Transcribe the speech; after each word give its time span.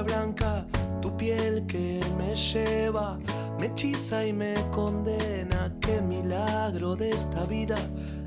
blanca, 0.00 0.66
tu 1.02 1.14
piel 1.18 1.66
que 1.66 2.00
me 2.16 2.32
lleva, 2.32 3.18
me 3.60 3.66
hechiza 3.66 4.24
y 4.24 4.32
me 4.32 4.54
condena. 4.70 5.70
Qué 5.82 6.00
milagro 6.00 6.96
de 6.96 7.10
esta 7.10 7.44
vida 7.44 7.76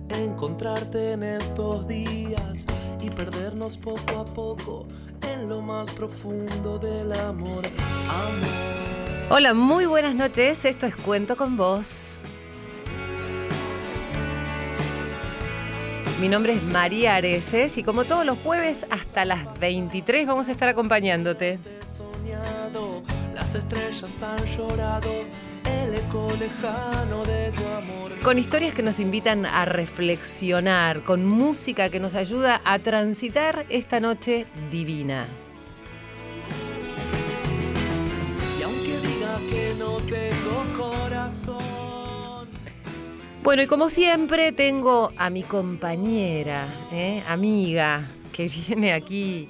encontrarte 0.09 1.13
en 1.13 1.23
estos 1.23 1.88
días 1.88 2.66
y 3.02 3.09
perdernos 3.09 3.77
poco 3.77 4.20
a 4.20 4.26
poco 4.26 4.85
en 5.27 5.49
lo 5.49 5.62
más 5.62 5.90
profundo 5.91 6.77
del 6.77 7.12
amor. 7.13 7.66
Amor. 7.66 8.76
Hola, 9.29 9.54
muy 9.54 9.85
buenas 9.85 10.13
noches. 10.13 10.66
Esto 10.66 10.85
es 10.85 10.95
Cuento 10.95 11.35
con 11.35 11.57
Vos. 11.57 12.26
Mi 16.20 16.30
nombre 16.30 16.54
es 16.54 16.64
María 16.64 17.16
Areces 17.16 17.78
y 17.78 17.84
como 17.84 18.05
todos 18.05 18.26
los 18.26 18.38
jueves 18.40 18.86
hasta 18.90 19.26
las 19.26 19.60
23 19.60 20.26
vamos 20.26 20.48
a 20.48 20.54
estar 20.54 20.70
acompañándote. 20.70 21.60
Soñado, 21.96 23.04
las 23.34 23.54
estrellas 23.54 24.10
han 24.22 24.46
llorado, 24.58 25.12
el 25.66 25.94
eco 25.94 26.32
lejano 26.40 27.26
de 27.26 27.52
tu 27.52 27.66
amor. 27.66 28.18
Con 28.24 28.40
historias 28.40 28.74
que 28.74 28.82
nos 28.82 29.02
invitan 29.02 29.46
a 29.46 29.66
reflexionar, 29.66 31.04
con 31.04 31.26
música 31.26 31.90
que 31.90 31.99
nos 31.99 32.16
ayuda 32.16 32.62
a 32.63 32.79
transitar 32.79 33.66
esta 33.68 34.00
noche 34.00 34.46
divina. 34.72 35.26
Bueno, 43.46 43.62
y 43.62 43.68
como 43.68 43.90
siempre 43.90 44.51
tengo 44.54 45.13
a 45.18 45.29
mi 45.29 45.43
compañera, 45.43 46.68
¿eh? 46.91 47.21
amiga, 47.27 48.07
que 48.32 48.48
viene 48.48 48.91
aquí 48.91 49.48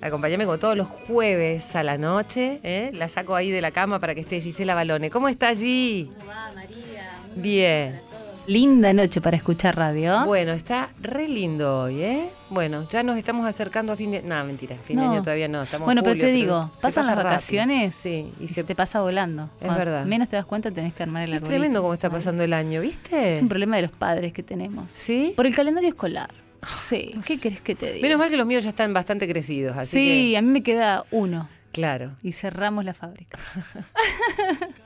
a 0.00 0.06
acompañarme 0.06 0.46
como 0.46 0.56
todos 0.56 0.74
los 0.74 0.88
jueves 0.88 1.76
a 1.76 1.82
la 1.82 1.98
noche. 1.98 2.60
¿eh? 2.62 2.90
La 2.94 3.10
saco 3.10 3.36
ahí 3.36 3.50
de 3.50 3.60
la 3.60 3.72
cama 3.72 4.00
para 4.00 4.14
que 4.14 4.22
esté 4.22 4.40
Gisela 4.40 4.74
Balone. 4.74 5.10
¿Cómo 5.10 5.28
está 5.28 5.48
allí? 5.48 6.10
¿Cómo 6.16 6.30
va, 6.30 6.50
María? 6.54 7.12
Muy 7.34 7.42
Bien. 7.42 8.00
Linda 8.46 8.94
noche 8.94 9.20
para 9.20 9.36
escuchar 9.36 9.76
radio. 9.76 10.24
Bueno, 10.24 10.52
está 10.52 10.88
re 11.02 11.28
lindo 11.28 11.82
hoy, 11.82 12.02
¿eh? 12.02 12.30
Bueno, 12.48 12.86
ya 12.88 13.02
nos 13.02 13.16
estamos 13.18 13.44
acercando 13.46 13.92
a 13.92 13.96
fin 13.96 14.12
de... 14.12 14.22
No, 14.22 14.44
mentira, 14.44 14.76
fin 14.84 14.98
de 14.98 15.04
año 15.04 15.20
todavía 15.22 15.48
no. 15.48 15.62
Estamos 15.62 15.84
bueno, 15.86 16.02
pero 16.02 16.16
te 16.16 16.30
digo, 16.30 16.70
pasan 16.80 17.04
pasa 17.04 17.14
las 17.16 17.24
vacaciones 17.24 17.96
Sí, 17.96 18.32
y 18.40 18.44
y 18.44 18.48
se... 18.48 18.54
se 18.54 18.64
te 18.64 18.74
pasa 18.76 19.00
volando. 19.00 19.44
Es 19.60 19.66
Cuando 19.66 19.78
verdad. 19.78 20.04
Menos 20.04 20.28
te 20.28 20.36
das 20.36 20.44
cuenta, 20.46 20.70
tenés 20.70 20.94
que 20.94 21.02
armar 21.02 21.24
el 21.24 21.30
Es 21.30 21.36
arbolito. 21.36 21.50
tremendo 21.50 21.82
cómo 21.82 21.94
está 21.94 22.08
pasando 22.08 22.42
el 22.44 22.52
año, 22.52 22.80
¿viste? 22.80 23.30
Es 23.30 23.42
un 23.42 23.48
problema 23.48 23.76
de 23.76 23.82
los 23.82 23.92
padres 23.92 24.32
que 24.32 24.42
tenemos. 24.44 24.92
¿Sí? 24.92 25.32
Por 25.36 25.46
el 25.46 25.54
calendario 25.54 25.88
escolar. 25.88 26.30
Sí, 26.78 27.12
no 27.14 27.22
¿qué 27.26 27.38
querés 27.40 27.60
que 27.60 27.74
te 27.74 27.92
diga? 27.92 28.02
Menos 28.02 28.18
mal 28.18 28.30
que 28.30 28.36
los 28.36 28.46
míos 28.46 28.62
ya 28.64 28.70
están 28.70 28.92
bastante 28.94 29.28
crecidos, 29.28 29.76
así 29.76 29.96
sí, 29.96 30.30
que... 30.32 30.36
a 30.36 30.42
mí 30.42 30.48
me 30.48 30.62
queda 30.62 31.04
uno 31.10 31.48
Claro. 31.72 32.12
y 32.22 32.32
cerramos 32.32 32.84
la 32.84 32.94
fábrica. 32.94 33.38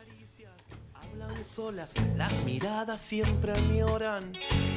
Solas, 1.43 1.93
las 2.17 2.33
miradas 2.45 3.01
siempre 3.01 3.53
me 3.73 3.83
oran. 3.83 4.33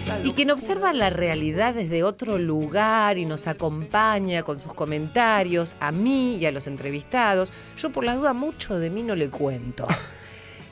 La 0.07 0.19
Y 0.23 0.31
quien 0.31 0.49
observa 0.51 0.93
la 0.93 1.09
realidad 1.09 1.73
desde 1.73 2.03
otro 2.03 2.37
lugar 2.37 3.17
y 3.17 3.25
nos 3.25 3.47
acompaña 3.47 4.43
con 4.43 4.59
sus 4.59 4.73
comentarios, 4.73 5.75
a 5.79 5.91
mí 5.91 6.35
y 6.37 6.45
a 6.45 6.51
los 6.51 6.67
entrevistados, 6.67 7.51
yo 7.77 7.91
por 7.91 8.03
la 8.03 8.15
duda 8.15 8.33
mucho 8.33 8.79
de 8.79 8.89
mí 8.89 9.03
no 9.03 9.15
le 9.15 9.29
cuento. 9.29 9.87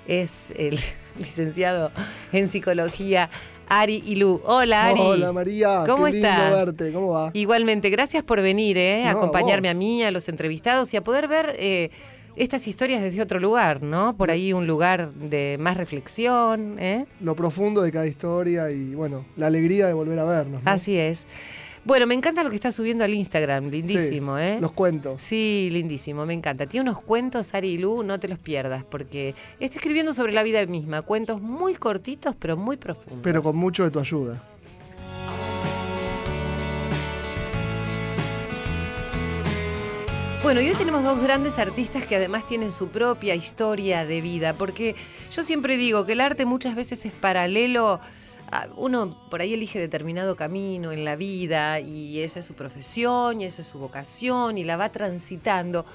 Es 0.07 0.51
el 0.57 0.79
licenciado 1.19 1.91
en 2.31 2.49
psicología 2.49 3.29
Ari 3.69 4.01
Ilú. 4.07 4.41
Hola 4.45 4.87
Ari. 4.87 4.99
Hola 4.99 5.31
María, 5.31 5.83
¿Cómo 5.85 6.05
qué 6.05 6.13
lindo 6.13 6.27
estás? 6.27 6.51
verte, 6.51 6.91
¿cómo 6.91 7.09
va? 7.11 7.29
Igualmente, 7.33 7.89
gracias 7.91 8.23
por 8.23 8.41
venir, 8.41 8.77
¿eh? 8.77 9.05
a 9.05 9.11
No, 9.13 9.19
acompañarme 9.19 9.67
vos. 9.69 9.75
a 9.75 9.77
mí, 9.77 10.03
a 10.03 10.11
los 10.11 10.27
entrevistados 10.27 10.91
y 10.93 10.97
a 10.97 11.03
poder 11.03 11.27
ver 11.27 11.55
eh, 11.59 11.91
estas 12.35 12.67
historias 12.67 13.01
desde 13.01 13.21
otro 13.21 13.39
lugar, 13.39 13.81
¿no? 13.83 14.15
Por 14.15 14.31
ahí 14.31 14.53
un 14.53 14.67
lugar 14.67 15.13
de 15.13 15.57
más 15.59 15.77
reflexión, 15.77 16.77
¿eh? 16.79 17.05
Lo 17.19 17.35
profundo 17.35 17.81
de 17.81 17.91
cada 17.91 18.07
historia 18.07 18.71
y 18.71 18.95
bueno, 18.95 19.25
la 19.37 19.47
alegría 19.47 19.87
de 19.87 19.93
volver 19.93 20.19
a 20.19 20.23
vernos. 20.23 20.63
¿no? 20.63 20.69
Así 20.69 20.97
es. 20.97 21.27
Bueno, 21.83 22.05
me 22.05 22.13
encanta 22.13 22.43
lo 22.43 22.51
que 22.51 22.55
está 22.55 22.71
subiendo 22.71 23.03
al 23.03 23.13
Instagram, 23.13 23.69
lindísimo, 23.69 24.37
Sí, 24.37 24.43
¿eh? 24.43 24.57
Los 24.61 24.71
cuentos. 24.71 25.23
Sí, 25.23 25.69
lindísimo, 25.71 26.27
me 26.27 26.35
encanta. 26.35 26.67
Tiene 26.67 26.89
unos 26.89 27.01
cuentos, 27.01 27.55
Ari 27.55 27.69
y 27.69 27.77
Lu, 27.79 28.03
no 28.03 28.19
te 28.19 28.27
los 28.27 28.37
pierdas, 28.37 28.83
porque 28.83 29.33
está 29.59 29.77
escribiendo 29.77 30.13
sobre 30.13 30.31
la 30.31 30.43
vida 30.43 30.63
misma, 30.67 31.01
cuentos 31.01 31.41
muy 31.41 31.73
cortitos, 31.73 32.35
pero 32.37 32.55
muy 32.55 32.77
profundos. 32.77 33.21
Pero 33.23 33.41
con 33.41 33.57
mucho 33.57 33.83
de 33.83 33.89
tu 33.89 33.99
ayuda. 33.99 34.43
Bueno, 40.43 40.59
y 40.61 40.69
hoy 40.69 40.75
tenemos 40.75 41.03
dos 41.03 41.21
grandes 41.21 41.59
artistas 41.59 42.05
que 42.05 42.15
además 42.15 42.47
tienen 42.47 42.71
su 42.71 42.87
propia 42.89 43.35
historia 43.35 44.05
de 44.05 44.21
vida, 44.21 44.53
porque 44.55 44.95
yo 45.31 45.43
siempre 45.43 45.77
digo 45.77 46.05
que 46.05 46.13
el 46.13 46.21
arte 46.21 46.45
muchas 46.45 46.75
veces 46.75 47.05
es 47.05 47.13
paralelo. 47.13 47.99
a- 48.53 48.67
uno 48.75 49.17
por 49.29 49.39
ahí 49.39 49.53
elige 49.53 49.79
determinado 49.79 50.35
camino 50.35 50.91
en 50.91 51.05
la 51.05 51.15
vida 51.15 51.79
y 51.79 52.19
esa 52.19 52.39
es 52.39 52.45
su 52.45 52.53
profesión 52.53 53.39
y 53.39 53.45
esa 53.45 53.61
es 53.61 53.67
su 53.69 53.79
vocación 53.79 54.57
y 54.57 54.65
la 54.65 54.75
va 54.75 54.91
transitando, 54.91 55.85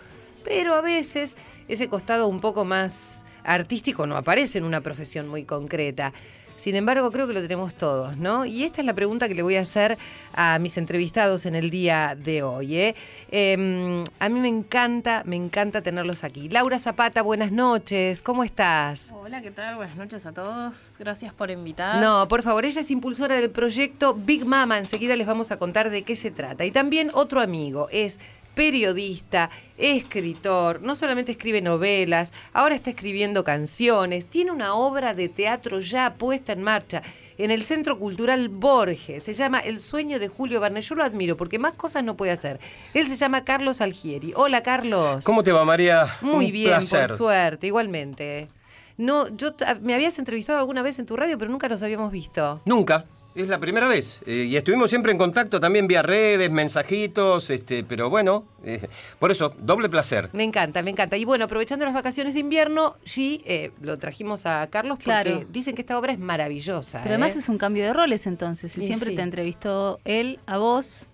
pero 0.43 0.75
a 0.75 0.81
veces 0.81 1.37
ese 1.69 1.87
costado 1.89 2.29
un 2.29 2.41
poco 2.41 2.65
más 2.65 3.25
artístico 3.47 4.07
no 4.07 4.17
aparece 4.17 4.59
en 4.59 4.65
una 4.65 4.83
profesión 4.83 5.29
muy 5.29 5.45
concreta. 5.45 6.12
Sin 6.57 6.75
embargo, 6.75 7.12
creo 7.12 7.27
que 7.27 7.34
lo 7.34 7.43
tenemos 7.43 7.75
todos, 7.75 8.17
¿no? 8.17 8.47
Y 8.47 8.65
esta 8.65 8.81
es 8.81 8.87
la 8.87 8.95
pregunta 8.95 9.29
que 9.29 9.34
le 9.34 9.43
voy 9.43 9.57
a 9.57 9.61
hacer 9.61 9.99
a 10.33 10.59
mis 10.59 10.79
entrevistados 10.79 11.45
en 11.45 11.55
el 11.55 11.69
día 11.69 12.17
de 12.17 12.43
hoy. 12.43 12.77
¿eh? 12.77 12.95
Eh, 13.31 14.05
a 14.19 14.29
mí 14.31 14.41
me 14.41 14.49
encanta, 14.49 15.23
me 15.27 15.37
encanta 15.37 15.83
tenerlos 15.83 16.25
aquí. 16.25 16.49
Laura 16.49 16.79
Zapata, 16.79 17.21
buenas 17.21 17.53
noches, 17.53 18.23
¿cómo 18.23 18.43
estás? 18.43 19.12
Hola, 19.15 19.43
¿qué 19.43 19.51
tal? 19.51 19.77
Buenas 19.77 19.97
noches 19.97 20.25
a 20.25 20.33
todos. 20.33 20.95
Gracias 20.99 21.35
por 21.35 21.51
invitar. 21.51 22.01
No, 22.01 22.27
por 22.27 22.43
favor, 22.43 22.65
ella 22.65 22.81
es 22.81 22.91
impulsora 22.91 23.35
del 23.35 23.51
proyecto 23.51 24.15
Big 24.15 24.47
Mama. 24.47 24.79
Enseguida 24.79 25.15
les 25.15 25.27
vamos 25.27 25.51
a 25.51 25.59
contar 25.59 25.91
de 25.91 26.05
qué 26.05 26.17
se 26.17 26.31
trata. 26.31 26.65
Y 26.65 26.71
también 26.71 27.11
otro 27.12 27.43
amigo, 27.43 27.89
es 27.93 28.19
periodista, 28.56 29.50
escritor, 29.77 30.81
no 30.83 30.97
solamente 30.97 31.33
escribe 31.33 31.61
novelas, 31.61 32.33
ahora 32.55 32.75
está 32.75 32.89
escribiendo 32.91 33.44
canciones, 33.44 34.25
tiene 34.27 34.50
una 34.50 34.75
obra 34.75 35.12
de 35.12 35.28
teatro 35.28 35.78
ya 35.81 36.15
puesta 36.15 36.53
en 36.55 36.62
marcha 36.62 37.03
en 37.39 37.50
el 37.50 37.62
Centro 37.65 37.99
Cultural 37.99 38.49
Borges. 38.49 39.22
Se 39.22 39.34
llama 39.34 39.59
El 39.61 39.78
sueño 39.81 40.19
de 40.19 40.28
Julio 40.28 40.59
Verne. 40.59 40.81
Yo 40.81 40.94
lo 40.94 41.05
admiro 41.05 41.37
porque 41.37 41.59
más 41.59 41.75
cosas 41.75 42.03
no 42.03 42.17
puede 42.17 42.33
hacer. 42.33 42.59
Él 42.94 43.06
se 43.09 43.17
llama 43.17 43.44
Carlos 43.44 43.83
Algieri. 43.83 44.33
Hola, 44.34 44.62
Carlos. 44.62 45.23
¿Cómo 45.27 45.44
te 45.44 45.53
va, 45.53 45.62
María? 45.67 46.09
Muy 46.23 46.47
Un 46.47 46.53
bien, 46.53 46.69
placer. 46.69 47.09
por 47.09 47.17
suerte, 47.19 47.67
igualmente. 47.67 48.49
No, 48.97 49.28
yo 49.37 49.53
t- 49.53 49.67
me 49.83 49.93
habías 49.94 50.19
entrevistado 50.19 50.59
alguna 50.59 50.81
vez 50.81 50.99
en 50.99 51.05
tu 51.05 51.15
radio, 51.15 51.37
pero 51.37 51.50
nunca 51.50 51.69
nos 51.69 51.83
habíamos 51.83 52.11
visto. 52.11 52.62
Nunca. 52.65 53.05
Es 53.37 53.49
la 53.49 53.59
primera 53.61 53.87
vez. 53.87 54.23
Eh, 54.27 54.47
y 54.49 54.57
estuvimos 54.57 54.89
siempre 54.89 55.13
en 55.13 55.19
contacto 55.19 55.61
también 55.61 55.87
vía 55.87 56.01
redes, 56.03 56.51
mensajitos, 56.51 57.51
este, 57.51 57.85
pero 57.85 58.09
bueno, 58.09 58.45
eh, 58.65 58.81
por 59.19 59.31
eso, 59.31 59.55
doble 59.59 59.91
placer. 59.91 60.31
Me 60.33 60.43
encanta, 60.43 60.83
me 60.83 60.91
encanta. 60.91 61.19
Y 61.19 61.27
bueno, 61.27 61.45
aprovechando 61.45 61.85
las 61.85 61.93
vacaciones 61.93 62.33
de 62.33 62.41
invierno, 62.41 62.97
sí, 63.05 63.43
eh, 63.45 63.73
lo 63.83 63.99
trajimos 63.99 64.47
a 64.47 64.67
Carlos 64.69 64.97
porque 64.97 65.05
Claro. 65.05 65.45
dicen 65.51 65.75
que 65.75 65.83
esta 65.83 65.99
obra 65.99 66.12
es 66.12 66.19
maravillosa. 66.19 67.00
Pero 67.03 67.15
además 67.17 67.37
es 67.37 67.49
un 67.50 67.59
cambio 67.59 67.85
de 67.85 67.93
roles 67.93 68.27
entonces. 68.27 68.73
Si 68.73 68.81
Y 68.83 68.87
siempre 68.87 69.11
sí. 69.11 69.17
te 69.17 69.23
entrevistó 69.23 70.00
él 70.06 70.41
a 70.47 70.56
vos, 70.56 71.09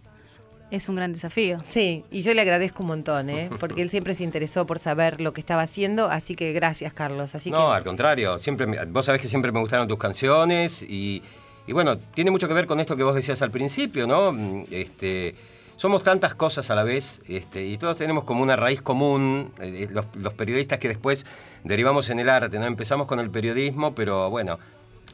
es 0.71 0.89
un 0.89 0.95
gran 0.95 1.13
desafío. 1.13 1.59
Sí, 1.65 2.05
y 2.11 2.23
yo 2.23 2.33
le 2.35 2.41
agradezco 2.41 2.85
un 2.85 2.87
montón, 2.89 3.31
¿eh? 3.31 3.51
porque 3.59 3.83
él 3.83 3.91
siempre 3.91 4.15
se 4.15 4.23
interesó 4.25 4.65
por 4.65 4.79
saber 4.79 5.21
lo 5.21 5.33
que 5.33 5.41
estaba 5.41 5.63
haciendo, 5.63 6.07
así 6.09 6.35
que 6.37 6.53
gracias, 6.53 6.93
Carlos. 6.95 7.35
Así 7.35 7.51
no, 7.51 7.59
que 7.71 7.75
al 7.77 7.85
contrario, 7.85 8.39
siempre 8.39 8.67
vos 8.87 9.05
sabés 9.07 9.21
que 9.21 9.29
siempre 9.29 9.51
me 9.53 9.59
gustaron 9.61 9.87
tus 9.89 9.99
canciones 9.99 10.83
y, 10.83 11.21
y 11.67 11.73
bueno, 11.73 11.99
tiene 11.99 12.31
mucho 12.31 12.49
que 12.49 12.55
ver 12.55 12.67
con 12.67 12.81
esto 12.81 12.97
que 12.97 13.03
vos 13.03 13.15
decías 13.15 13.41
al 13.43 13.51
principio, 13.51 14.07
¿no? 14.07 14.33
Mm, 14.33 14.65
Este, 14.71 15.35
somos 15.77 16.03
tantas 16.03 16.35
cosas 16.35 16.71
a 16.71 16.75
la 16.75 16.85
vez 16.85 17.23
este, 17.29 17.65
y 17.65 17.77
todos 17.79 17.97
tenemos 17.97 18.25
como 18.25 18.43
una 18.43 18.57
raíz 18.57 18.83
común, 18.83 19.53
eh, 19.61 19.89
los, 19.91 20.07
los 20.15 20.35
periodistas 20.35 20.79
que 20.79 20.89
después 20.89 21.27
derivamos 21.65 22.09
en 22.11 22.19
el 22.21 22.29
arte, 22.29 22.59
¿no? 22.59 22.67
Empezamos 22.67 23.07
con 23.07 23.19
el 23.21 23.31
periodismo, 23.31 23.95
pero 23.95 24.31
bueno, 24.31 24.59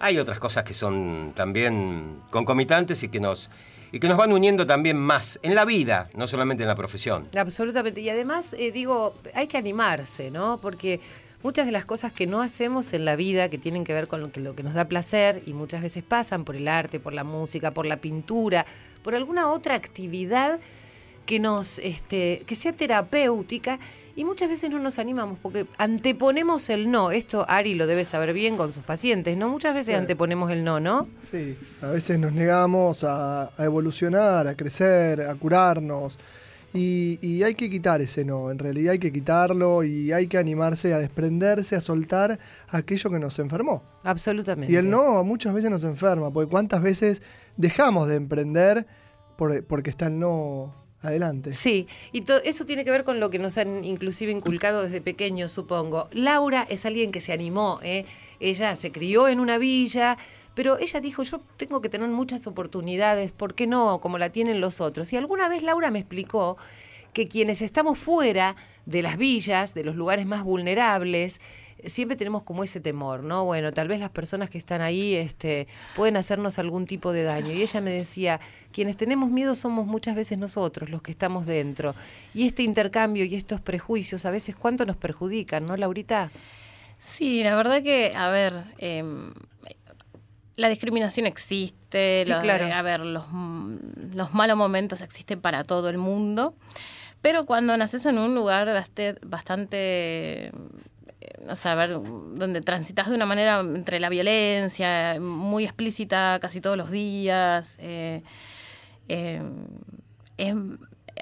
hay 0.01 0.19
otras 0.19 0.39
cosas 0.39 0.65
que 0.65 0.75
son 0.75 1.33
también 1.35 2.21
concomitantes 2.31 3.03
y 3.03 3.09
que 3.09 3.21
nos, 3.21 3.51
y 3.93 4.01
que 4.01 4.09
nos 4.09 4.17
van 4.17 4.33
uniendo 4.33 4.67
también 4.67 4.97
más 4.97 5.39
en 5.43 5.55
la 5.55 5.65
vida, 5.65 6.09
no 6.15 6.27
solamente 6.29 6.63
en 6.63 6.69
la 6.69 6.75
profesión. 6.77 7.29
Absolutamente. 7.37 8.01
Y 8.01 8.09
además, 8.11 8.55
eh, 8.59 8.71
digo, 8.71 9.15
hay 9.35 9.47
que 9.47 9.57
animarse, 9.57 10.31
¿no? 10.31 10.59
Porque 10.61 11.01
muchas 11.43 11.67
de 11.67 11.73
las 11.73 11.85
cosas 11.85 12.13
que 12.13 12.27
no 12.27 12.43
hacemos 12.43 12.93
en 12.93 13.05
la 13.05 13.17
vida, 13.17 13.49
que 13.49 13.59
tienen 13.59 13.85
que 13.85 13.93
ver 13.95 14.09
con 14.09 14.21
lo 14.21 14.31
que, 14.33 14.41
lo 14.41 14.55
que 14.55 14.63
nos 14.63 14.75
da 14.75 14.87
placer, 14.87 15.43
y 15.47 15.53
muchas 15.53 15.83
veces 15.83 16.03
pasan 16.03 16.45
por 16.45 16.57
el 16.57 16.67
arte, 16.69 16.99
por 17.01 17.13
la 17.13 17.25
música, 17.25 17.73
por 17.73 17.87
la 17.87 17.97
pintura, 17.99 18.67
por 19.03 19.15
alguna 19.15 19.49
otra 19.51 19.75
actividad 19.75 20.59
que 21.27 21.39
nos, 21.39 21.79
este, 21.81 22.43
que 22.47 22.55
sea 22.55 22.73
terapéutica, 22.73 23.79
y 24.17 24.25
muchas 24.25 24.49
veces 24.49 24.69
no 24.69 24.81
nos 24.81 24.99
animamos 24.99 25.39
porque 25.41 25.67
anteponemos 25.77 26.71
el 26.71 26.91
no. 26.91 27.13
Esto 27.13 27.45
Ari 27.49 27.75
lo 27.75 27.87
debe 27.87 28.05
saber 28.05 28.33
bien 28.33 28.57
con 28.57 28.73
sus 28.73 28.83
pacientes, 28.83 29.37
¿no? 29.37 29.49
Muchas 29.49 29.75
veces 29.75 29.91
Claro. 29.91 30.01
anteponemos 30.01 30.51
el 30.51 30.65
no, 30.65 30.81
¿no? 30.81 31.07
Sí, 31.23 31.57
a 31.83 31.87
veces 31.89 32.19
nos 32.19 32.33
negamos 32.33 33.05
a, 33.05 33.53
a 33.57 33.65
evolucionar, 33.65 34.49
a 34.49 34.57
crecer, 34.57 35.21
a 35.23 35.33
curarnos. 35.37 36.19
Y, 36.75 37.19
y 37.23 37.43
hay 37.45 37.55
que 37.55 37.71
quitar 37.71 38.03
ese 38.03 38.25
no, 38.25 38.51
en 38.51 38.59
realidad 38.59 38.93
hay 38.93 38.99
que 38.99 39.11
quitarlo 39.11 39.83
y 39.85 40.13
hay 40.13 40.27
que 40.27 40.37
animarse 40.37 40.93
a 40.93 40.99
desprenderse, 40.99 41.77
a 41.77 41.81
soltar 41.81 42.39
aquello 42.69 43.11
que 43.11 43.19
nos 43.19 43.39
enfermó. 43.39 43.83
Absolutamente. 44.05 44.73
Y 44.73 44.77
el 44.77 44.91
no 44.91 45.25
muchas 45.25 45.55
veces 45.55 45.71
nos 45.71 45.83
enferma, 45.85 46.31
porque 46.31 46.51
cuántas 46.51 46.83
veces 46.83 47.23
dejamos 47.57 48.09
de 48.09 48.17
emprender 48.17 48.87
por- 49.37 49.65
porque 49.65 49.89
está 49.91 50.09
el 50.09 50.19
no 50.19 50.75
adelante. 51.01 51.55
Sí, 51.55 51.87
y 52.13 52.25
eso 52.45 52.67
tiene 52.67 52.85
que 52.85 52.91
ver 52.91 53.05
con 53.05 53.19
lo 53.21 53.31
que 53.31 53.39
nos 53.39 53.57
han 53.57 53.85
inclusive 53.85 54.33
inculcado 54.33 54.83
desde 54.83 55.01
pequeños, 55.01 55.51
supongo. 55.53 56.09
Laura 56.13 56.67
es 56.69 56.85
alguien 56.85 57.13
que 57.13 57.21
se 57.21 57.33
animó, 57.33 57.79
¿eh? 57.83 58.05
ella 58.41 58.77
se 58.77 58.91
crió 58.93 59.29
en 59.29 59.41
una 59.41 59.57
villa, 59.59 60.19
pero 60.59 60.77
ella 60.81 60.99
dijo, 60.99 61.23
yo 61.23 61.41
tengo 61.57 61.81
que 61.81 61.89
tener 61.89 62.09
muchas 62.09 62.49
oportunidades, 62.49 63.31
¿por 63.31 63.55
qué 63.55 63.69
no? 63.69 64.01
Como 64.01 64.19
la 64.19 64.31
tienen 64.31 64.61
los 64.61 64.81
otros. 64.81 65.13
Y 65.13 65.17
alguna 65.17 65.49
vez 65.49 65.63
Laura 65.63 65.93
me 65.93 66.01
explicó 66.01 66.57
que 67.13 67.29
quienes 67.29 67.63
estamos 67.63 67.97
fuera 67.97 68.57
de 68.85 69.03
las 69.03 69.19
villas, 69.19 69.73
de 69.75 69.85
los 69.85 69.95
lugares 69.95 70.27
más 70.27 70.43
vulnerables, 70.43 71.41
siempre 71.85 72.17
tenemos 72.17 72.43
como 72.43 72.65
ese 72.65 72.81
temor, 72.81 73.23
¿no? 73.23 73.45
Bueno, 73.45 73.73
tal 73.73 73.87
vez 73.87 74.01
las 74.01 74.11
personas 74.11 74.51
que 74.51 74.59
están 74.59 74.81
ahí 74.81 75.15
este, 75.15 75.69
pueden 75.95 76.17
hacernos 76.17 76.59
algún 76.59 76.87
tipo 76.87 77.13
de 77.13 77.23
daño. 77.23 77.53
Y 77.53 77.63
ella 77.63 77.81
me 77.81 77.93
decía, 77.93 78.41
quienes 78.73 78.97
tenemos 78.97 79.31
miedo 79.31 79.55
somos 79.55 79.87
muchas 79.87 80.17
veces 80.17 80.39
nosotros, 80.39 80.91
los 80.91 81.03
que 81.03 81.13
estamos 81.13 81.47
dentro. 81.47 81.95
Y 82.35 82.49
este 82.49 82.65
intercambio 82.65 83.25
y 83.25 83.37
estos 83.37 83.61
prejuicios, 83.61 84.27
a 84.27 84.33
veces, 84.33 84.57
¿cuánto 84.57 84.85
nos 84.87 84.97
perjudican, 84.97 85.67
no, 85.67 85.77
Laurita? 85.77 86.33
Sí, 86.99 87.45
la 87.45 87.55
verdad 87.55 87.81
que, 87.81 88.13
a 88.17 88.29
ver, 88.29 88.55
em, 88.79 89.33
la 90.59 90.69
discriminación 90.69 91.25
existe, 91.27 92.25
Sí, 92.27 92.33
claro. 92.43 92.67
a 92.67 92.83
ver, 92.83 93.07
los, 93.07 93.27
mm, 93.31 94.17
los 94.17 94.35
malos 94.35 94.57
momentos 94.57 95.03
existen 95.03 95.41
para 95.41 95.63
todo 95.63 95.89
el 95.89 95.99
mundo, 95.99 96.57
pero 97.21 97.47
cuando 97.47 97.77
naces 97.77 98.05
en 98.07 98.19
un 98.19 98.35
lugar 98.35 98.69
bastante, 99.23 100.47
eh, 100.47 100.51
o 101.49 101.55
sea, 101.55 101.73
a 101.73 101.75
ver, 101.77 101.91
donde 101.91 102.61
transitas 102.61 103.09
de 103.09 103.15
una 103.15 103.25
manera 103.25 103.61
entre 103.61 104.01
la 104.01 104.09
violencia, 104.09 105.19
muy 105.21 105.63
explícita 105.63 106.41
casi 106.41 106.61
todos 106.61 106.77
los 106.77 106.91
días, 106.91 107.77
eh, 107.79 108.25
eh, 109.07 109.41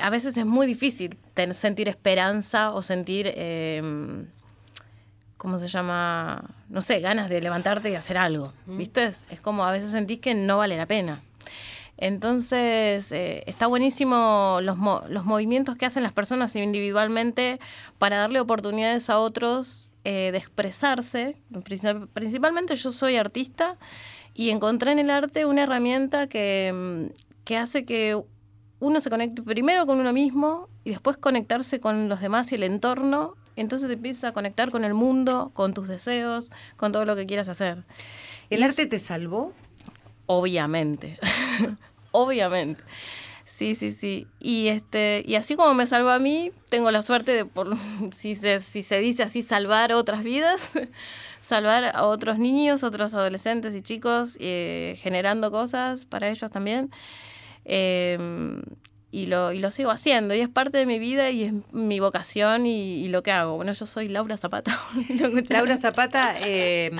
a 0.00 0.08
veces 0.08 0.34
es 0.38 0.46
muy 0.46 0.66
difícil 0.66 1.18
sentir 1.52 1.88
esperanza 1.88 2.72
o 2.72 2.80
sentir... 2.80 3.34
¿cómo 5.36 5.58
se 5.58 5.68
llama? 5.68 6.44
No 6.68 6.80
sé, 6.82 7.00
ganas 7.00 7.28
de 7.28 7.40
levantarte 7.40 7.90
y 7.90 7.94
hacer 7.94 8.16
algo, 8.18 8.52
¿viste? 8.66 9.12
Es 9.30 9.40
como 9.40 9.64
a 9.64 9.72
veces 9.72 9.90
sentís 9.90 10.18
que 10.20 10.34
no 10.34 10.56
vale 10.58 10.76
la 10.76 10.86
pena. 10.86 11.20
Entonces, 11.98 13.10
eh, 13.12 13.42
está 13.46 13.66
buenísimo 13.66 14.58
los, 14.62 14.76
mo- 14.76 15.02
los 15.08 15.24
movimientos 15.24 15.76
que 15.76 15.86
hacen 15.86 16.02
las 16.02 16.12
personas 16.12 16.54
individualmente 16.54 17.58
para 17.98 18.18
darle 18.18 18.38
oportunidades 18.40 19.08
a 19.08 19.18
otros 19.18 19.92
eh, 20.04 20.30
de 20.30 20.38
expresarse. 20.38 21.36
Princip- 21.50 22.08
Principalmente 22.12 22.76
yo 22.76 22.92
soy 22.92 23.16
artista 23.16 23.76
y 24.34 24.50
encontré 24.50 24.92
en 24.92 24.98
el 24.98 25.10
arte 25.10 25.46
una 25.46 25.62
herramienta 25.62 26.26
que, 26.26 26.72
mm, 27.10 27.14
que 27.44 27.56
hace 27.56 27.86
que 27.86 28.22
uno 28.78 29.00
se 29.00 29.08
conecte 29.08 29.42
primero 29.42 29.86
con 29.86 29.98
uno 29.98 30.12
mismo 30.12 30.68
y 30.84 30.90
después 30.90 31.16
conectarse 31.16 31.80
con 31.80 32.10
los 32.10 32.20
demás 32.20 32.52
y 32.52 32.56
el 32.56 32.62
entorno. 32.64 33.36
Entonces 33.56 33.88
te 33.88 33.94
empiezas 33.94 34.24
a 34.24 34.32
conectar 34.32 34.70
con 34.70 34.84
el 34.84 34.94
mundo, 34.94 35.50
con 35.54 35.74
tus 35.74 35.88
deseos, 35.88 36.50
con 36.76 36.92
todo 36.92 37.04
lo 37.04 37.16
que 37.16 37.26
quieras 37.26 37.48
hacer. 37.48 37.84
¿El 38.50 38.60
Y 38.60 38.62
arte 38.62 38.82
es- 38.82 38.88
te 38.90 38.98
salvó? 38.98 39.52
Obviamente. 40.26 41.18
Obviamente. 42.12 42.82
Sí, 43.44 43.74
sí, 43.74 43.92
sí. 43.92 44.26
Y 44.40 44.68
este, 44.68 45.22
y 45.26 45.36
así 45.36 45.54
como 45.56 45.72
me 45.72 45.86
salvó 45.86 46.10
a 46.10 46.18
mí, 46.18 46.50
tengo 46.68 46.90
la 46.90 47.00
suerte 47.00 47.32
de 47.32 47.44
por 47.46 47.74
si 48.12 48.34
se, 48.34 48.60
si 48.60 48.82
se 48.82 48.98
dice 48.98 49.22
así, 49.22 49.40
salvar 49.42 49.92
otras 49.92 50.22
vidas, 50.24 50.70
salvar 51.40 51.84
a 51.96 52.04
otros 52.04 52.38
niños, 52.38 52.82
otros 52.84 53.14
adolescentes 53.14 53.74
y 53.74 53.82
chicos, 53.82 54.36
eh, 54.40 54.96
generando 54.98 55.50
cosas 55.50 56.04
para 56.04 56.28
ellos 56.28 56.50
también. 56.50 56.90
Eh, 57.64 58.18
y 59.16 59.24
lo, 59.24 59.50
y 59.50 59.60
lo 59.60 59.70
sigo 59.70 59.90
haciendo, 59.90 60.34
y 60.34 60.40
es 60.40 60.48
parte 60.50 60.76
de 60.76 60.84
mi 60.84 60.98
vida 60.98 61.30
y 61.30 61.44
es 61.44 61.52
mi 61.72 62.00
vocación 62.00 62.66
y, 62.66 63.02
y 63.02 63.08
lo 63.08 63.22
que 63.22 63.32
hago. 63.32 63.56
Bueno, 63.56 63.72
yo 63.72 63.86
soy 63.86 64.08
Laura 64.08 64.36
Zapata. 64.36 64.78
Laura 65.48 65.78
Zapata 65.78 66.34
eh, 66.40 66.90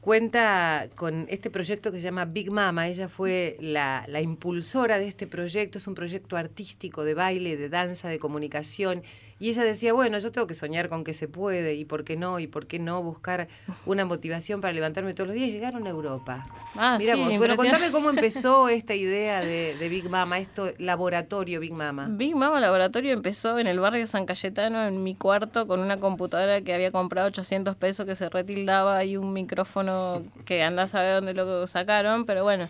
cuenta 0.00 0.88
con 0.94 1.26
este 1.28 1.50
proyecto 1.50 1.92
que 1.92 1.98
se 1.98 2.04
llama 2.04 2.24
Big 2.24 2.50
Mama. 2.50 2.88
Ella 2.88 3.10
fue 3.10 3.58
la, 3.60 4.06
la 4.08 4.22
impulsora 4.22 4.98
de 4.98 5.06
este 5.06 5.26
proyecto. 5.26 5.76
Es 5.76 5.86
un 5.86 5.94
proyecto 5.94 6.38
artístico 6.38 7.04
de 7.04 7.12
baile, 7.12 7.58
de 7.58 7.68
danza, 7.68 8.08
de 8.08 8.18
comunicación. 8.18 9.02
Y 9.40 9.50
ella 9.50 9.62
decía, 9.62 9.92
bueno, 9.92 10.18
yo 10.18 10.32
tengo 10.32 10.46
que 10.46 10.54
soñar 10.54 10.88
con 10.88 11.04
que 11.04 11.14
se 11.14 11.28
puede 11.28 11.74
y 11.74 11.84
por 11.84 12.04
qué 12.04 12.16
no, 12.16 12.38
y 12.40 12.46
por 12.46 12.66
qué 12.66 12.78
no 12.78 13.02
buscar 13.02 13.48
una 13.86 14.04
motivación 14.04 14.60
para 14.60 14.72
levantarme 14.72 15.14
todos 15.14 15.28
los 15.28 15.34
días. 15.36 15.50
Llegaron 15.50 15.86
a 15.86 15.90
Europa. 15.90 16.46
Ah, 16.74 16.96
Mira 16.98 17.14
sí, 17.14 17.22
vos. 17.22 17.38
bueno, 17.38 17.56
contame 17.56 17.90
cómo 17.90 18.10
empezó 18.10 18.68
esta 18.68 18.94
idea 18.94 19.40
de, 19.40 19.76
de 19.78 19.88
Big 19.88 20.08
Mama, 20.10 20.38
esto 20.38 20.72
laboratorio 20.78 21.60
Big 21.60 21.72
Mama. 21.72 22.08
Big 22.10 22.34
Mama 22.34 22.60
Laboratorio 22.60 23.12
empezó 23.12 23.58
en 23.58 23.66
el 23.68 23.78
barrio 23.78 24.06
San 24.06 24.26
Cayetano, 24.26 24.84
en 24.84 25.02
mi 25.04 25.14
cuarto, 25.14 25.66
con 25.66 25.80
una 25.80 25.98
computadora 26.00 26.60
que 26.62 26.74
había 26.74 26.90
comprado 26.90 27.28
800 27.28 27.76
pesos 27.76 28.06
que 28.06 28.16
se 28.16 28.28
retildaba 28.28 29.04
y 29.04 29.16
un 29.16 29.32
micrófono 29.32 30.22
que 30.44 30.62
andás 30.62 30.94
a 30.94 31.02
ver 31.02 31.14
dónde 31.14 31.34
lo 31.34 31.66
sacaron, 31.66 32.26
pero 32.26 32.42
bueno. 32.42 32.68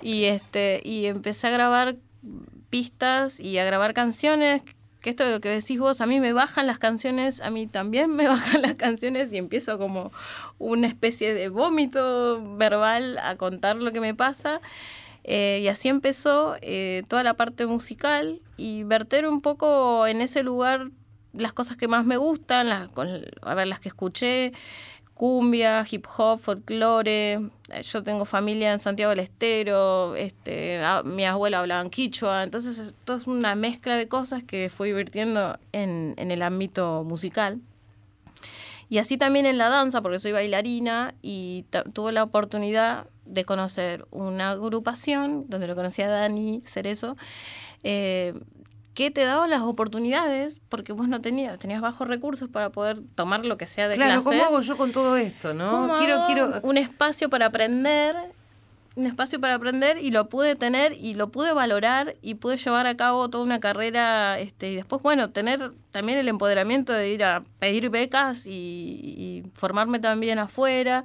Y 0.00 0.24
este 0.24 0.80
y 0.84 1.06
empecé 1.06 1.48
a 1.48 1.50
grabar 1.50 1.96
pistas 2.70 3.40
y 3.40 3.58
a 3.58 3.64
grabar 3.64 3.94
canciones. 3.94 4.62
Esto 5.10 5.24
de 5.24 5.30
lo 5.32 5.40
que 5.40 5.48
decís 5.48 5.78
vos, 5.78 6.00
a 6.00 6.06
mí 6.06 6.18
me 6.20 6.32
bajan 6.32 6.66
las 6.66 6.78
canciones, 6.78 7.40
a 7.40 7.50
mí 7.50 7.66
también 7.66 8.14
me 8.14 8.26
bajan 8.28 8.62
las 8.62 8.74
canciones 8.74 9.32
y 9.32 9.36
empiezo 9.38 9.78
como 9.78 10.12
una 10.58 10.86
especie 10.86 11.32
de 11.34 11.48
vómito 11.48 12.42
verbal 12.56 13.18
a 13.18 13.36
contar 13.36 13.76
lo 13.76 13.92
que 13.92 14.00
me 14.00 14.14
pasa. 14.14 14.60
Eh, 15.24 15.60
y 15.62 15.68
así 15.68 15.88
empezó 15.88 16.56
eh, 16.60 17.02
toda 17.08 17.22
la 17.24 17.34
parte 17.34 17.66
musical 17.66 18.40
y 18.56 18.84
verter 18.84 19.26
un 19.26 19.40
poco 19.40 20.06
en 20.06 20.20
ese 20.20 20.42
lugar 20.44 20.90
las 21.32 21.52
cosas 21.52 21.76
que 21.76 21.88
más 21.88 22.04
me 22.06 22.16
gustan, 22.16 22.68
las, 22.68 22.90
con- 22.92 23.22
a 23.42 23.54
ver, 23.54 23.66
las 23.66 23.80
que 23.80 23.88
escuché, 23.88 24.52
cumbia, 25.16 25.84
hip 25.90 26.06
hop, 26.16 26.38
folclore. 26.38 27.32
Eh, 27.70 27.82
Yo 27.82 28.04
tengo 28.04 28.24
familia 28.24 28.72
en 28.72 28.78
Santiago 28.78 29.10
del 29.10 29.20
Estero, 29.20 30.14
este, 30.14 30.78
mi 31.04 31.24
abuela 31.24 31.60
hablaba 31.60 31.82
en 31.82 31.90
quichua, 31.90 32.44
entonces 32.44 32.78
es 32.78 33.26
una 33.26 33.54
mezcla 33.54 33.96
de 33.96 34.06
cosas 34.06 34.44
que 34.44 34.68
fui 34.68 34.88
divirtiendo 34.88 35.58
en, 35.72 36.14
en 36.18 36.30
el 36.30 36.42
ámbito 36.42 37.02
musical. 37.04 37.60
Y 38.88 38.98
así 38.98 39.16
también 39.18 39.46
en 39.46 39.58
la 39.58 39.68
danza, 39.68 40.00
porque 40.00 40.20
soy 40.20 40.30
bailarina 40.30 41.14
y 41.20 41.64
tuve 41.92 42.12
la 42.12 42.22
oportunidad 42.22 43.08
de 43.24 43.44
conocer 43.44 44.06
una 44.12 44.50
agrupación, 44.50 45.46
donde 45.48 45.66
lo 45.66 45.74
conocí 45.74 46.02
a 46.02 46.08
Dani 46.08 46.62
Cerezo, 46.64 47.16
eh, 47.82 48.34
que 48.96 49.10
te 49.10 49.26
daba 49.26 49.46
las 49.46 49.60
oportunidades, 49.60 50.58
porque 50.70 50.94
vos 50.94 51.06
no 51.06 51.20
tenías, 51.20 51.58
tenías 51.58 51.82
bajos 51.82 52.08
recursos 52.08 52.48
para 52.48 52.70
poder 52.70 52.98
tomar 53.14 53.44
lo 53.44 53.58
que 53.58 53.66
sea 53.66 53.88
de 53.88 53.96
Claro, 53.96 54.22
clases. 54.22 54.40
¿cómo 54.40 54.44
hago 54.44 54.62
yo 54.62 54.76
con 54.78 54.90
todo 54.90 55.18
esto, 55.18 55.52
no? 55.52 55.68
¿Cómo 55.68 55.98
quiero, 55.98 56.14
hago 56.14 56.26
quiero. 56.26 56.60
un 56.62 56.78
espacio 56.78 57.28
para 57.28 57.44
aprender, 57.46 58.16
un 58.94 59.04
espacio 59.04 59.38
para 59.38 59.54
aprender 59.56 59.98
y 59.98 60.12
lo 60.12 60.30
pude 60.30 60.56
tener 60.56 60.94
y 60.94 61.12
lo 61.12 61.28
pude 61.28 61.52
valorar 61.52 62.16
y 62.22 62.36
pude 62.36 62.56
llevar 62.56 62.86
a 62.86 62.96
cabo 62.96 63.28
toda 63.28 63.44
una 63.44 63.60
carrera 63.60 64.38
este, 64.38 64.70
y 64.72 64.76
después, 64.76 65.02
bueno, 65.02 65.28
tener 65.28 65.72
también 65.90 66.18
el 66.18 66.28
empoderamiento 66.28 66.94
de 66.94 67.10
ir 67.10 67.22
a 67.22 67.44
pedir 67.58 67.90
becas 67.90 68.46
y, 68.46 68.50
y 68.50 69.44
formarme 69.54 69.98
también 69.98 70.38
afuera. 70.38 71.04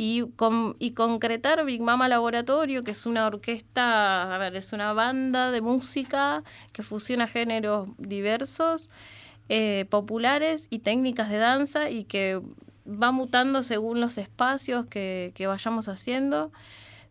Y, 0.00 0.30
con, 0.36 0.76
y 0.78 0.92
concretar 0.92 1.64
Big 1.64 1.80
Mama 1.80 2.08
Laboratorio, 2.08 2.84
que 2.84 2.92
es 2.92 3.04
una 3.04 3.26
orquesta, 3.26 4.32
a 4.32 4.38
ver, 4.38 4.54
es 4.54 4.72
una 4.72 4.92
banda 4.92 5.50
de 5.50 5.60
música 5.60 6.44
que 6.70 6.84
fusiona 6.84 7.26
géneros 7.26 7.88
diversos, 7.98 8.88
eh, 9.48 9.86
populares 9.90 10.68
y 10.70 10.78
técnicas 10.78 11.30
de 11.30 11.38
danza 11.38 11.90
y 11.90 12.04
que 12.04 12.40
va 12.86 13.10
mutando 13.10 13.64
según 13.64 14.00
los 14.00 14.18
espacios 14.18 14.86
que, 14.86 15.32
que 15.34 15.48
vayamos 15.48 15.88
haciendo. 15.88 16.52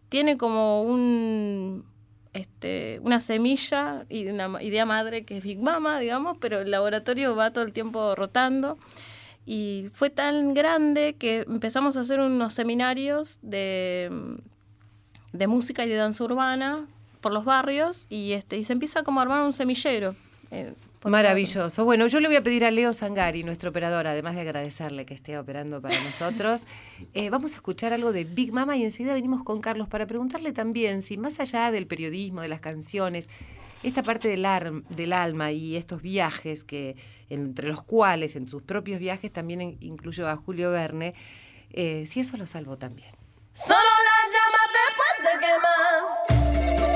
Tiene 0.07 0.37
como 0.37 0.83
un, 0.83 1.83
este, 2.31 3.01
una 3.03 3.19
semilla 3.19 4.05
y 4.07 4.27
una 4.27 4.63
idea 4.63 4.85
madre 4.85 5.25
que 5.25 5.39
es 5.39 5.43
Big 5.43 5.59
Mama, 5.59 5.99
digamos, 5.99 6.37
pero 6.39 6.59
el 6.59 6.71
laboratorio 6.71 7.35
va 7.35 7.51
todo 7.51 7.65
el 7.65 7.73
tiempo 7.73 8.15
rotando. 8.15 8.77
Y 9.49 9.87
fue 9.93 10.09
tan 10.09 10.53
grande 10.53 11.15
que 11.17 11.45
empezamos 11.47 11.95
a 11.95 12.01
hacer 12.01 12.19
unos 12.19 12.53
seminarios 12.53 13.39
de, 13.41 14.11
de 15.31 15.47
música 15.47 15.85
y 15.85 15.89
de 15.89 15.95
danza 15.95 16.25
urbana 16.25 16.85
por 17.21 17.31
los 17.31 17.45
barrios 17.45 18.07
y, 18.09 18.33
este, 18.33 18.57
y 18.57 18.65
se 18.65 18.73
empieza 18.73 19.03
como 19.03 19.21
a 19.21 19.23
armar 19.23 19.41
un 19.43 19.53
semillero. 19.53 20.13
eh, 20.51 20.73
Maravilloso. 21.05 21.85
Bueno, 21.85 22.07
yo 22.07 22.19
le 22.19 22.27
voy 22.27 22.35
a 22.35 22.43
pedir 22.43 22.65
a 22.65 22.71
Leo 22.71 22.91
Sangari, 22.91 23.43
nuestro 23.43 23.69
operador, 23.69 24.07
además 24.07 24.35
de 24.35 24.41
agradecerle 24.41 25.05
que 25.05 25.13
esté 25.13 25.37
operando 25.37 25.81
para 25.81 25.97
nosotros, 26.03 26.67
eh, 27.13 27.29
vamos 27.29 27.53
a 27.53 27.55
escuchar 27.55 27.93
algo 27.93 28.11
de 28.11 28.25
Big 28.25 28.51
Mama 28.51 28.75
y 28.75 28.83
enseguida 28.83 29.13
venimos 29.13 29.43
con 29.43 29.61
Carlos 29.61 29.87
para 29.87 30.05
preguntarle 30.07 30.51
también 30.51 31.01
si 31.01 31.17
más 31.17 31.39
allá 31.39 31.71
del 31.71 31.87
periodismo, 31.87 32.41
de 32.41 32.49
las 32.49 32.59
canciones, 32.59 33.29
esta 33.83 34.03
parte 34.03 34.27
del, 34.27 34.45
ar- 34.45 34.83
del 34.89 35.13
alma 35.13 35.51
y 35.51 35.75
estos 35.75 36.01
viajes, 36.01 36.63
que 36.63 36.95
entre 37.29 37.67
los 37.69 37.81
cuales 37.83 38.35
en 38.35 38.47
sus 38.47 38.61
propios 38.63 38.99
viajes 38.99 39.31
también 39.31 39.61
in- 39.61 39.77
incluyó 39.81 40.27
a 40.27 40.35
Julio 40.35 40.71
Verne, 40.71 41.13
eh, 41.71 42.05
si 42.07 42.19
eso 42.19 42.37
lo 42.37 42.45
salvó 42.45 42.77
también. 42.77 43.09
Solo 43.53 43.79
la 43.79 44.19
llama 44.33 44.63
te 44.73 45.29
puede 45.29 45.39
quemar. 45.45 46.87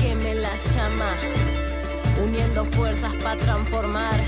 Queme 0.00 0.34
la 0.34 0.50
llama, 0.74 1.14
uniendo 2.24 2.64
fuerzas 2.64 3.14
para 3.22 3.36
transformar 3.40 4.18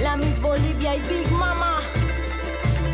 la 0.00 0.16
Miss 0.16 0.40
Bolivia 0.40 0.94
y 0.94 1.00
Big 1.00 1.30
Mama. 1.32 1.80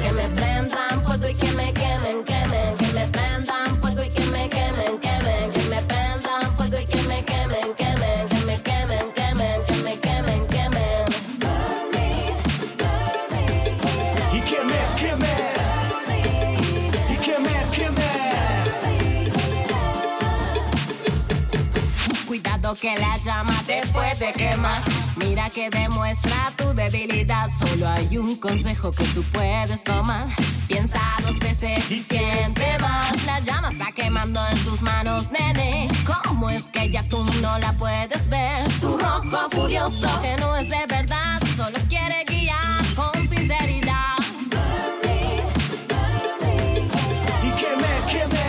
Que 0.03 0.11
me 0.13 0.27
prendan 0.35 1.03
fuego 1.21 1.29
y 1.29 1.35
que 1.35 1.53
me 1.53 1.73
quemen, 1.73 2.25
quemen, 2.25 2.77
que 2.77 2.87
me 2.93 3.07
prendan 3.09 3.81
fuego 3.81 4.03
y 4.03 4.09
que 4.09 4.25
me 4.27 4.49
quemen, 4.49 4.99
quemen, 4.99 5.51
que 5.53 5.63
me 5.69 5.83
prendan 5.83 6.57
fuego 6.57 6.79
y 6.81 6.87
que 6.87 7.03
me 7.03 7.25
quemen, 7.25 7.75
quemen, 7.77 8.29
que 8.29 8.45
me 8.47 8.63
quemen, 8.63 9.13
quemen, 9.13 9.65
que 9.67 9.75
me 9.83 10.01
quemen, 10.01 10.47
quemen. 10.47 11.07
Y 14.33 14.41
que 14.41 14.65
me 14.65 14.81
queme. 14.99 15.35
Y 17.11 17.17
que 17.17 17.39
me 17.39 17.57
queme. 17.77 18.11
Cuidado 22.27 22.75
que 22.75 22.97
la 22.97 23.19
llama 23.19 23.63
te 23.67 23.83
puede 23.93 24.33
quemar. 24.33 24.83
Mira 25.17 25.51
que 25.51 25.69
demuestra 25.69 26.53
tu 26.57 26.73
debilidad. 26.73 27.51
Solo 27.51 27.89
hay 27.89 28.17
un 28.17 28.37
consejo 28.41 28.93
que 28.93 29.05
tú 29.07 29.23
puedes 29.33 29.83
tomar. 29.85 30.29
Piensa 30.69 31.00
y 31.91 32.03
siente 32.03 32.79
más. 32.79 33.25
La 33.25 33.41
llama 33.41 33.71
está 33.73 33.91
quemando 33.93 34.41
en 34.49 34.65
tus 34.65 34.81
manos, 34.81 35.31
nene. 35.31 35.89
¿Cómo 36.25 36.49
es 36.49 36.65
que 36.65 36.89
ya 36.89 37.03
tú 37.09 37.25
no 37.43 37.59
la 37.59 37.73
puedes 37.73 38.29
ver? 38.29 38.71
Su 38.81 38.97
rojo 38.97 39.51
furioso 39.51 40.09
que 40.23 40.37
no 40.37 40.57
es 40.57 40.69
de 40.69 40.87
verdad. 40.89 41.43
Solo 41.57 41.79
quiere 41.89 42.25
guiar 42.27 42.85
con 42.95 43.13
sinceridad. 43.29 44.17
Y 47.43 47.51
que 47.51 47.77
me 47.77 48.13
queme. 48.13 48.47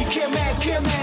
Y 0.00 0.04
que 0.06 0.28
me 0.28 0.64
queme. 0.64 1.00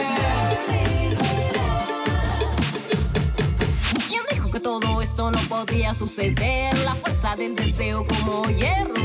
¿Quién 4.07 4.23
dijo 4.31 4.49
que 4.49 4.59
todo 4.59 5.01
esto 5.01 5.29
no 5.29 5.39
podía 5.41 5.93
suceder? 5.93 6.75
La 6.79 6.95
fuerza 6.95 7.35
del 7.35 7.55
deseo 7.55 8.05
como 8.07 8.43
hierro 8.49 9.04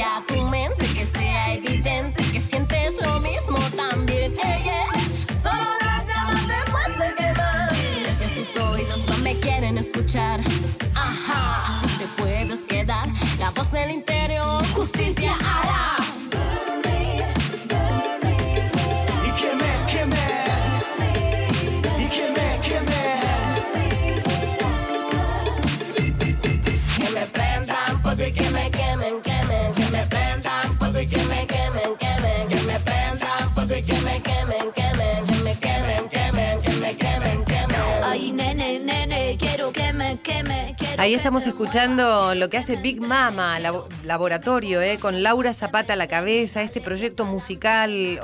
Limpia 0.00 0.22
tu 0.26 0.42
mente, 0.48 0.79
Ahí 41.00 41.14
estamos 41.14 41.46
escuchando 41.46 42.34
lo 42.34 42.50
que 42.50 42.58
hace 42.58 42.76
Big 42.76 43.00
Mama, 43.00 43.58
labo- 43.58 43.88
laboratorio, 44.04 44.82
eh, 44.82 44.98
con 44.98 45.22
Laura 45.22 45.54
Zapata 45.54 45.94
a 45.94 45.96
la 45.96 46.08
cabeza, 46.08 46.62
este 46.62 46.82
proyecto 46.82 47.24
musical 47.24 48.20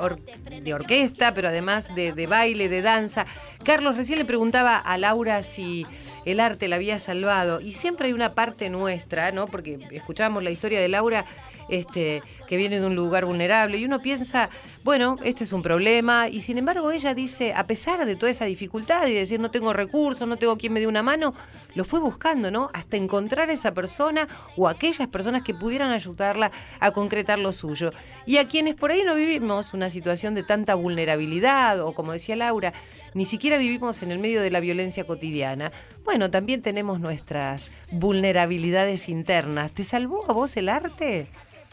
de 0.61 0.73
orquesta, 0.75 1.33
pero 1.33 1.47
además 1.49 1.93
de, 1.95 2.11
de 2.13 2.27
baile, 2.27 2.69
de 2.69 2.83
danza. 2.83 3.25
Carlos, 3.63 3.97
recién 3.97 4.19
le 4.19 4.25
preguntaba 4.25 4.77
a 4.77 4.95
Laura 4.99 5.41
si 5.41 5.87
el 6.25 6.39
arte 6.39 6.67
la 6.67 6.75
había 6.75 6.99
salvado, 6.99 7.61
y 7.61 7.71
siempre 7.71 8.07
hay 8.09 8.13
una 8.13 8.35
parte 8.35 8.69
nuestra, 8.69 9.31
¿no? 9.31 9.47
Porque 9.47 9.79
escuchábamos 9.89 10.43
la 10.43 10.51
historia 10.51 10.79
de 10.79 10.87
Laura, 10.87 11.25
este, 11.69 12.21
que 12.47 12.57
viene 12.57 12.79
de 12.79 12.85
un 12.85 12.95
lugar 12.95 13.25
vulnerable, 13.25 13.77
y 13.77 13.85
uno 13.85 14.01
piensa, 14.01 14.49
bueno, 14.83 15.17
este 15.23 15.43
es 15.43 15.53
un 15.53 15.61
problema, 15.61 16.29
y 16.29 16.41
sin 16.41 16.57
embargo 16.57 16.91
ella 16.91 17.13
dice, 17.13 17.53
a 17.53 17.67
pesar 17.67 18.05
de 18.05 18.15
toda 18.15 18.31
esa 18.31 18.45
dificultad 18.45 19.07
y 19.07 19.13
decir 19.13 19.39
no 19.39 19.51
tengo 19.51 19.73
recursos, 19.73 20.27
no 20.27 20.37
tengo 20.37 20.57
quien 20.57 20.73
me 20.73 20.79
dé 20.79 20.87
una 20.87 21.03
mano, 21.03 21.33
lo 21.75 21.85
fue 21.85 21.99
buscando, 21.99 22.49
¿no? 22.49 22.71
Hasta 22.73 22.97
encontrar 22.97 23.49
esa 23.49 23.73
persona 23.73 24.27
o 24.55 24.67
aquellas 24.67 25.07
personas 25.07 25.43
que 25.43 25.53
pudieran 25.53 25.91
ayudarla 25.91 26.51
a 26.79 26.91
concretar 26.91 27.37
lo 27.37 27.53
suyo. 27.53 27.91
Y 28.25 28.37
a 28.37 28.47
quienes 28.47 28.73
por 28.73 28.91
ahí 28.91 29.03
no 29.05 29.13
vivimos 29.13 29.73
una 29.73 29.89
situación 29.89 30.33
de 30.33 30.43
tanta 30.43 30.73
vulnerabilidad, 30.75 31.81
o 31.81 31.93
como 31.93 32.13
decía 32.13 32.35
Laura, 32.35 32.73
ni 33.13 33.25
siquiera 33.25 33.57
vivimos 33.57 34.01
en 34.01 34.11
el 34.11 34.19
medio 34.19 34.41
de 34.41 34.51
la 34.51 34.59
violencia 34.59 35.05
cotidiana, 35.05 35.71
bueno, 36.03 36.31
también 36.31 36.61
tenemos 36.61 36.99
nuestras 36.99 37.71
vulnerabilidades 37.91 39.09
internas. 39.09 39.71
¿Te 39.71 39.83
salvó 39.83 40.29
a 40.29 40.33
vos 40.33 40.57
el 40.57 40.69
arte? 40.69 41.27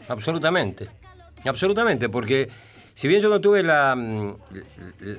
Absolutamente, 0.07 0.87
absolutamente, 1.45 2.09
porque 2.09 2.49
si 2.93 3.07
bien 3.07 3.21
yo 3.21 3.29
no 3.29 3.41
tuve 3.41 3.63
la, 3.63 3.95
mm, 3.95 4.35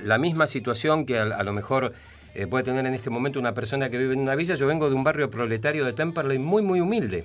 la 0.04 0.18
misma 0.18 0.46
situación 0.46 1.04
que 1.06 1.18
a, 1.18 1.42
lo 1.42 1.52
mejor 1.52 1.92
eh, 2.34 2.46
puede 2.46 2.64
tener 2.64 2.86
en 2.86 2.94
este 2.94 3.10
momento 3.10 3.38
una 3.38 3.52
persona 3.54 3.90
que 3.90 3.98
vive 3.98 4.14
en 4.14 4.20
una 4.20 4.34
villa, 4.34 4.54
yo 4.54 4.66
vengo 4.66 4.88
de 4.88 4.94
un 4.94 5.04
barrio 5.04 5.30
proletario 5.30 5.84
de 5.84 5.92
Temperley 5.92 6.38
muy, 6.38 6.62
muy 6.62 6.80
humilde. 6.80 7.24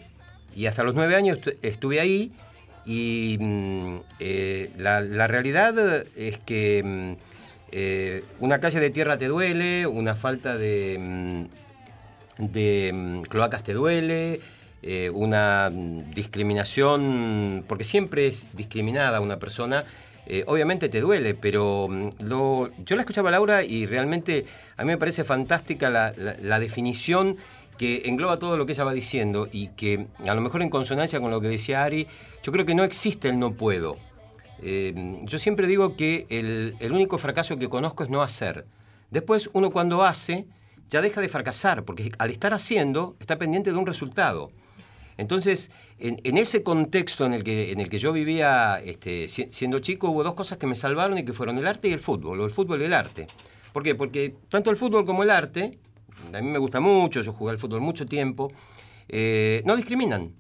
Y 0.56 0.66
hasta 0.66 0.84
los 0.84 0.94
nueve 0.94 1.16
años 1.16 1.40
estu- 1.40 1.56
estuve 1.62 2.00
ahí 2.02 2.32
y 2.86 3.38
mm, 3.40 3.96
eh, 4.20 4.72
la, 4.78 5.28
realidad 5.28 6.06
es 6.18 6.38
que 6.40 6.82
mm, 6.84 7.14
eh, 7.72 8.24
una 8.40 8.60
calle 8.60 8.80
de 8.80 8.90
tierra 8.90 9.18
te 9.18 9.28
duele, 9.28 9.88
una 9.88 10.16
falta 10.16 10.58
de... 10.58 11.48
de 12.38 13.22
cloacas 13.30 13.64
te 13.64 13.74
duele, 13.74 14.42
eh, 14.84 15.12
una 15.14 15.70
mm, 15.70 16.12
discriminación, 16.12 17.64
porque 17.68 17.84
siempre 17.84 18.28
es 18.28 18.56
discriminada 18.56 19.22
una 19.22 19.38
persona, 19.38 19.86
eh, 20.26 20.44
obviamente 20.48 20.90
te 20.90 21.02
duele, 21.02 21.36
pero 21.36 21.88
mm, 21.88 22.10
yo 22.20 22.96
la 22.96 23.02
escuchaba 23.02 23.30
a 23.30 23.32
Laura 23.32 23.64
y 23.64 23.86
realmente 23.86 24.46
a 24.78 24.84
mí 24.84 24.88
me 24.88 24.98
parece 24.98 25.24
fantástica 25.24 25.90
la, 25.90 26.60
definición 26.60 27.38
que 27.78 28.04
engloba 28.06 28.38
todo 28.38 28.58
lo 28.58 28.66
que 28.66 28.74
ella 28.74 28.84
va 28.84 28.94
diciendo 28.94 29.48
y 29.52 29.68
que 29.70 30.08
a 30.28 30.34
lo 30.34 30.42
mejor 30.42 30.62
en 30.62 30.70
consonancia 30.70 31.20
con 31.20 31.32
lo 31.32 31.42
que 31.42 31.48
decía 31.48 31.84
Ari, 31.84 32.08
yo 32.44 32.52
creo 32.52 32.66
que 32.66 32.76
no 32.76 32.84
existe 32.84 33.30
el 33.30 33.40
no 33.40 33.52
puedo. 33.52 33.98
Eh, 34.62 35.20
yo 35.24 35.40
siempre 35.40 35.68
digo 35.68 35.96
que 35.96 36.28
el 36.30 36.92
único 36.92 37.18
fracaso 37.18 37.58
que 37.58 37.70
conozco 37.70 38.04
es 38.04 38.10
no 38.10 38.22
hacer. 38.22 38.66
Después 39.10 39.50
uno 39.54 39.72
cuando 39.72 40.04
hace 40.04 40.46
ya 40.92 41.02
deja 41.02 41.22
de 41.22 41.30
fracasar, 41.30 41.84
porque 41.84 42.12
al 42.20 42.30
estar 42.30 42.54
haciendo 42.54 43.16
está 43.20 43.38
pendiente 43.38 43.72
de 43.72 43.78
un 43.78 43.88
resultado. 43.88 44.52
Entonces, 45.22 45.72
en, 46.00 46.20
en 46.24 46.38
ese 46.38 46.64
contexto 46.64 47.26
en 47.26 47.34
el 47.34 47.44
que, 47.44 47.72
en 47.72 47.80
el 47.80 47.90
que 47.90 48.00
yo 48.00 48.12
vivía 48.12 48.82
este, 48.84 49.28
si- 49.28 49.48
siendo 49.52 49.80
chico, 49.80 50.10
hubo 50.10 50.24
dos 50.24 50.34
cosas 50.34 50.58
que 50.58 50.68
me 50.68 50.76
salvaron 50.76 51.18
y 51.18 51.24
que 51.24 51.32
fueron 51.34 51.58
el 51.58 51.68
arte 51.68 51.88
y 51.88 51.94
el 51.94 52.00
fútbol, 52.00 52.42
o 52.42 52.46
el 52.46 52.52
fútbol 52.52 52.82
y 52.82 52.86
el 52.86 52.94
arte. 52.94 53.28
¿Por 53.72 53.84
qué? 53.84 53.96
Porque 53.96 54.36
tanto 54.50 54.70
el 54.70 54.76
fútbol 54.76 55.06
como 55.06 55.24
el 55.24 55.30
arte, 55.30 55.78
a 56.34 56.42
mí 56.42 56.50
me 56.50 56.60
gusta 56.60 56.80
mucho, 56.82 57.22
yo 57.22 57.32
jugué 57.34 57.52
al 57.52 57.60
fútbol 57.60 57.80
mucho 57.82 58.06
tiempo, 58.06 58.52
eh, 59.08 59.62
no 59.66 59.76
discriminan. 59.76 60.34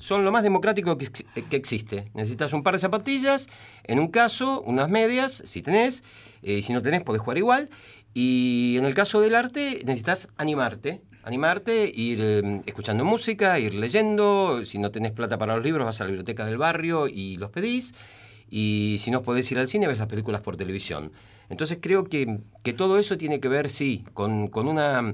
Son 0.00 0.24
lo 0.24 0.30
más 0.32 0.44
democrático 0.44 0.96
que 0.96 1.56
existe. 1.56 2.10
Necesitas 2.14 2.52
un 2.52 2.62
par 2.62 2.74
de 2.74 2.80
zapatillas, 2.80 3.48
en 3.84 3.98
un 3.98 4.08
caso, 4.08 4.62
unas 4.62 4.88
medias, 4.88 5.42
si 5.44 5.62
tenés, 5.62 6.04
eh, 6.42 6.58
y 6.58 6.62
si 6.62 6.72
no 6.72 6.80
tenés, 6.80 7.02
podés 7.02 7.20
jugar 7.20 7.38
igual. 7.38 7.68
Y 8.14 8.76
en 8.78 8.84
el 8.86 8.94
caso 8.94 9.20
del 9.20 9.34
arte, 9.34 9.80
necesitas 9.84 10.28
animarte. 10.36 11.02
Animarte, 11.28 11.92
ir 11.94 12.20
eh, 12.22 12.62
escuchando 12.64 13.04
música, 13.04 13.58
ir 13.58 13.74
leyendo. 13.74 14.64
Si 14.64 14.78
no 14.78 14.90
tenés 14.90 15.12
plata 15.12 15.36
para 15.36 15.54
los 15.56 15.62
libros, 15.62 15.84
vas 15.84 16.00
a 16.00 16.04
la 16.04 16.08
biblioteca 16.08 16.46
del 16.46 16.56
barrio 16.56 17.06
y 17.06 17.36
los 17.36 17.50
pedís. 17.50 17.94
Y 18.48 18.96
si 18.98 19.10
no 19.10 19.22
podés 19.22 19.52
ir 19.52 19.58
al 19.58 19.68
cine, 19.68 19.86
ves 19.86 19.98
las 19.98 20.06
películas 20.06 20.40
por 20.40 20.56
televisión. 20.56 21.12
Entonces 21.50 21.80
creo 21.82 22.04
que, 22.04 22.38
que 22.62 22.72
todo 22.72 22.98
eso 22.98 23.18
tiene 23.18 23.40
que 23.40 23.48
ver, 23.48 23.68
sí, 23.68 24.06
con, 24.14 24.48
con 24.48 24.68
una 24.68 25.12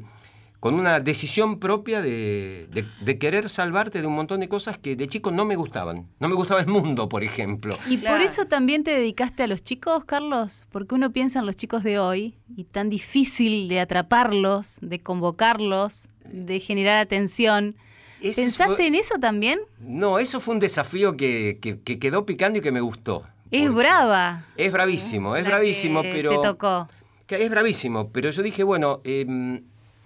con 0.64 0.76
una 0.80 0.98
decisión 0.98 1.58
propia 1.60 2.00
de, 2.00 2.68
de- 2.72 2.86
de 3.02 3.18
querer 3.18 3.50
salvarte 3.50 4.00
de 4.00 4.06
un 4.06 4.14
montón 4.14 4.40
de 4.40 4.48
cosas 4.48 4.78
que 4.78 4.96
de 4.96 5.06
chico 5.08 5.30
no 5.30 5.44
me 5.44 5.56
gustaban. 5.56 6.06
No 6.20 6.28
me 6.30 6.34
gustaba 6.34 6.60
el 6.60 6.68
mundo, 6.68 7.06
por 7.06 7.22
ejemplo. 7.22 7.76
¿Y 7.86 7.98
Claro. 7.98 8.16
por 8.16 8.24
eso 8.24 8.46
también 8.46 8.82
te 8.82 8.90
dedicaste 8.92 9.42
a 9.42 9.46
los 9.46 9.62
chicos, 9.62 10.06
Carlos? 10.06 10.66
Porque 10.72 10.94
uno 10.94 11.12
piensa 11.12 11.40
en 11.40 11.44
los 11.44 11.54
chicos 11.54 11.82
de 11.84 11.98
hoy 11.98 12.38
y 12.56 12.64
tan 12.64 12.88
difícil 12.88 13.68
de 13.68 13.78
atraparlos, 13.80 14.78
de 14.80 15.00
convocarlos, 15.00 16.08
de 16.32 16.58
generar 16.60 16.96
atención. 16.96 17.76
ese 18.22 18.40
¿Pensás 18.40 18.74
fue- 18.76 18.86
en 18.86 18.94
eso 18.94 19.16
también? 19.20 19.60
No, 19.80 20.18
eso 20.18 20.40
fue 20.40 20.54
un 20.54 20.60
desafío 20.60 21.14
que, 21.14 21.58
que- 21.60 21.78
que 21.78 21.98
quedó 21.98 22.24
picando 22.24 22.58
y 22.60 22.62
que 22.62 22.72
me 22.72 22.80
gustó. 22.80 23.24
Es 23.50 23.70
brava. 23.70 24.46
Es 24.56 24.72
bravísimo, 24.72 25.36
es 25.36 25.42
la 25.44 25.50
bravísimo, 25.50 26.00
que 26.00 26.10
pero... 26.10 26.40
Te 26.40 26.48
tocó. 26.48 26.88
Que 27.26 27.44
es 27.44 27.50
bravísimo, 27.50 28.08
pero 28.12 28.30
yo 28.30 28.42
dije, 28.42 28.64
bueno, 28.64 29.02
em, 29.04 29.62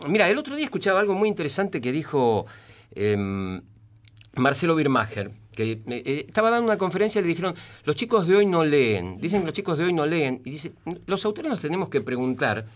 mira, 0.06 0.28
el 0.28 0.38
otro 0.38 0.54
día 0.54 0.64
escuchaba 0.64 1.00
algo 1.00 1.14
muy 1.14 1.28
interesante 1.28 1.80
que 1.80 1.92
dijo 1.92 2.46
em, 2.94 3.60
Marcelo 4.34 4.74
Birmacher, 4.76 5.32
que 5.54 5.72
eh, 5.72 5.82
eh, 5.86 6.24
estaba 6.28 6.50
dando 6.50 6.66
una 6.66 6.78
conferencia 6.78 7.18
y 7.18 7.22
le 7.22 7.28
dijeron, 7.28 7.54
los 7.84 7.96
chicos 7.96 8.26
de 8.26 8.36
hoy 8.36 8.46
no 8.46 8.64
leen, 8.64 9.18
dicen 9.18 9.40
que 9.40 9.46
los 9.46 9.54
chicos 9.54 9.76
de 9.76 9.84
hoy 9.84 9.92
no 9.92 10.06
leen, 10.06 10.40
y 10.44 10.50
dice, 10.50 10.72
los 11.06 11.24
autores 11.24 11.50
nos 11.50 11.60
tenemos 11.60 11.88
que 11.88 12.00
preguntar, 12.00 12.66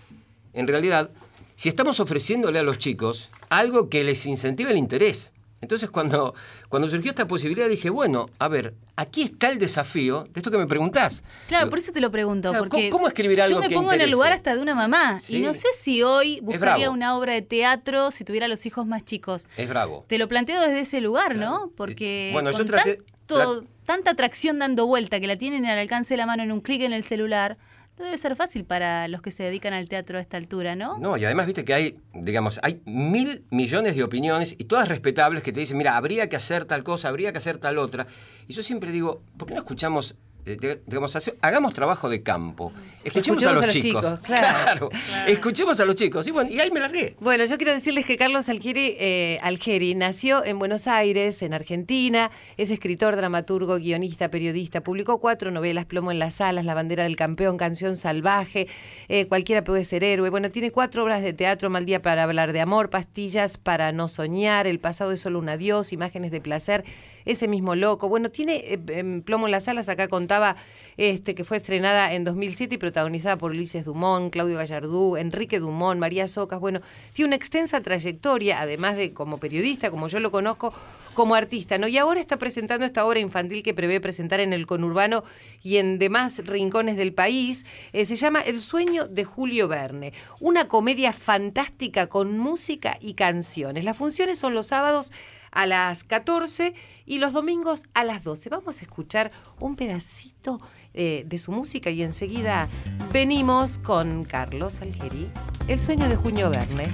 en 0.53 0.67
realidad, 0.67 1.11
si 1.57 1.69
estamos 1.69 2.01
ofreciéndole 2.01 2.59
a 2.59 2.63
los 2.63 2.79
chicos 2.79 3.31
algo 3.49 3.89
que 3.89 4.03
les 4.03 4.27
incentive 4.27 4.71
el 4.71 4.79
interés. 4.79 5.33
Entonces 5.63 5.91
cuando, 5.91 6.35
cuando 6.69 6.89
surgió 6.89 7.11
esta 7.11 7.27
posibilidad 7.29 7.69
dije, 7.69 7.89
bueno, 7.89 8.29
a 8.41 8.49
ver, 8.49 8.75
aquí 8.97 9.23
está 9.23 9.49
el 9.49 9.59
desafío 9.61 10.25
de 10.25 10.41
esto 10.41 10.51
que 10.51 10.59
me 10.59 10.67
preguntás. 10.67 11.23
Claro, 11.47 11.71
por 11.71 11.79
eso 11.79 11.93
te 11.93 12.01
lo 12.01 12.11
pregunto. 12.11 12.51
Claro, 12.51 12.65
porque 12.69 12.91
¿cómo- 12.91 13.07
escribir 13.07 13.41
algo 13.41 13.59
Yo 13.59 13.61
me 13.61 13.69
que 13.69 13.75
pongo 13.77 13.93
en 13.93 14.01
el 14.01 14.11
lugar 14.11 14.33
hasta 14.33 14.55
de 14.57 14.61
una 14.61 14.75
mamá. 14.75 15.21
Sí. 15.21 15.37
Y 15.37 15.41
no 15.41 15.55
sé 15.55 15.69
si 15.73 16.03
hoy 16.03 16.41
buscaría 16.43 16.91
una 16.91 17.17
obra 17.17 17.35
de 17.35 17.43
teatro 17.43 18.11
si 18.11 18.25
tuviera 18.25 18.49
los 18.49 18.67
hijos 18.67 18.87
más 18.87 19.05
chicos. 19.05 19.49
Es 19.57 19.69
bravo. 19.69 20.05
Te 20.09 20.19
lo 20.19 20.27
planteo 20.27 20.61
desde 20.61 20.81
ese 20.81 21.01
lugar, 21.01 21.37
¿no? 21.37 21.71
Porque 21.77 22.31
Bueno, 22.33 22.51
yo 22.51 22.59
con 22.59 22.67
traté- 22.67 23.01
tanto- 23.27 23.65
tanta 23.87 24.11
atracción 24.11 24.59
dando 24.59 24.87
vuelta 24.89 25.21
que 25.21 25.29
la 25.29 25.37
tienen 25.37 25.65
al 25.67 25.79
alcance 25.79 26.15
de 26.15 26.19
la 26.19 26.27
mano 26.27 26.43
en 26.43 26.51
un 26.51 26.61
clic 26.61 26.83
en 26.83 26.93
el 26.93 27.05
celular, 27.05 27.57
no 27.99 28.05
debe 28.05 28.19
ser 28.19 28.37
fácil 28.37 28.65
para 28.65 29.07
los 29.09 29.23
que 29.23 29.31
se 29.31 29.43
dedican 29.43 29.73
al 29.75 29.89
teatro 29.89 30.19
a 30.19 30.21
esta 30.21 30.37
altura, 30.37 30.75
¿no? 30.75 30.99
No, 30.99 31.17
y 31.17 31.25
además 31.25 31.47
viste 31.47 31.65
que 31.65 31.75
hay, 31.75 31.99
digamos, 32.15 32.59
hay 32.63 32.81
mil 32.87 33.45
millones 33.51 33.95
de 33.95 34.03
opiniones 34.03 34.57
y 34.59 34.65
todas 34.65 34.89
respetables 34.89 35.43
que 35.43 35.53
te 35.53 35.61
dicen, 35.61 35.77
mira, 35.77 35.97
habría 35.97 36.29
que 36.29 36.37
hacer 36.37 36.65
tal 36.65 36.85
cosa, 36.85 37.09
habría 37.09 37.33
que 37.33 37.39
hacer 37.39 37.59
tal 37.59 37.79
otra. 37.79 38.07
Y 38.49 38.55
yo 38.55 38.63
siempre 38.63 38.93
digo, 38.93 39.23
¿por 39.37 39.47
qué 39.47 39.55
no 39.55 39.61
escuchamos, 39.61 40.19
digamos, 40.45 41.15
hace- 41.17 41.35
hagamos 41.41 41.75
trabajo 41.75 42.09
de 42.09 42.23
campo? 42.23 42.73
Escuchemos, 43.05 43.45
a 43.45 43.53
los, 43.53 43.67
chicos. 43.69 44.07
claro. 44.23 44.89
Escuchemos 45.27 45.81
a 45.81 45.85
los 45.85 45.97
chicos. 45.97 46.27
Y, 46.27 46.31
bueno, 46.31 46.51
y 46.51 46.61
ahí 46.61 46.71
me 46.71 46.81
largué. 46.81 47.17
Bueno, 47.21 47.45
yo 47.47 47.57
quiero 47.57 47.73
decirles 47.73 48.07
que 48.07 48.17
Carlos 48.17 48.49
Algieri, 48.49 48.97
eh, 48.99 49.39
Algeri 49.43 49.95
nació 49.95 50.45
en 50.45 50.59
Buenos 50.59 50.87
Aires, 50.87 51.43
en 51.43 51.53
Argentina. 51.53 52.31
Es 52.57 52.71
escritor, 52.71 53.17
dramaturgo, 53.17 53.77
guionista, 53.79 54.31
periodista. 54.31 54.83
Publicó 54.83 55.19
cuatro 55.19 55.51
novelas: 55.51 55.85
Plomo 55.85 56.13
en 56.13 56.19
las 56.19 56.41
alas, 56.41 56.65
La 56.65 56.75
bandera 56.75 57.03
del 57.05 57.17
campeón, 57.17 57.57
Canción 57.57 57.97
salvaje, 57.97 58.69
eh, 59.09 59.27
Cualquiera 59.27 59.65
puede 59.65 59.85
ser 59.85 60.05
héroe. 60.05 60.31
Bueno, 60.31 60.51
tiene 60.51 60.71
cuatro 60.71 61.03
obras 61.03 61.23
de 61.23 61.33
teatro: 61.33 61.71
Mal 61.71 61.87
día 61.87 62.03
para 62.03 62.23
hablar 62.23 62.53
de 62.53 62.61
amor, 62.61 62.91
Pastillas 62.91 63.59
para 63.59 63.91
no 63.93 64.07
soñar, 64.09 64.67
El 64.67 64.79
pasado 64.79 65.11
es 65.13 65.21
solo 65.21 65.39
un 65.41 65.49
adiós, 65.49 65.93
Imágenes 65.93 66.31
de 66.31 66.41
placer. 66.41 66.85
Ese 67.25 67.49
mismo 67.49 67.75
loco. 67.75 68.09
Bueno, 68.09 68.31
tiene 68.31 68.63
eh, 68.65 69.23
Plomo 69.25 69.47
en 69.47 69.53
las 69.53 69.69
alas, 69.69 69.89
acá 69.89 70.09
contaba 70.09 70.57
este, 70.97 71.35
que 71.35 71.45
fue 71.45 71.59
estrenada 71.59 72.13
en 72.13 72.25
2007 72.25 72.75
y 72.75 72.79
protagonizada 72.79 73.37
por 73.39 73.53
Ulises 73.53 73.85
Dumont, 73.85 74.33
Claudio 74.33 74.59
Gallardú, 74.59 75.17
Enrique 75.17 75.61
Dumont, 75.61 76.01
María 76.01 76.29
Socas. 76.29 76.61
Bueno, 76.61 76.81
tiene 77.13 77.29
una 77.29 77.37
extensa 77.37 77.81
trayectoria, 77.81 78.61
además 78.61 78.97
de 78.97 79.13
como 79.13 79.39
periodista, 79.39 79.91
como 79.91 80.09
yo 80.09 80.21
lo 80.21 80.31
conozco, 80.31 80.73
como 81.15 81.35
artista, 81.35 81.79
¿no? 81.79 81.89
Y 81.89 81.99
ahora 81.99 82.21
está 82.21 82.39
presentando 82.39 82.87
esta 82.87 83.07
obra 83.07 83.21
infantil 83.21 83.63
que 83.63 83.75
prevé 83.75 84.01
presentar 84.01 84.41
en 84.41 84.53
el 84.53 84.67
conurbano 84.67 85.25
y 85.63 85.77
en 85.77 85.99
demás 85.99 86.45
rincones 86.47 86.97
del 86.97 87.13
país. 87.13 87.67
Eh, 87.93 88.05
se 88.05 88.17
llama 88.17 88.41
El 88.41 88.63
sueño 88.63 89.07
de 89.07 89.25
Julio 89.25 89.69
Verne, 89.69 90.13
una 90.41 90.69
comedia 90.69 91.13
fantástica 91.13 92.07
con 92.09 92.39
música 92.39 92.99
y 93.01 93.15
canciones. 93.15 93.85
Las 93.85 93.97
funciones 93.97 94.39
son 94.39 94.55
los 94.55 94.67
sábados 94.67 95.13
a 95.53 95.67
las 95.67 96.03
14 96.03 96.75
y 97.07 97.19
los 97.19 97.33
domingos 97.33 97.85
a 97.95 98.05
las 98.05 98.25
12. 98.25 98.49
Vamos 98.49 98.81
a 98.81 98.85
escuchar 98.85 99.31
un 99.61 99.77
pedacito 99.77 100.61
eh, 100.95 101.25
de 101.27 101.39
su 101.39 101.53
música 101.53 101.91
y 101.91 102.03
enseguida 102.03 102.69
venimos 103.13 103.79
con 103.79 104.25
Carlos 104.25 104.81
Algeri, 104.81 105.31
El 105.69 105.81
sueño 105.81 106.09
de 106.09 106.17
Julio 106.17 106.51
Verne. 106.51 106.93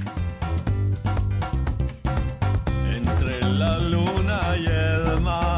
Entre 2.92 3.40
la 3.40 3.79
luna 3.79 4.40
y 4.59 4.66
el 4.66 5.21
mar, 5.23 5.58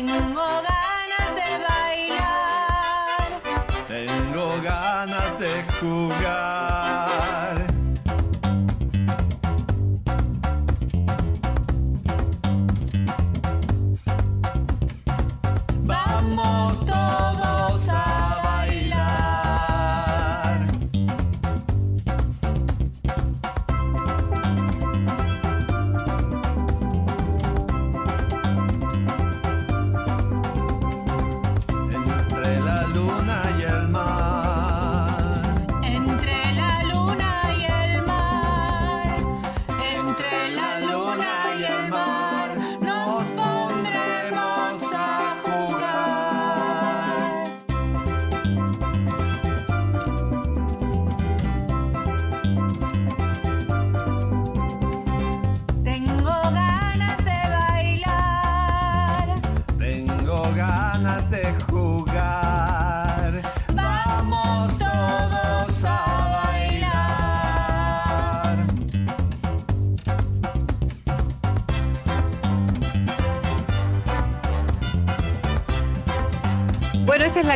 tengo 0.00 0.34
ganas 0.34 0.79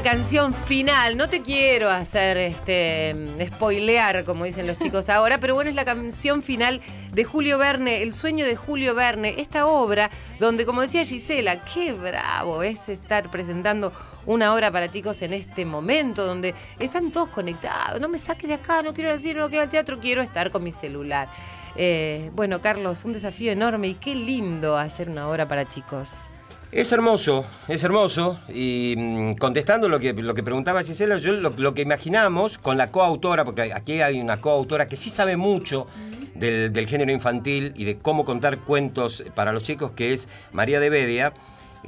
canción 0.05 0.53
final. 0.53 1.17
No 1.17 1.31
te 1.31 1.41
quiero 1.41 1.89
hacer 1.89 2.37
este 2.37 3.17
spoilear, 3.47 4.25
como 4.25 4.45
dicen 4.45 4.67
los 4.67 4.79
chicos 4.79 5.09
ahora, 5.09 5.41
pero 5.41 5.55
bueno, 5.55 5.71
es 5.71 5.77
la 5.77 5.87
canción 5.87 6.43
final 6.43 6.83
de 7.13 7.25
Julio 7.25 7.57
Verne, 7.57 8.03
El 8.03 8.13
sueño 8.13 8.45
de 8.45 8.55
Julio 8.55 8.95
Verne, 8.95 9.37
esta 9.39 9.67
obra 9.67 10.11
donde, 10.39 10.67
como 10.67 10.83
decía 10.83 11.07
Gisela, 11.07 11.65
qué 11.65 11.95
bravo 11.95 12.63
es 12.63 12.91
estar 12.91 13.31
presentando 13.31 13.95
una 14.27 14.53
obra 14.55 14.71
para 14.71 14.91
chicos 14.91 15.23
en 15.23 15.33
este 15.33 15.65
momento, 15.65 16.27
donde 16.27 16.55
están 16.79 17.11
todos 17.11 17.31
conectados. 17.31 17.99
No 17.99 18.09
me 18.09 18.19
saques 18.19 18.47
de 18.47 18.55
acá, 18.55 18.83
no 18.83 18.93
quiero 18.93 19.09
ir 19.09 19.15
al 19.15 19.21
cine, 19.21 19.41
no 19.41 19.49
quiero 19.49 19.63
al 19.63 19.71
teatro, 19.71 19.99
quiero 19.99 20.21
estar 20.21 20.51
con 20.51 20.63
mi 20.63 20.71
celular. 20.71 21.29
Eh, 21.77 22.31
bueno, 22.35 22.61
Carlos, 22.61 23.07
un 23.07 23.15
desafío 23.15 23.53
enorme 23.53 23.89
y 23.89 23.95
qué 23.95 24.15
lindo 24.15 24.77
hacer 24.77 25.09
una 25.09 25.31
obra 25.31 25.49
para 25.49 25.67
chicos. 25.67 26.29
Es 26.75 26.91
hermoso, 26.91 27.45
es 27.69 27.85
hermoso. 27.85 28.41
Y 28.53 28.97
mm, 28.99 29.35
contestando 29.35 29.89
lo 29.89 30.01
que, 30.01 30.13
lo 30.13 30.35
que 30.35 30.43
preguntaba 30.43 30.83
Gisela, 30.83 31.19
yo 31.19 31.33
lo, 31.33 31.51
lo 31.57 31.73
que 31.73 31.83
imaginamos 31.83 32.59
con 32.59 32.77
la 32.77 32.91
coautora, 32.91 33.45
porque 33.45 33.73
aquí 33.73 34.03
hay 34.03 34.21
una 34.21 34.41
coautora 34.41 34.89
que 34.89 34.97
sí 34.97 35.09
sabe 35.09 35.37
mucho 35.37 35.87
del, 36.35 36.73
del 36.73 36.89
género 36.89 37.13
infantil 37.13 37.73
y 37.77 37.85
de 37.85 37.99
cómo 37.99 38.25
contar 38.25 38.59
cuentos 38.59 39.25
para 39.37 39.53
los 39.53 39.63
chicos, 39.63 39.93
que 39.93 40.13
es 40.13 40.29
María 40.51 40.81
de 40.81 40.91
Bedia, 40.91 41.33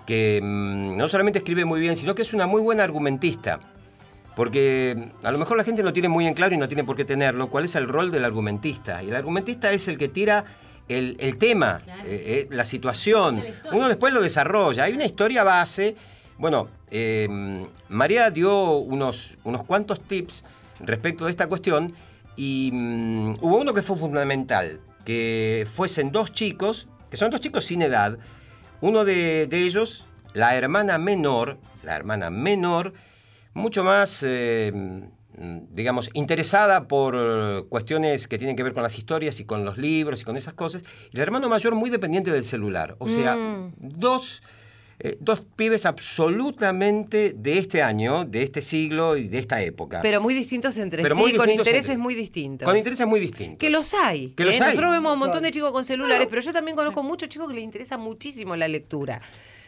que 0.07 0.39
mm, 0.41 0.97
no 0.97 1.09
solamente 1.09 1.41
escribe 1.41 1.65
muy 1.65 1.81
bien, 1.81 1.97
sino 1.97 2.15
que 2.15 2.23
es 2.23 2.33
una 2.33 2.47
muy 2.47 2.63
buena 2.63 2.85
argumentista. 2.85 3.59
Porque 4.37 4.95
mm, 4.97 5.27
a 5.27 5.33
lo 5.33 5.39
mejor 5.39 5.57
la 5.57 5.65
gente 5.65 5.83
no 5.83 5.93
tiene 5.93 6.09
muy 6.09 6.29
en 6.29 6.35
claro 6.35 6.55
y 6.55 6.59
no 6.59 6.69
tiene 6.69 6.85
por 6.85 6.95
qué 6.95 7.05
tenerlo, 7.05 7.51
cuál 7.51 7.65
es 7.65 7.75
el 7.75 7.89
rol 7.89 8.13
del 8.13 8.25
argumentista. 8.25 9.03
Y 9.03 9.09
el 9.09 9.17
argumentista 9.17 9.73
es 9.73 9.89
el 9.89 9.99
que 9.99 10.07
tira 10.07 10.45
el, 10.89 11.17
el 11.21 11.39
tema, 11.39 11.83
eh, 12.05 12.47
eh, 12.49 12.49
la 12.51 12.65
situación. 12.65 13.43
Uno 13.73 13.89
después 13.89 14.13
lo 14.13 14.21
desarrolla. 14.21 14.85
Hay 14.85 14.93
una 14.93 15.05
historia 15.05 15.45
base. 15.45 15.97
Bueno, 16.39 16.69
eh, 16.91 17.29
María 17.89 18.31
dio 18.31 18.79
unos, 18.79 19.39
unos 19.45 19.65
cuantos 19.65 20.01
tips 20.01 20.45
respecto 20.81 21.25
de 21.25 21.31
esta 21.31 21.49
cuestión 21.49 21.95
y 22.37 22.71
mm, 22.73 23.37
hubo 23.41 23.57
uno 23.59 23.73
que 23.73 23.83
fue 23.83 23.97
fundamental, 23.97 24.81
que 25.05 25.67
fuesen 25.71 26.13
dos 26.13 26.33
chicos, 26.33 26.89
que 27.11 27.17
son 27.17 27.31
dos 27.31 27.41
chicos 27.41 27.65
sin 27.65 27.83
edad, 27.83 28.19
uno 28.81 29.05
de, 29.05 29.47
de 29.47 29.59
ellos, 29.59 30.07
la 30.35 30.55
hermana 30.55 30.99
menor, 30.99 31.59
la 31.83 31.97
hermana 31.97 32.31
menor, 32.31 32.93
mucho 33.55 33.85
más, 33.85 34.23
eh, 34.23 34.71
mm, 34.75 35.03
digamos, 35.71 36.11
interesada 36.15 36.89
por 36.89 37.15
eh, 37.19 37.65
cuestiones 37.69 38.27
que 38.29 38.39
tienen 38.39 38.57
que 38.57 38.63
ver 38.63 38.73
con 38.75 38.83
las 38.83 38.97
historias 38.99 39.39
y 39.41 39.45
con 39.45 39.65
los 39.65 39.77
libros 39.79 40.23
y 40.23 40.25
con 40.25 40.37
esas 40.37 40.55
cosas, 40.55 40.83
y 41.13 41.17
el 41.17 41.23
hermano 41.23 41.49
mayor 41.49 41.75
muy 41.75 41.91
dependiente 41.91 42.31
del 42.33 42.45
celular. 42.45 42.97
O 42.99 43.09
sea, 43.09 43.37
Mm. 43.37 43.73
dos, 43.79 44.43
eh, 44.99 45.19
dos 45.21 45.43
pibes 45.57 45.85
absolutamente 45.87 47.35
de 47.37 47.59
este 47.59 47.83
año, 47.83 48.25
de 48.25 48.43
este 48.43 48.63
siglo 48.63 49.17
y 49.17 49.29
de 49.29 49.39
esta 49.39 49.63
época. 49.63 50.01
Pero 50.03 50.21
muy 50.21 50.33
distintos 50.35 50.77
entre 50.79 51.03
Pero 51.03 51.15
sí, 51.15 51.21
muy 51.21 51.35
con 51.35 51.51
intereses 51.51 51.91
entre- 51.91 51.99
muy 52.03 52.15
distintos. 52.15 52.67
con 52.67 52.77
intereses 52.77 53.07
muy 53.07 53.21
distintos. 53.21 53.59
Que 53.59 53.71
los 53.71 53.93
hay. 53.95 54.31
Que 54.31 54.45
los 54.45 54.55
¿eh? 54.55 54.59
hay. 54.63 54.69
Nosotros 54.71 54.93
vemos 54.93 55.13
un 55.13 55.19
montón 55.19 55.43
de 55.43 55.51
chicos 55.51 55.71
con 55.73 55.85
celulares, 55.85 56.27
pero 56.31 56.41
yo 56.41 56.53
también 56.53 56.77
conozco 56.77 57.03
muchos 57.03 57.29
chicos 57.29 57.49
que 57.49 57.55
les 57.55 57.65
interesa 57.65 57.99
muchísimo 57.99 58.57
la 58.57 58.69
lectura. 58.69 59.21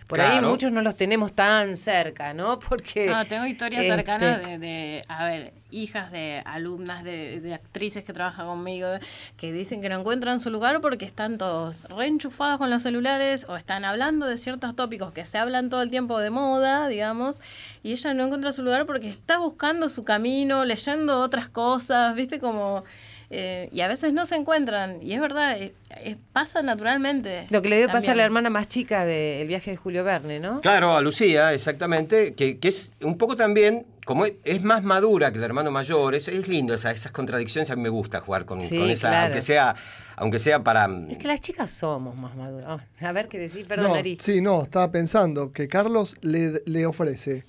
Por 0.09 0.23
ahí 0.23 0.41
muchos 0.41 0.73
no 0.73 0.81
los 0.81 0.97
tenemos 0.97 1.35
tan 1.35 1.77
cerca, 1.77 2.33
¿no? 2.33 2.59
Porque. 2.69 3.07
No, 3.07 3.27
tengo 3.27 3.47
historias 3.47 3.83
este, 3.83 3.95
cercanas 3.95 4.45
de, 4.45 4.59
de, 4.59 5.05
a 5.07 5.27
ver, 5.27 5.53
hijas 5.71 6.11
de 6.11 6.43
alumnas, 6.47 7.05
de, 7.05 7.41
de 7.41 7.53
actrices 7.53 8.05
que 8.05 8.15
trabajan 8.15 8.47
conmigo, 8.47 8.89
que 9.37 9.53
dicen 9.53 9.83
que 9.83 9.91
no 9.91 10.01
encuentran 10.01 10.41
su 10.41 10.49
lugar 10.49 10.81
porque 10.81 11.05
están 11.05 11.37
todos 11.37 11.85
reenchufados 11.85 12.57
con 12.57 12.71
los 12.71 12.83
celulares 12.83 13.45
o 13.49 13.57
están 13.57 13.85
hablando 13.85 14.27
de 14.27 14.39
ciertos 14.39 14.75
tópicos 14.75 15.13
que 15.13 15.27
se 15.27 15.37
hablan 15.37 15.69
todo 15.69 15.83
el 15.83 15.91
tiempo 15.91 16.19
de 16.19 16.31
moda, 16.31 16.89
digamos, 16.89 17.43
y 17.83 17.93
ella 17.93 18.15
no 18.15 18.25
encuentra 18.25 18.53
su 18.53 18.63
lugar 18.63 18.87
porque 18.87 19.11
está 19.11 19.39
buscando 19.39 19.91
su 19.91 20.05
camino, 20.05 20.65
leyendo 20.65 21.21
otras 21.21 21.49
cosas, 21.49 22.17
viste, 22.17 22.39
como... 22.39 22.85
eh, 23.31 23.69
y 23.73 23.83
a 23.83 23.89
veces 23.89 24.13
no 24.15 24.25
se 24.27 24.37
encuentran, 24.37 25.03
y 25.03 25.13
es 25.13 25.21
verdad, 25.21 25.61
eh, 25.61 25.75
eh, 25.99 26.17
pasa 26.33 26.63
naturalmente. 26.63 27.47
Lo 27.51 27.61
que 27.61 27.69
le 27.69 27.77
debe 27.77 27.93
pasar 27.93 28.13
a 28.13 28.17
la 28.17 28.25
hermana 28.25 28.49
más 28.51 28.69
chica 28.69 29.05
del 29.05 29.47
viaje 29.49 29.73
de 29.73 29.77
Julio 29.77 30.03
Verne, 30.05 30.41
¿no? 30.41 30.61
Claro, 30.63 30.93
a 30.97 31.01
Lucía, 31.03 31.53
exactamente, 31.53 32.35
que, 32.35 32.59
que 32.59 32.69
es 32.69 32.93
un 33.03 33.19
poco 33.19 33.37
también, 33.37 33.85
como 34.07 34.25
es, 34.25 34.33
es 34.45 34.63
más 34.63 34.83
madura 34.83 35.31
que 35.31 35.37
el 35.39 35.45
hermano 35.45 35.71
mayor, 35.71 36.15
es, 36.15 36.29
es 36.29 36.49
lindo, 36.49 36.73
esa- 36.73 36.91
esas 36.91 37.13
contradicciones, 37.13 37.71
a 37.71 37.77
mí 37.77 37.83
me 37.83 37.91
gusta 37.91 38.21
jugar 38.21 38.47
con, 38.47 38.63
Sí, 38.63 38.79
con 38.79 38.89
esa, 38.89 39.09
claro. 39.09 39.25
aunque 39.27 39.41
sea, 39.43 39.77
aunque 40.17 40.39
sea 40.39 40.65
para... 40.65 40.89
Es 41.11 41.19
que 41.19 41.29
las 41.29 41.41
chicas 41.43 41.71
somos 41.71 42.17
más 42.17 42.35
maduras. 42.35 42.81
Ah, 43.01 43.07
A 43.09 43.13
ver 43.13 43.29
qué 43.29 43.39
decís, 43.39 43.67
perdón, 43.67 43.89
no, 43.89 43.95
Ari. 43.97 44.17
sí, 44.21 44.41
no, 44.41 44.63
estaba 44.63 44.91
pensando 44.91 45.53
que 45.53 45.69
Carlos 45.69 46.17
le, 46.23 46.63
le 46.65 46.87
ofrece 46.87 47.45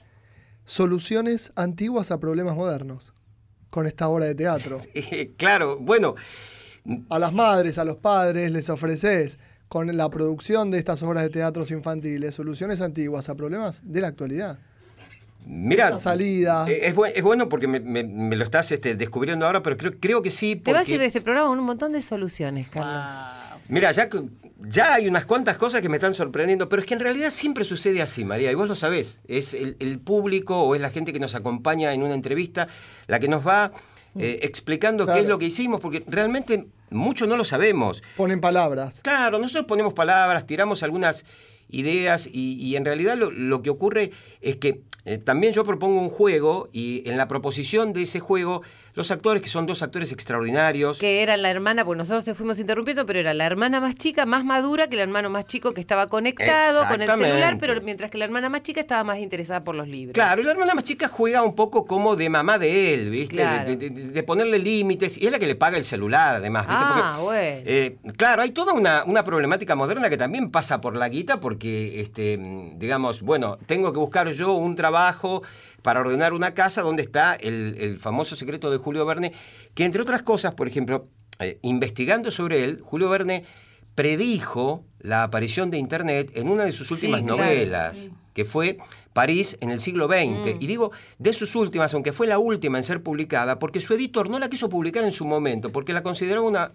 soluciones 0.65 1.51
antiguas 1.55 2.11
a 2.11 2.19
problemas 2.19 2.55
modernos 2.55 3.13
con 3.69 3.85
esta 3.87 4.07
obra 4.09 4.25
de 4.25 4.35
teatro. 4.35 4.79
Eh, 4.93 5.31
claro, 5.37 5.77
bueno, 5.79 6.15
A 7.09 7.19
las 7.19 7.33
madres, 7.33 7.77
a 7.77 7.85
los 7.85 7.97
padres 7.97 8.51
les 8.51 8.69
ofreces 8.69 9.37
con 9.67 9.95
la 9.95 10.09
producción 10.09 10.71
de 10.71 10.79
estas 10.79 11.03
obras 11.03 11.21
de 11.23 11.29
teatros 11.29 11.69
infantiles 11.71 12.33
soluciones 12.33 12.81
antiguas 12.81 13.29
a 13.29 13.35
problemas 13.35 13.81
de 13.83 14.01
la 14.01 14.07
actualidad. 14.07 14.57
mira... 15.45 15.99
Salida. 15.99 16.65
eh, 16.67 16.79
Es, 16.87 16.95
bu- 16.95 17.11
es 17.13 17.21
bueno 17.23 17.47
porque 17.49 17.67
me, 17.67 17.79
me- 17.79 18.03
me 18.03 18.35
lo 18.35 18.43
estás 18.43 18.71
este, 18.71 18.95
descubriendo 18.95 19.45
ahora, 19.45 19.61
pero 19.61 19.77
creo, 19.77 19.93
creo 19.99 20.21
que 20.21 20.31
sí. 20.31 20.55
Te 20.55 20.71
vas 20.73 20.81
a 20.81 20.83
porque- 20.83 20.93
ir 20.95 20.99
de 21.01 21.05
este 21.05 21.21
programa 21.21 21.49
con 21.49 21.59
un 21.59 21.65
montón 21.65 21.91
de 21.91 22.01
soluciones, 22.01 22.67
Carlos. 22.69 23.11
Mira, 23.67 23.91
ya, 23.91 24.09
que- 24.09 24.23
ya 24.61 24.95
hay 24.95 25.07
unas 25.07 25.25
cuantas 25.25 25.57
cosas 25.57 25.81
que 25.81 25.89
me 25.89 25.97
están 25.97 26.13
sorprendiendo, 26.13 26.67
pero 26.67 26.81
es 26.81 26.87
que 26.87 26.93
en 26.93 26.99
realidad 26.99 27.29
siempre 27.29 27.63
sucede 27.63 28.01
así, 28.01 28.25
María, 28.25 28.51
y 28.51 28.55
vos 28.55 28.67
lo 28.67 28.75
sabés. 28.75 29.21
Es 29.27 29.53
el, 29.53 29.77
el 29.79 29.99
público 29.99 30.61
o 30.61 30.75
es 30.75 30.81
la 30.81 30.89
gente 30.89 31.13
que 31.13 31.19
nos 31.19 31.35
acompaña 31.35 31.93
en 31.93 32.03
una 32.03 32.13
entrevista 32.13 32.67
la 33.07 33.19
que 33.19 33.27
nos 33.27 33.47
va 33.47 33.71
eh, 34.15 34.39
explicando 34.43 35.05
qué 35.05 35.19
es 35.19 35.25
lo 35.25 35.37
que 35.37 35.45
hicimos, 35.45 35.79
porque 35.79 36.03
realmente 36.07 36.67
mucho 36.89 37.27
no 37.27 37.37
lo 37.37 37.45
sabemos. 37.45 38.03
Ponen 38.17 38.41
palabras. 38.41 39.01
Claro, 39.01 39.39
nosotros 39.39 39.65
ponemos 39.65 39.93
palabras, 39.93 40.45
tiramos 40.45 40.83
algunas 40.83 41.25
ideas 41.69 42.27
y, 42.31 42.55
y 42.55 42.75
en 42.75 42.85
realidad 42.85 43.15
lo, 43.15 43.31
lo 43.31 43.61
que 43.61 43.69
ocurre 43.69 44.11
es 44.41 44.55
que 44.55 44.81
eh, 45.05 45.17
también 45.17 45.53
yo 45.53 45.63
propongo 45.63 45.99
un 46.01 46.09
juego 46.09 46.69
y 46.71 47.07
en 47.07 47.17
la 47.17 47.27
proposición 47.27 47.93
de 47.93 48.01
ese 48.01 48.19
juego 48.19 48.63
los 48.99 49.11
actores, 49.11 49.41
que 49.41 49.47
son 49.49 49.65
dos 49.65 49.81
actores 49.81 50.11
extraordinarios, 50.11 50.99
Que 50.99 51.23
era 51.23 51.37
la 51.37 51.49
hermana, 51.49 51.85
porque 51.85 51.99
nosotros 51.99 52.25
te 52.25 52.35
fuimos 52.35 52.59
interrumpiendo, 52.59 53.05
pero 53.05 53.19
era 53.19 53.33
la 53.33 53.45
hermana 53.45 53.79
más 53.79 53.95
chica, 53.95 54.25
más 54.25 54.43
madura 54.43 54.87
que 54.87 54.95
el 54.95 55.01
hermano 55.01 55.29
más 55.29 55.45
chico 55.45 55.73
que 55.73 55.79
estaba 55.79 56.07
conectado 56.09 56.85
con 56.87 57.01
el 57.01 57.07
celular, 57.09 57.57
pero 57.59 57.79
mientras 57.81 58.11
que 58.11 58.17
la 58.17 58.25
hermana 58.25 58.49
más 58.49 58.61
chica 58.63 58.81
estaba 58.81 59.05
más 59.05 59.19
interesada 59.19 59.63
por 59.63 59.75
los 59.75 59.87
libros. 59.87 60.13
Claro, 60.13 60.41
y 60.41 60.43
la 60.45 60.51
hermana 60.51 60.73
más 60.75 60.83
chica 60.83 61.07
juega 61.07 61.41
un 61.43 61.55
poco 61.55 61.85
como 61.85 62.17
de 62.17 62.29
mamá 62.29 62.59
de 62.59 62.93
él, 62.93 63.09
¿viste? 63.09 63.37
Claro. 63.37 63.69
De, 63.69 63.77
de- 63.77 63.89
de- 63.89 64.07
de 64.09 64.23
ponerle 64.23 64.59
límites. 64.59 65.17
Y 65.17 65.25
es 65.27 65.31
la 65.31 65.39
que 65.39 65.47
le 65.47 65.55
paga 65.55 65.77
el 65.77 65.85
celular, 65.85 66.35
además, 66.35 66.67
¿viste? 66.67 66.83
Ah, 66.83 67.13
Porque, 67.19 67.23
bueno. 67.23 67.61
eh, 67.65 67.97
claro, 68.17 68.41
hay 68.41 68.51
toda 68.51 68.73
una, 68.73 69.05
una 69.05 69.23
problemática 69.23 69.75
moderna 69.75 70.09
que 70.09 70.17
también 70.17 70.51
pasa 70.51 70.79
por 70.81 70.95
la 70.97 71.07
guita, 71.07 71.39
porque, 71.39 72.01
este, 72.01 72.37
digamos, 72.75 73.21
bueno, 73.21 73.57
tengo 73.65 73.93
que 73.93 73.99
buscar 73.99 74.27
yo 74.33 74.53
un 74.53 74.75
trabajo 74.75 75.41
para 75.81 75.99
ordenar 76.01 76.33
una 76.33 76.53
casa 76.53 76.81
donde 76.81 77.03
está 77.03 77.35
el, 77.35 77.75
el 77.79 77.99
famoso 77.99 78.35
secreto 78.35 78.69
de 78.71 78.77
Julio 78.77 79.05
Verne, 79.05 79.33
que 79.73 79.85
entre 79.85 80.01
otras 80.01 80.21
cosas, 80.23 80.53
por 80.53 80.67
ejemplo, 80.67 81.07
eh, 81.39 81.59
investigando 81.61 82.31
sobre 82.31 82.63
él, 82.63 82.81
Julio 82.83 83.09
Verne 83.09 83.45
predijo 83.95 84.85
la 84.99 85.23
aparición 85.23 85.71
de 85.71 85.77
Internet 85.77 86.31
en 86.35 86.49
una 86.49 86.63
de 86.63 86.71
sus 86.71 86.87
Sí, 86.87 86.93
últimas 86.93 87.21
claro. 87.21 87.37
novelas 87.37 88.09
que 88.33 88.45
fue 88.45 88.77
París 89.11 89.57
en 89.59 89.71
el 89.71 89.79
siglo 89.81 90.07
XX. 90.07 90.55
Mm. 90.55 90.61
Y 90.61 90.67
digo 90.67 90.91
de 91.17 91.33
sus 91.33 91.55
últimas, 91.55 91.93
aunque 91.93 92.13
fue 92.13 92.27
la 92.27 92.39
última 92.39 92.77
en 92.77 92.83
ser 92.83 93.03
publicada, 93.03 93.59
porque 93.59 93.81
su 93.81 93.93
editor 93.93 94.29
no 94.29 94.39
la 94.39 94.49
quiso 94.49 94.69
publicar 94.69 95.03
en 95.03 95.11
su 95.11 95.25
momento, 95.25 95.71
porque 95.71 95.91
la 95.91 96.03
consideraba 96.03 96.47
una 96.47 96.69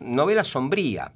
novela 0.00 0.44
sombría. 0.44 1.12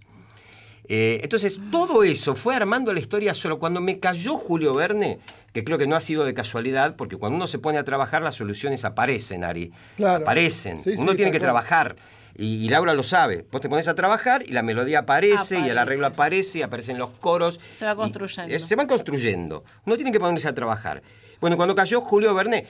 Eh, 0.88 1.20
entonces, 1.22 1.58
todo 1.70 2.02
eso 2.02 2.34
fue 2.34 2.54
armando 2.56 2.92
la 2.92 3.00
historia 3.00 3.34
solo. 3.34 3.58
Cuando 3.58 3.80
me 3.80 4.00
cayó 4.00 4.36
Julio 4.36 4.74
Verne, 4.74 5.20
que 5.52 5.62
creo 5.64 5.78
que 5.78 5.86
no 5.86 5.94
ha 5.96 6.00
sido 6.00 6.24
de 6.24 6.34
casualidad, 6.34 6.96
porque 6.96 7.16
cuando 7.16 7.36
uno 7.36 7.46
se 7.46 7.58
pone 7.58 7.78
a 7.78 7.84
trabajar, 7.84 8.22
las 8.22 8.34
soluciones 8.34 8.84
aparecen, 8.84 9.44
Ari. 9.44 9.72
Claro. 9.96 10.22
Aparecen. 10.24 10.82
Sí, 10.82 10.94
uno 10.98 11.12
sí, 11.12 11.16
tiene 11.16 11.30
que 11.32 11.40
trabajar. 11.40 11.96
Y, 12.34 12.64
y 12.64 12.68
Laura 12.68 12.94
lo 12.94 13.02
sabe. 13.02 13.46
Vos 13.52 13.60
te 13.60 13.68
pones 13.68 13.86
a 13.88 13.94
trabajar 13.94 14.42
y 14.46 14.52
la 14.52 14.62
melodía 14.62 15.00
aparece, 15.00 15.60
y 15.60 15.68
el 15.68 15.78
arreglo 15.78 16.06
aparece, 16.06 16.58
y 16.60 16.62
aparecen 16.62 16.98
los 16.98 17.10
coros. 17.10 17.60
Se 17.76 17.84
va 17.84 17.92
y- 17.92 17.96
construyendo. 17.96 18.54
eh, 18.54 18.58
se 18.58 18.74
van 18.74 18.86
construyendo. 18.88 19.64
Uno 19.86 19.96
tiene 19.96 20.10
que 20.12 20.18
ponerse 20.18 20.48
a 20.48 20.54
trabajar. 20.54 21.02
Bueno, 21.40 21.56
cuando 21.56 21.74
cayó 21.74 22.00
Julio 22.00 22.34
Verne, 22.34 22.66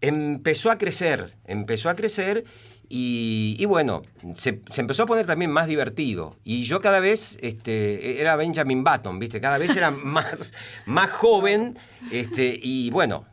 empezó 0.00 0.70
a 0.70 0.78
crecer, 0.78 1.36
empezó 1.44 1.88
a 1.88 1.94
crecer 1.96 2.44
y, 2.94 3.56
y 3.58 3.64
bueno, 3.64 4.02
se, 4.34 4.60
se 4.68 4.82
empezó 4.82 5.04
a 5.04 5.06
poner 5.06 5.24
también 5.24 5.50
más 5.50 5.66
divertido. 5.66 6.36
Y 6.44 6.64
yo 6.64 6.82
cada 6.82 7.00
vez 7.00 7.38
este, 7.40 8.20
era 8.20 8.36
Benjamin 8.36 8.84
Button, 8.84 9.18
¿viste? 9.18 9.40
Cada 9.40 9.56
vez 9.56 9.74
era 9.74 9.90
más, 10.14 10.52
más 10.84 11.10
joven 11.10 11.78
este, 12.10 12.58
y 12.62 12.90
bueno. 12.90 13.24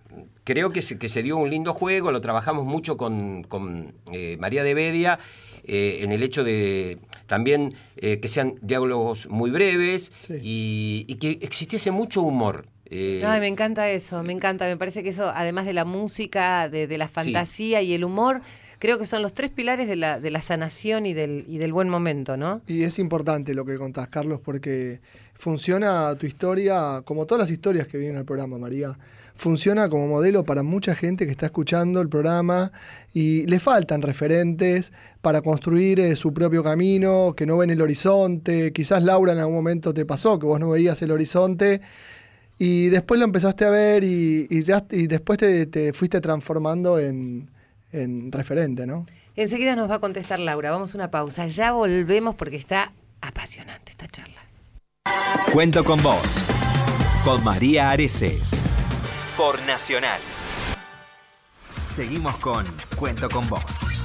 Creo 0.45 0.71
que 0.71 0.81
se, 0.81 0.97
que 0.97 1.09
se 1.09 1.21
dio 1.21 1.37
un 1.37 1.51
lindo 1.51 1.75
juego, 1.75 2.11
lo 2.11 2.21
trabajamos 2.21 2.65
mucho 2.65 2.97
con, 2.97 3.43
con, 3.43 3.93
eh, 4.11 4.35
María 4.39 4.63
de 4.63 4.73
Bedia, 4.73 5.19
eh, 5.63 5.99
en 6.01 6.11
el 6.11 6.23
hecho 6.23 6.43
de 6.43 6.97
también 7.27 7.75
eh, 7.97 8.19
que 8.19 8.27
sean 8.27 8.55
diálogos 8.63 9.27
muy 9.29 9.51
breves 9.51 10.11
Sí. 10.21 10.39
y, 10.41 11.05
y 11.07 11.15
que 11.15 11.37
existiese 11.45 11.91
mucho 11.91 12.23
humor. 12.23 12.65
Eh, 12.89 13.21
Ay, 13.23 13.39
me 13.41 13.47
encanta 13.47 13.91
eso, 13.91 14.23
me 14.23 14.33
encanta. 14.33 14.65
Me 14.65 14.75
parece 14.77 15.03
que 15.03 15.09
eso, 15.09 15.29
además 15.35 15.67
de 15.67 15.73
la 15.73 15.85
música, 15.85 16.67
de, 16.67 16.87
de 16.87 16.97
la 16.97 17.07
fantasía 17.07 17.83
y 17.83 17.93
el 17.93 18.03
humor, 18.03 18.41
creo 18.79 18.97
que 18.97 19.05
son 19.05 19.21
los 19.21 19.33
tres 19.33 19.51
pilares 19.51 19.87
de 19.87 19.95
la, 19.95 20.19
de 20.19 20.31
la 20.31 20.41
sanación 20.41 21.05
y 21.05 21.13
del, 21.13 21.45
y 21.47 21.57
del 21.57 21.73
buen 21.73 21.89
momento, 21.89 22.37
¿no? 22.37 22.61
Y 22.65 22.83
es 22.83 22.97
importante 22.97 23.53
lo 23.53 23.65
que 23.65 23.77
contás, 23.77 24.07
Carlos, 24.07 24.39
porque 24.43 25.01
funciona 25.35 26.15
tu 26.15 26.25
historia, 26.25 27.01
como 27.05 27.25
todas 27.25 27.41
las 27.41 27.51
historias 27.51 27.87
que 27.87 27.97
vienen 27.97 28.17
al 28.17 28.25
programa, 28.25 28.57
María, 28.57 28.97
funciona 29.35 29.87
como 29.87 30.07
modelo 30.07 30.43
para 30.43 30.63
mucha 30.63 30.95
gente 30.95 31.25
que 31.25 31.31
está 31.31 31.47
escuchando 31.47 32.01
el 32.01 32.09
programa 32.09 32.71
y 33.13 33.45
le 33.47 33.59
faltan 33.59 34.01
referentes 34.01 34.91
para 35.21 35.41
construir 35.41 35.99
eh, 35.99 36.15
su 36.15 36.33
propio 36.33 36.63
camino, 36.63 37.33
que 37.35 37.45
no 37.45 37.57
ven 37.57 37.69
el 37.69 37.81
horizonte. 37.81 38.73
Quizás 38.73 39.03
Laura 39.03 39.33
en 39.33 39.39
algún 39.39 39.55
momento 39.55 39.93
te 39.93 40.05
pasó, 40.05 40.39
que 40.39 40.45
vos 40.45 40.59
no 40.59 40.69
veías 40.69 41.01
el 41.01 41.11
horizonte. 41.11 41.81
Y 42.57 42.89
después 42.89 43.17
lo 43.17 43.25
empezaste 43.25 43.63
a 43.63 43.69
ver 43.69 44.03
y, 44.03 44.45
y 44.49 44.63
y 44.91 45.07
después 45.07 45.39
te, 45.39 45.65
te 45.65 45.93
fuiste 45.93 46.19
transformando 46.19 46.99
en, 46.99 47.49
en 47.91 48.31
referente, 48.31 48.85
¿no? 48.85 49.05
Enseguida 49.35 49.75
nos 49.75 49.89
va 49.89 49.95
a 49.95 49.99
contestar 49.99 50.39
Laura. 50.39 50.71
Vamos 50.71 50.93
a 50.93 50.97
una 50.97 51.11
pausa. 51.11 51.47
Ya 51.47 51.71
volvemos 51.71 52.35
porque 52.35 52.55
está 52.55 52.91
apasionante 53.21 53.91
esta 53.91 54.07
charla. 54.07 54.41
Cuento 55.51 55.83
con 55.83 56.01
vos. 56.03 56.43
Con 57.23 57.43
María 57.43 57.91
Areces. 57.91 58.51
Por 59.37 59.61
Nacional. 59.63 60.19
Seguimos 61.85 62.37
con 62.37 62.65
Cuento 62.97 63.29
con 63.29 63.47
vos. 63.49 63.99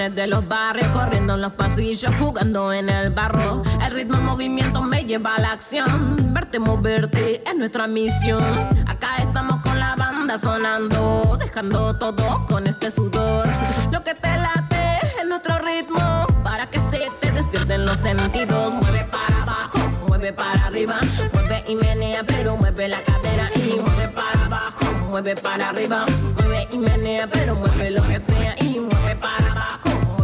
De 0.00 0.26
los 0.26 0.48
barrios, 0.48 0.88
corriendo 0.88 1.34
en 1.34 1.42
los 1.42 1.52
pasillos, 1.52 2.10
jugando 2.18 2.72
en 2.72 2.88
el 2.88 3.10
barro. 3.10 3.62
El 3.84 3.92
ritmo, 3.92 4.16
el 4.16 4.22
movimiento 4.22 4.80
me 4.80 5.04
lleva 5.04 5.34
a 5.34 5.40
la 5.40 5.52
acción. 5.52 6.32
Verte 6.32 6.58
moverte 6.58 7.42
es 7.46 7.54
nuestra 7.54 7.86
misión. 7.86 8.42
Acá 8.86 9.08
estamos 9.18 9.56
con 9.60 9.78
la 9.78 9.94
banda 9.96 10.38
sonando, 10.38 11.36
dejando 11.38 11.94
todo 11.98 12.46
con 12.48 12.66
este 12.66 12.90
sudor. 12.90 13.46
Lo 13.92 14.02
que 14.02 14.14
te 14.14 14.28
late 14.38 15.00
es 15.20 15.28
nuestro 15.28 15.58
ritmo, 15.58 16.26
para 16.42 16.64
que 16.70 16.78
se 16.90 17.10
te 17.20 17.30
despierten 17.32 17.84
los 17.84 17.98
sentidos. 17.98 18.72
Mueve 18.72 19.04
para 19.04 19.42
abajo, 19.42 19.78
mueve 20.08 20.32
para 20.32 20.64
arriba, 20.68 20.96
mueve 21.34 21.62
y 21.68 21.74
menea, 21.74 22.24
pero 22.24 22.56
mueve 22.56 22.88
la 22.88 23.02
cadera 23.02 23.50
y 23.54 23.78
mueve 23.78 24.08
para 24.08 24.46
abajo, 24.46 24.86
mueve 25.10 25.36
para 25.36 25.68
arriba, 25.68 26.06
mueve 26.36 26.68
y 26.72 26.78
menea, 26.78 27.26
pero 27.26 27.54
mueve 27.54 27.90
lo 27.90 28.02
que 28.08 28.18
sea 28.18 28.54
y 28.62 28.80
mueve 28.80 29.14
para 29.16 29.49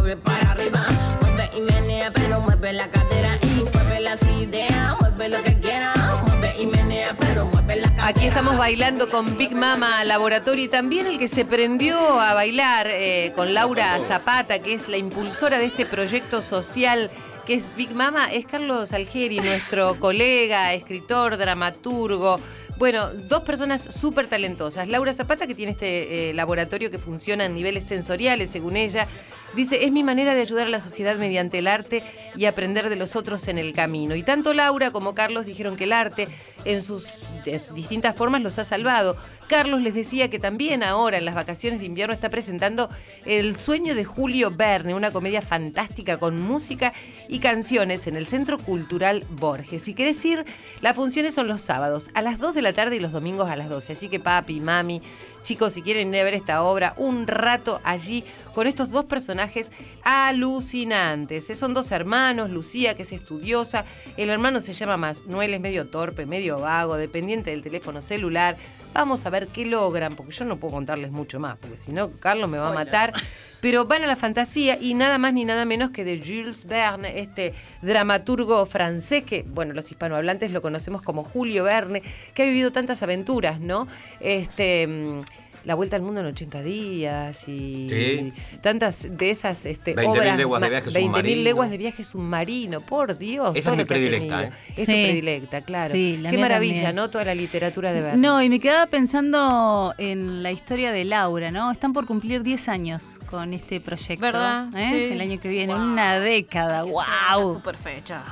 abajo, 0.07 0.21
mueve 0.21 0.21
para 0.21 0.51
arriba, 0.51 0.85
mueve 1.21 1.49
y 1.55 1.61
menea, 1.61 2.11
pero 2.11 2.39
mueve 2.41 2.73
la 2.73 2.87
cadera 2.89 3.37
y 3.41 3.63
mueve 3.73 3.99
las 3.99 4.21
ideas, 4.39 4.95
mueve 4.99 5.29
lo 5.29 5.43
que 5.43 5.59
quiera, 5.59 5.93
mueve 6.25 6.53
y 6.59 6.65
menea, 6.65 7.15
pero 7.19 7.45
mueve 7.45 7.77
la 7.77 7.87
cadera. 7.89 8.07
Aquí 8.07 8.25
estamos 8.25 8.57
bailando 8.57 9.09
con 9.09 9.37
Big 9.37 9.53
Mama 9.53 10.03
Laboratorio 10.05 10.65
y 10.65 10.67
también 10.67 11.07
el 11.07 11.19
que 11.19 11.27
se 11.27 11.45
prendió 11.45 12.19
a 12.19 12.33
bailar 12.33 12.87
eh, 12.89 13.33
con 13.35 13.53
Laura 13.53 13.99
Zapata, 14.01 14.59
que 14.59 14.73
es 14.73 14.87
la 14.87 14.97
impulsora 14.97 15.59
de 15.59 15.65
este 15.65 15.85
proyecto 15.85 16.41
social 16.41 17.09
que 17.45 17.53
es 17.53 17.73
Big 17.77 17.95
Mama, 17.95 18.27
es 18.29 18.45
Carlos 18.45 18.91
Algeri, 18.91 19.39
nuestro 19.39 19.95
colega, 19.99 20.73
escritor, 20.73 21.37
dramaturgo. 21.37 22.41
Bueno, 22.77 23.09
dos 23.09 23.41
personas 23.43 23.81
súper 23.81 24.27
talentosas. 24.27 24.87
Laura 24.89 25.13
Zapata, 25.13 25.47
que 25.47 25.55
tiene 25.55 25.71
este 25.71 26.29
eh, 26.29 26.33
laboratorio 26.33 26.91
que 26.91 26.99
funciona 26.99 27.45
en 27.45 27.55
niveles 27.55 27.85
sensoriales, 27.85 28.51
según 28.51 28.75
ella, 28.75 29.07
dice, 29.55 29.85
es 29.85 29.91
mi 29.91 30.03
manera 30.03 30.35
de 30.35 30.41
ayudar 30.41 30.67
a 30.67 30.69
la 30.69 30.79
sociedad 30.79 31.17
mediante 31.17 31.59
el 31.59 31.67
arte 31.67 32.03
y 32.35 32.45
aprender 32.45 32.89
de 32.89 32.95
los 32.95 33.15
otros 33.15 33.47
en 33.47 33.57
el 33.57 33.73
camino. 33.73 34.15
Y 34.15 34.23
tanto 34.23 34.53
Laura 34.53 34.91
como 34.91 35.15
Carlos 35.15 35.45
dijeron 35.45 35.77
que 35.77 35.85
el 35.85 35.93
arte, 35.93 36.27
en 36.65 36.81
sus, 36.81 37.21
de 37.45 37.59
sus 37.59 37.75
distintas 37.75 38.15
formas, 38.15 38.41
los 38.41 38.59
ha 38.59 38.63
salvado. 38.63 39.17
Carlos 39.47 39.81
les 39.81 39.93
decía 39.93 40.29
que 40.29 40.39
también 40.39 40.83
ahora, 40.83 41.17
en 41.17 41.25
las 41.25 41.35
vacaciones 41.35 41.79
de 41.79 41.85
invierno, 41.85 42.13
está 42.13 42.29
presentando 42.29 42.89
El 43.25 43.55
sueño 43.57 43.95
de 43.95 44.03
Julio 44.03 44.51
Verne, 44.51 44.93
una 44.93 45.11
comedia 45.11 45.41
fantástica 45.41 46.17
con 46.17 46.41
música 46.41 46.93
y 47.29 47.39
canciones 47.39 48.07
en 48.07 48.17
el 48.17 48.27
Centro 48.27 48.57
Cultural 48.57 49.25
Borges. 49.29 49.83
Si 49.83 49.93
querés 49.93 50.23
ir, 50.25 50.45
las 50.81 50.95
funciones 50.95 51.33
son 51.33 51.47
los 51.47 51.61
sábados 51.61 52.09
a 52.13 52.21
las 52.21 52.39
2 52.39 52.55
de 52.55 52.61
la 52.61 52.73
tarde 52.73 52.97
y 52.97 52.99
los 52.99 53.13
domingos 53.13 53.49
a 53.49 53.55
las 53.55 53.69
12. 53.69 53.93
Así 53.93 54.09
que 54.09 54.19
papi, 54.19 54.59
mami, 54.59 55.01
chicos, 55.47 55.71
si 55.71 55.81
quieren 55.81 56.13
ir 56.13 56.19
a 56.19 56.23
ver 56.25 56.33
esta 56.33 56.61
obra, 56.61 56.93
un 56.97 57.25
rato 57.25 57.79
allí 57.85 58.25
con 58.53 58.67
estos 58.67 58.91
dos 58.91 59.05
personajes 59.05 59.71
alucinantes. 60.03 61.49
Eh, 61.49 61.55
Son 61.55 61.73
dos 61.73 61.89
hermanos, 61.93 62.49
Lucía, 62.49 62.97
que 62.97 63.03
es 63.03 63.13
estudiosa, 63.13 63.85
el 64.17 64.29
hermano 64.29 64.59
se 64.59 64.73
llama 64.73 64.97
Manuel, 64.97 65.53
es 65.53 65.61
medio 65.61 65.87
torpe, 65.87 66.25
medio 66.25 66.59
vago, 66.59 66.97
dependiente 66.97 67.51
del 67.51 67.63
teléfono 67.63 68.01
celular. 68.01 68.57
Vamos 68.93 69.25
a 69.25 69.29
ver 69.29 69.47
qué 69.47 69.65
logran, 69.65 70.15
porque 70.15 70.33
yo 70.33 70.45
no 70.45 70.57
puedo 70.57 70.73
contarles 70.73 71.11
mucho 71.11 71.39
más, 71.39 71.59
porque 71.59 71.77
si 71.77 71.91
no, 71.91 72.09
Carlos 72.09 72.49
me 72.49 72.57
va 72.57 72.69
a 72.69 72.73
matar. 72.73 73.13
Pero 73.59 73.85
van 73.85 74.03
a 74.03 74.07
la 74.07 74.15
fantasía 74.15 74.77
y 74.79 74.93
nada 74.93 75.17
más 75.17 75.33
ni 75.33 75.43
nada 75.43 75.65
menos 75.65 75.89
que 75.91 76.03
de 76.03 76.19
Jules 76.19 76.65
Verne, 76.65 77.19
este 77.19 77.53
dramaturgo 77.81 78.65
francés 78.65 79.23
que, 79.23 79.43
bueno, 79.47 79.73
los 79.73 79.89
hispanohablantes 79.89 80.51
lo 80.51 80.61
conocemos 80.61 81.01
como 81.01 81.23
Julio 81.23 81.63
Verne, 81.63 82.03
que 82.33 82.43
ha 82.43 82.45
vivido 82.45 82.71
tantas 82.71 83.01
aventuras, 83.03 83.59
¿no? 83.59 83.87
Este. 84.19 85.23
La 85.67 85.75
Vuelta 85.75 85.97
al 85.97 86.01
Mundo 86.01 86.21
en 86.21 86.27
80 86.27 86.63
días 86.63 87.47
y 87.49 87.87
Sí. 87.89 88.33
tantas 88.61 89.05
de 89.17 89.29
esas 89.29 89.65
este, 89.65 89.93
20.000 89.95 90.07
obras. 90.09 90.37
leguas 90.37 90.61
de 90.61 90.69
viaje 90.69 90.89
20.000 90.91 91.01
submarino. 91.03 91.43
leguas 91.43 91.69
de 91.69 91.77
viaje 91.77 92.03
submarino, 92.05 92.81
por 92.81 93.17
Dios. 93.17 93.51
Esa 93.53 93.71
es 93.71 93.77
mi 93.77 93.83
predilecta. 93.83 94.43
¿eh? 94.45 94.51
Es 94.69 94.85
tu 94.85 94.91
predilecta, 94.93 95.61
claro. 95.61 95.93
Sí, 95.93 96.23
Qué 96.29 96.37
maravilla, 96.37 96.73
también. 96.75 96.95
¿no? 96.95 97.09
Toda 97.09 97.25
la 97.25 97.35
literatura 97.35 97.91
de 97.91 98.01
Verne. 98.01 98.17
No, 98.21 98.41
y 98.41 98.49
me 98.49 98.61
quedaba 98.61 98.85
pensando 98.87 99.93
en 99.97 100.41
la 100.41 100.51
historia 100.51 100.93
de 100.93 101.03
Laura, 101.03 101.51
¿no? 101.51 101.69
Están 101.71 101.91
por 101.91 102.05
cumplir 102.05 102.43
10 102.43 102.69
años 102.69 103.19
con 103.29 103.53
este 103.53 103.81
proyecto. 103.81 104.21
¿Verdad? 104.21 104.67
¿eh? 104.73 104.87
Sí. 104.89 105.13
El 105.13 105.19
año 105.21 105.37
que 105.39 105.49
viene, 105.49 105.73
Wow. 105.73 105.83
una 105.83 106.19
década, 106.19 106.83
wow. 106.83 107.53
Super 107.55 107.75
fecha. 107.75 108.23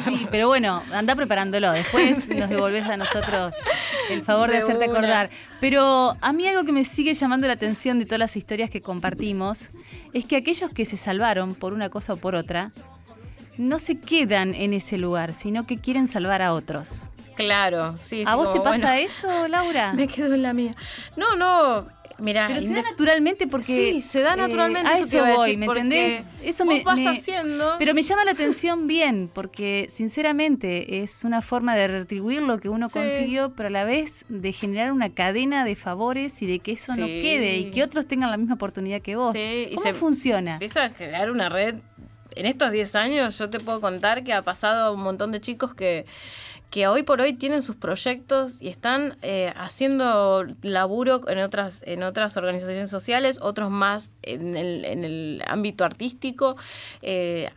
Sí, 0.00 0.26
pero 0.30 0.48
bueno, 0.48 0.82
anda 0.92 1.14
preparándolo. 1.14 1.70
Después 1.70 2.28
nos 2.30 2.50
devolvés 2.50 2.84
a 2.86 2.96
nosotros 2.96 3.54
el 4.10 4.22
favor 4.22 4.48
de, 4.50 4.56
De 4.56 4.62
hacerte 4.64 4.88
una. 4.88 4.98
acordar. 4.98 5.30
Pero 5.60 6.16
a 6.20 6.32
mí 6.32 6.48
algo 6.48 6.64
que 6.64 6.72
me 6.72 6.79
sigue 6.84 7.14
llamando 7.14 7.46
la 7.46 7.54
atención 7.54 7.98
de 7.98 8.06
todas 8.06 8.18
las 8.18 8.36
historias 8.36 8.70
que 8.70 8.80
compartimos 8.80 9.70
es 10.12 10.24
que 10.24 10.36
aquellos 10.36 10.70
que 10.70 10.84
se 10.84 10.96
salvaron 10.96 11.54
por 11.54 11.72
una 11.72 11.88
cosa 11.90 12.14
o 12.14 12.16
por 12.16 12.34
otra 12.34 12.72
no 13.58 13.78
se 13.78 13.98
quedan 13.98 14.54
en 14.54 14.72
ese 14.72 14.98
lugar, 14.98 15.34
sino 15.34 15.66
que 15.66 15.78
quieren 15.78 16.06
salvar 16.06 16.42
a 16.42 16.54
otros. 16.54 17.10
Claro, 17.36 17.96
sí. 17.96 18.22
¿A 18.26 18.32
sí, 18.32 18.36
vos 18.36 18.52
te 18.52 18.60
pasa 18.60 18.92
bueno, 18.92 19.06
eso, 19.06 19.48
Laura? 19.48 19.92
Me 19.94 20.08
quedo 20.08 20.34
en 20.34 20.42
la 20.42 20.52
mía. 20.52 20.72
No, 21.16 21.36
no. 21.36 21.86
Mira, 22.20 22.46
Pero 22.48 22.60
se 22.60 22.74
da 22.74 22.82
naturalmente 22.82 23.46
porque. 23.46 23.92
Sí, 23.92 24.02
se 24.02 24.20
da 24.22 24.34
eh, 24.34 24.36
naturalmente, 24.36 24.88
a 24.88 24.98
eso 24.98 25.10
te 25.10 25.18
a 25.18 25.34
voy, 25.36 25.46
decir, 25.50 25.58
¿me 25.58 25.66
entendés? 25.66 26.28
Eso 26.42 26.64
vos 26.64 26.74
me, 26.74 26.82
vas 26.84 26.96
me- 26.96 27.08
haciendo- 27.08 27.76
Pero 27.78 27.94
me 27.94 28.02
llama 28.02 28.24
la 28.24 28.32
atención 28.32 28.86
bien, 28.86 29.30
porque 29.32 29.86
sinceramente 29.88 31.02
es 31.02 31.24
una 31.24 31.40
forma 31.40 31.74
de 31.76 31.88
retribuir 31.88 32.42
lo 32.42 32.58
que 32.60 32.68
uno 32.68 32.88
Sí. 32.88 32.98
consiguió, 32.98 33.52
pero 33.54 33.68
a 33.68 33.70
la 33.70 33.84
vez 33.84 34.24
de 34.28 34.52
generar 34.52 34.92
una 34.92 35.10
cadena 35.14 35.64
de 35.64 35.74
favores 35.76 36.42
y 36.42 36.46
de 36.46 36.58
que 36.58 36.72
eso 36.72 36.94
no 36.96 37.06
quede 37.06 37.56
y 37.56 37.70
que 37.70 37.82
otros 37.82 38.06
tengan 38.06 38.30
la 38.30 38.36
misma 38.36 38.54
oportunidad 38.54 39.00
que 39.00 39.16
vos. 39.16 39.34
Sí, 39.34 39.68
y 39.70 39.74
¿Cómo 39.74 39.86
se- 39.86 39.92
funciona? 39.92 40.52
Empieza 40.52 40.84
a 40.84 40.90
crear 40.90 41.30
una 41.30 41.48
red. 41.48 41.76
En 42.36 42.46
estos 42.46 42.70
10 42.70 42.94
años 42.94 43.36
yo 43.38 43.50
te 43.50 43.58
puedo 43.58 43.80
contar 43.80 44.22
que 44.22 44.32
ha 44.32 44.42
pasado 44.42 44.94
un 44.94 45.02
montón 45.02 45.32
de 45.32 45.40
chicos 45.40 45.74
que, 45.74 46.06
que 46.70 46.86
hoy 46.86 47.02
por 47.02 47.20
hoy 47.20 47.32
tienen 47.32 47.62
sus 47.62 47.76
proyectos 47.76 48.62
y 48.62 48.68
están 48.68 49.16
eh, 49.22 49.52
haciendo 49.56 50.46
laburo 50.62 51.28
en 51.28 51.38
otras, 51.38 51.82
en 51.84 52.02
otras 52.04 52.36
organizaciones 52.36 52.90
sociales, 52.90 53.38
otros 53.42 53.70
más 53.70 54.12
en 54.22 54.56
el, 54.56 54.84
en 54.84 55.04
el 55.04 55.42
ámbito 55.46 55.84
artístico. 55.84 56.56
eh, 57.02 57.50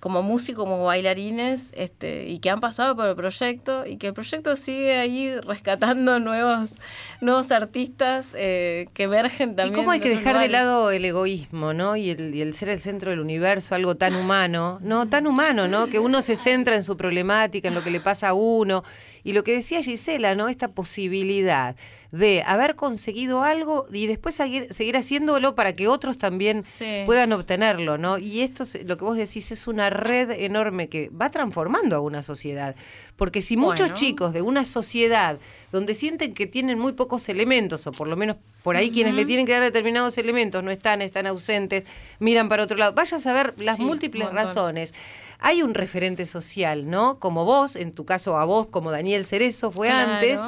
como 0.00 0.22
músicos, 0.22 0.64
como 0.64 0.84
bailarines, 0.84 1.72
este, 1.74 2.26
y 2.28 2.38
que 2.38 2.50
han 2.50 2.60
pasado 2.60 2.94
por 2.94 3.08
el 3.08 3.16
proyecto, 3.16 3.84
y 3.84 3.96
que 3.96 4.08
el 4.08 4.14
proyecto 4.14 4.54
sigue 4.54 4.96
ahí 4.98 5.34
rescatando 5.40 6.20
nuevos, 6.20 6.74
nuevos 7.20 7.50
artistas 7.50 8.28
eh, 8.34 8.86
que 8.94 9.04
emergen 9.04 9.50
¿Y 9.50 9.54
también. 9.54 9.74
cómo 9.74 9.90
hay 9.90 10.00
que 10.00 10.10
dejar 10.10 10.38
de 10.38 10.48
lado 10.48 10.90
el 10.90 11.04
egoísmo, 11.04 11.72
¿no? 11.72 11.96
Y 11.96 12.10
el, 12.10 12.34
y 12.34 12.42
el 12.42 12.54
ser 12.54 12.68
el 12.68 12.80
centro 12.80 13.10
del 13.10 13.20
universo, 13.20 13.74
algo 13.74 13.96
tan 13.96 14.14
humano, 14.14 14.78
no, 14.82 15.08
tan 15.08 15.26
humano, 15.26 15.66
¿no? 15.66 15.88
Que 15.88 15.98
uno 15.98 16.22
se 16.22 16.36
centra 16.36 16.76
en 16.76 16.84
su 16.84 16.96
problemática, 16.96 17.68
en 17.68 17.74
lo 17.74 17.82
que 17.82 17.90
le 17.90 18.00
pasa 18.00 18.28
a 18.28 18.34
uno. 18.34 18.84
Y 19.28 19.34
lo 19.34 19.44
que 19.44 19.52
decía 19.52 19.82
Gisela, 19.82 20.34
¿no? 20.34 20.48
Esta 20.48 20.68
posibilidad 20.68 21.76
de 22.12 22.42
haber 22.46 22.76
conseguido 22.76 23.42
algo 23.42 23.84
y 23.92 24.06
después 24.06 24.34
seguir, 24.34 24.72
seguir 24.72 24.96
haciéndolo 24.96 25.54
para 25.54 25.74
que 25.74 25.86
otros 25.86 26.16
también 26.16 26.62
Sí. 26.62 27.02
puedan 27.04 27.32
obtenerlo, 27.34 27.98
¿no? 27.98 28.16
Y 28.16 28.40
esto, 28.40 28.62
es- 28.62 28.82
lo 28.86 28.96
que 28.96 29.04
vos 29.04 29.18
decís, 29.18 29.52
es 29.52 29.66
una 29.66 29.90
red 29.90 30.30
enorme 30.30 30.88
que 30.88 31.10
va 31.10 31.28
transformando 31.28 31.96
a 31.96 32.00
una 32.00 32.22
sociedad. 32.22 32.74
Porque 33.16 33.42
si 33.42 33.58
muchos 33.58 33.88
Bueno. 33.88 33.94
chicos 33.96 34.32
de 34.32 34.40
una 34.40 34.64
sociedad 34.64 35.38
donde 35.72 35.92
sienten 35.92 36.32
que 36.32 36.46
tienen 36.46 36.78
muy 36.78 36.92
pocos 36.94 37.28
elementos, 37.28 37.86
o 37.86 37.92
por 37.92 38.08
lo 38.08 38.16
menos 38.16 38.38
por 38.62 38.76
ahí 38.76 38.90
quienes 38.90 39.14
le 39.14 39.26
tienen 39.26 39.44
que 39.44 39.52
dar 39.52 39.62
determinados 39.62 40.16
elementos 40.16 40.64
no 40.64 40.70
están, 40.70 41.02
están 41.02 41.26
ausentes, 41.26 41.84
miran 42.18 42.48
para 42.48 42.64
otro 42.64 42.78
lado, 42.78 42.94
vayas 42.94 43.26
a 43.26 43.32
ver 43.34 43.52
las 43.58 43.76
Sí, 43.76 43.82
múltiples 43.84 44.30
razones. 44.32 44.94
Hay 45.38 45.62
un 45.62 45.74
referente 45.74 46.26
social, 46.26 46.88
¿no? 46.90 47.18
Como 47.18 47.44
vos, 47.44 47.76
en 47.76 47.92
tu 47.92 48.04
caso 48.04 48.36
a 48.38 48.44
vos, 48.44 48.66
como 48.68 48.90
Daniel 48.90 49.24
Cerezo 49.24 49.70
fue 49.70 49.88
Claro. 49.88 50.12
antes. 50.12 50.40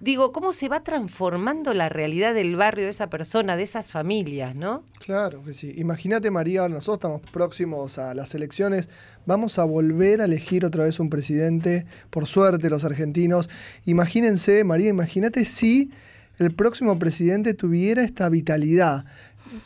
Digo, 0.00 0.32
¿cómo 0.32 0.52
se 0.52 0.68
va 0.68 0.82
transformando 0.82 1.74
la 1.74 1.88
realidad 1.88 2.34
del 2.34 2.56
barrio 2.56 2.82
de 2.86 2.90
esa 2.90 3.08
persona, 3.08 3.56
de 3.56 3.62
esas 3.62 3.88
familias, 3.88 4.56
¿no? 4.56 4.82
Claro 4.98 5.44
que 5.44 5.54
sí. 5.54 5.74
Imagínate, 5.76 6.28
María, 6.28 6.62
ahora 6.62 6.74
nosotros 6.74 6.96
estamos 6.96 7.20
próximos 7.30 7.98
a 7.98 8.12
las 8.12 8.34
elecciones. 8.34 8.88
Vamos 9.26 9.60
a 9.60 9.64
volver 9.64 10.20
a 10.20 10.24
elegir 10.24 10.64
otra 10.64 10.82
vez 10.86 10.98
un 10.98 11.08
presidente, 11.08 11.86
por 12.10 12.26
suerte, 12.26 12.68
los 12.68 12.82
argentinos. 12.82 13.48
Imagínense, 13.84 14.64
María, 14.64 14.88
imagínate 14.88 15.44
si 15.44 15.92
el 16.38 16.52
próximo 16.52 16.98
presidente 16.98 17.54
tuviera 17.54 18.02
esta 18.02 18.28
vitalidad, 18.28 19.04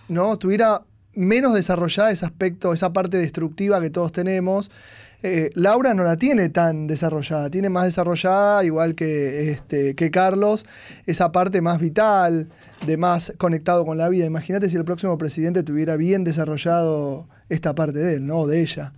¿no? 0.08 0.36
Tuviera 0.36 0.82
menos 1.16 1.54
desarrollada 1.54 2.12
ese 2.12 2.24
aspecto, 2.24 2.72
esa 2.72 2.92
parte 2.92 3.16
destructiva 3.16 3.80
que 3.80 3.90
todos 3.90 4.12
tenemos. 4.12 4.70
Eh, 5.22 5.50
Laura 5.54 5.94
no 5.94 6.04
la 6.04 6.16
tiene 6.16 6.50
tan 6.50 6.86
desarrollada, 6.86 7.50
tiene 7.50 7.70
más 7.70 7.86
desarrollada, 7.86 8.62
igual 8.64 8.94
que, 8.94 9.50
este, 9.50 9.94
que 9.94 10.10
Carlos, 10.10 10.66
esa 11.06 11.32
parte 11.32 11.62
más 11.62 11.80
vital, 11.80 12.48
de 12.86 12.96
más 12.96 13.32
conectado 13.38 13.84
con 13.84 13.98
la 13.98 14.08
vida. 14.08 14.26
Imagínate 14.26 14.68
si 14.68 14.76
el 14.76 14.84
próximo 14.84 15.16
presidente 15.18 15.62
tuviera 15.62 15.96
bien 15.96 16.22
desarrollado 16.22 17.26
esta 17.48 17.74
parte 17.74 17.98
de 17.98 18.14
él, 18.16 18.26
¿no? 18.26 18.46
De 18.46 18.60
ella. 18.60 18.92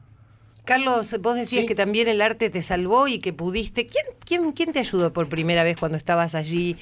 Carlos, 0.64 1.16
vos 1.22 1.36
decías 1.36 1.64
que 1.64 1.74
también 1.74 2.08
el 2.08 2.20
arte 2.20 2.50
te 2.50 2.62
salvó 2.62 3.08
y 3.08 3.20
que 3.20 3.32
pudiste. 3.32 3.86
¿Quién, 3.86 4.04
quién, 4.26 4.52
quién 4.52 4.72
te 4.72 4.80
ayudó 4.80 5.14
por 5.14 5.28
primera 5.28 5.64
vez 5.64 5.78
cuando 5.78 5.96
estabas 5.96 6.34
allí 6.34 6.76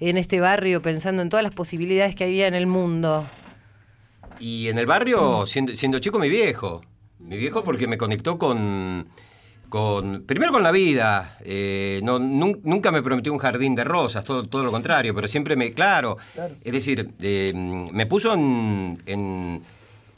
en 0.00 0.18
este 0.18 0.40
barrio 0.40 0.82
pensando 0.82 1.22
en 1.22 1.30
todas 1.30 1.42
las 1.42 1.54
posibilidades 1.54 2.14
que 2.14 2.24
había 2.24 2.48
en 2.48 2.54
el 2.54 2.66
mundo? 2.66 3.24
Y 4.40 4.68
en 4.68 4.78
el 4.78 4.86
barrio, 4.86 5.46
siendo, 5.46 5.76
siendo 5.76 5.98
chico, 6.00 6.18
mi 6.18 6.28
viejo. 6.28 6.82
Mi 7.18 7.36
viejo 7.36 7.62
porque 7.62 7.86
me 7.86 7.98
conectó 7.98 8.38
con... 8.38 9.06
Con, 9.68 10.24
primero 10.26 10.50
con 10.50 10.64
la 10.64 10.72
vida, 10.72 11.38
eh, 11.44 12.00
no, 12.02 12.18
nun- 12.18 12.58
nunca 12.64 12.90
me 12.90 13.02
prometió 13.04 13.32
un 13.32 13.38
jardín 13.38 13.76
de 13.76 13.84
rosas, 13.84 14.24
todo, 14.24 14.48
todo 14.48 14.64
lo 14.64 14.72
contrario, 14.72 15.14
pero 15.14 15.28
siempre 15.28 15.54
me, 15.54 15.70
claro, 15.70 16.16
es 16.64 16.72
decir, 16.72 17.10
eh, 17.20 17.52
me 17.92 18.04
puso 18.06 18.34
en, 18.34 19.00
en, 19.06 19.62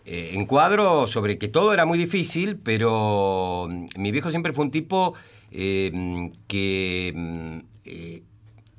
eh, 0.06 0.30
en 0.32 0.46
cuadro 0.46 1.06
sobre 1.06 1.36
que 1.36 1.48
todo 1.48 1.74
era 1.74 1.84
muy 1.84 1.98
difícil, 1.98 2.56
pero 2.56 3.68
mi 3.98 4.10
viejo 4.10 4.30
siempre 4.30 4.54
fue 4.54 4.64
un 4.64 4.70
tipo 4.70 5.12
eh, 5.50 6.30
que 6.48 7.62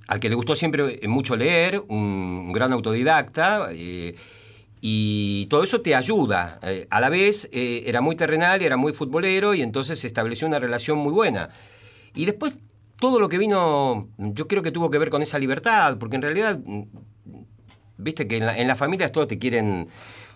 al 0.07 0.19
que 0.19 0.29
le 0.29 0.33
gustó 0.33 0.55
siempre 0.55 0.99
mucho 1.07 1.35
leer, 1.35 1.83
un, 1.87 1.99
un 2.47 2.51
gran 2.51 2.73
autodidacta, 2.73 3.69
y 4.85 5.45
todo 5.45 5.63
eso 5.63 5.79
te 5.79 5.95
ayuda. 5.95 6.59
Eh, 6.61 6.87
a 6.89 6.99
la 6.99 7.07
vez 7.07 7.47
eh, 7.53 7.83
era 7.85 8.01
muy 8.01 8.17
terrenal, 8.17 8.61
era 8.61 8.75
muy 8.75 8.91
futbolero, 8.91 9.53
y 9.53 9.61
entonces 9.61 9.97
se 9.99 10.07
estableció 10.07 10.45
una 10.45 10.59
relación 10.59 10.97
muy 10.97 11.13
buena. 11.13 11.51
Y 12.13 12.25
después 12.25 12.57
todo 12.99 13.17
lo 13.17 13.29
que 13.29 13.37
vino, 13.37 14.09
yo 14.17 14.45
creo 14.49 14.61
que 14.61 14.71
tuvo 14.71 14.91
que 14.91 14.97
ver 14.97 15.09
con 15.09 15.21
esa 15.21 15.39
libertad, 15.39 15.97
porque 15.97 16.17
en 16.17 16.21
realidad, 16.21 16.59
mm, 16.65 16.81
viste 17.97 18.27
que 18.27 18.35
en, 18.37 18.45
la- 18.45 18.57
en 18.57 18.67
las 18.67 18.77
familias 18.77 19.11
todos 19.13 19.29
te 19.29 19.39
quieren... 19.39 19.87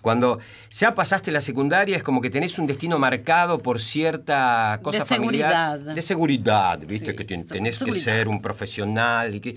Cuando 0.02 0.40
ya 0.72 0.96
pasaste 0.96 1.32
la 1.34 1.42
secundaria 1.42 1.98
es 1.98 2.04
como 2.04 2.22
que 2.22 2.30
tenés 2.30 2.58
un 2.58 2.68
destino 2.68 2.98
marcado 3.00 3.58
por 3.58 3.82
cierta 3.82 4.80
cosa 4.82 5.00
De 5.00 5.06
familiar. 5.06 5.52
seguridad. 5.52 5.96
De 5.96 6.02
seguridad, 6.02 6.80
viste, 6.88 7.10
Sí, 7.12 7.16
que 7.18 7.26
tenés 7.26 7.84
que 7.84 7.92
ser 7.92 8.30
un 8.30 8.42
profesional 8.42 9.36
y 9.36 9.42
que... 9.42 9.56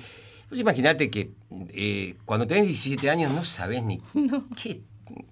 Pues 0.50 0.60
imagínate 0.60 1.08
que 1.10 1.30
eh, 1.70 2.16
cuando 2.26 2.46
tenés 2.46 2.66
17 2.66 3.08
años 3.08 3.32
no 3.32 3.44
sabés 3.44 3.82
ni 3.82 4.00
qué- 4.62 4.82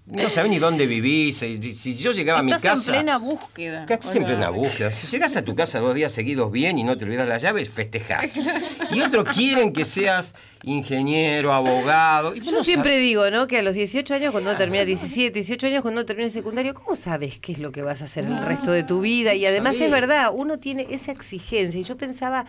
no 0.07 0.29
sabés 0.29 0.49
ni 0.49 0.59
dónde 0.59 0.85
vivís. 0.87 1.41
eh, 1.43 1.57
Si 1.73 1.95
yo 1.95 2.11
llegaba 2.11 2.39
a 2.39 2.43
mi 2.43 2.51
Estás 2.51 2.79
casa... 2.79 2.91
en 2.91 2.97
plena 2.97 3.17
búsqueda. 3.17 3.83
Acá 3.83 3.93
estás 3.93 4.13
en 4.15 4.25
plena 4.25 4.49
búsqueda. 4.49 4.91
Si 4.91 5.07
llegas 5.07 5.37
a 5.37 5.45
tu 5.45 5.55
casa 5.55 5.79
dos 5.79 5.95
días 5.95 6.11
seguidos 6.11 6.51
bien 6.51 6.77
y 6.77 6.83
no 6.83 6.97
te 6.97 7.05
olvidas 7.05 7.27
las 7.27 7.41
llaves, 7.41 7.69
festejás. 7.69 8.35
Y 8.91 9.01
otros 9.01 9.33
quieren 9.35 9.71
que 9.71 9.85
seas 9.85 10.35
ingeniero, 10.63 11.53
abogado. 11.53 12.35
Y 12.35 12.41
Yo 12.41 12.51
no 12.51 12.63
siempre 12.63 12.93
sabés- 12.95 13.01
digo, 13.01 13.29
¿no? 13.29 13.47
Que 13.47 13.59
a 13.59 13.61
los 13.61 13.73
18 13.73 14.13
años, 14.15 14.31
cuando 14.31 14.49
uno 14.49 14.57
termina 14.57 14.83
17, 14.83 15.31
18 15.31 15.67
años, 15.67 15.81
cuando 15.81 16.01
uno 16.01 16.05
termina 16.05 16.25
el 16.25 16.31
secundario, 16.33 16.73
¿cómo 16.73 16.95
sabes 16.95 17.39
qué 17.39 17.51
es 17.53 17.59
lo 17.59 17.71
que 17.71 17.81
vas 17.81 18.01
a 18.01 18.05
hacer 18.05 18.25
el 18.25 18.41
resto 18.41 18.71
de 18.71 18.83
tu 18.83 18.99
vida? 19.01 19.33
Y 19.35 19.45
además 19.45 19.79
es 19.79 19.91
verdad, 19.91 20.31
uno 20.33 20.59
tiene 20.59 20.87
esa 20.89 21.11
exigencia. 21.11 21.79
Y 21.79 21.83
yo 21.83 21.95
pensaba, 21.97 22.45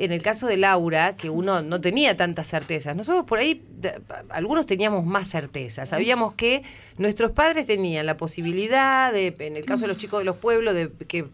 en 0.00 0.12
el 0.12 0.22
caso 0.22 0.46
de 0.46 0.56
Laura, 0.56 1.16
que 1.16 1.30
uno 1.30 1.62
no 1.62 1.80
tenía 1.80 2.16
tantas 2.16 2.48
certezas. 2.48 2.94
Nosotros 2.96 3.24
por 3.24 3.38
ahí, 3.38 3.62
algunos 4.30 4.66
teníamos 4.66 5.04
más 5.04 5.28
certezas. 5.30 5.88
Sabíamos 5.90 6.34
que 6.34 6.62
nuestros 6.98 7.32
padres 7.32 7.66
tenían 7.66 8.06
la 8.06 8.16
posibilidad, 8.16 9.12
de, 9.12 9.34
en 9.38 9.56
el 9.56 9.64
caso 9.64 9.82
de 9.82 9.88
los 9.88 9.96
chicos 9.98 10.18
de 10.20 10.24
los 10.24 10.36
pueblos, 10.36 10.74
de 10.74 10.90
que 11.08 11.26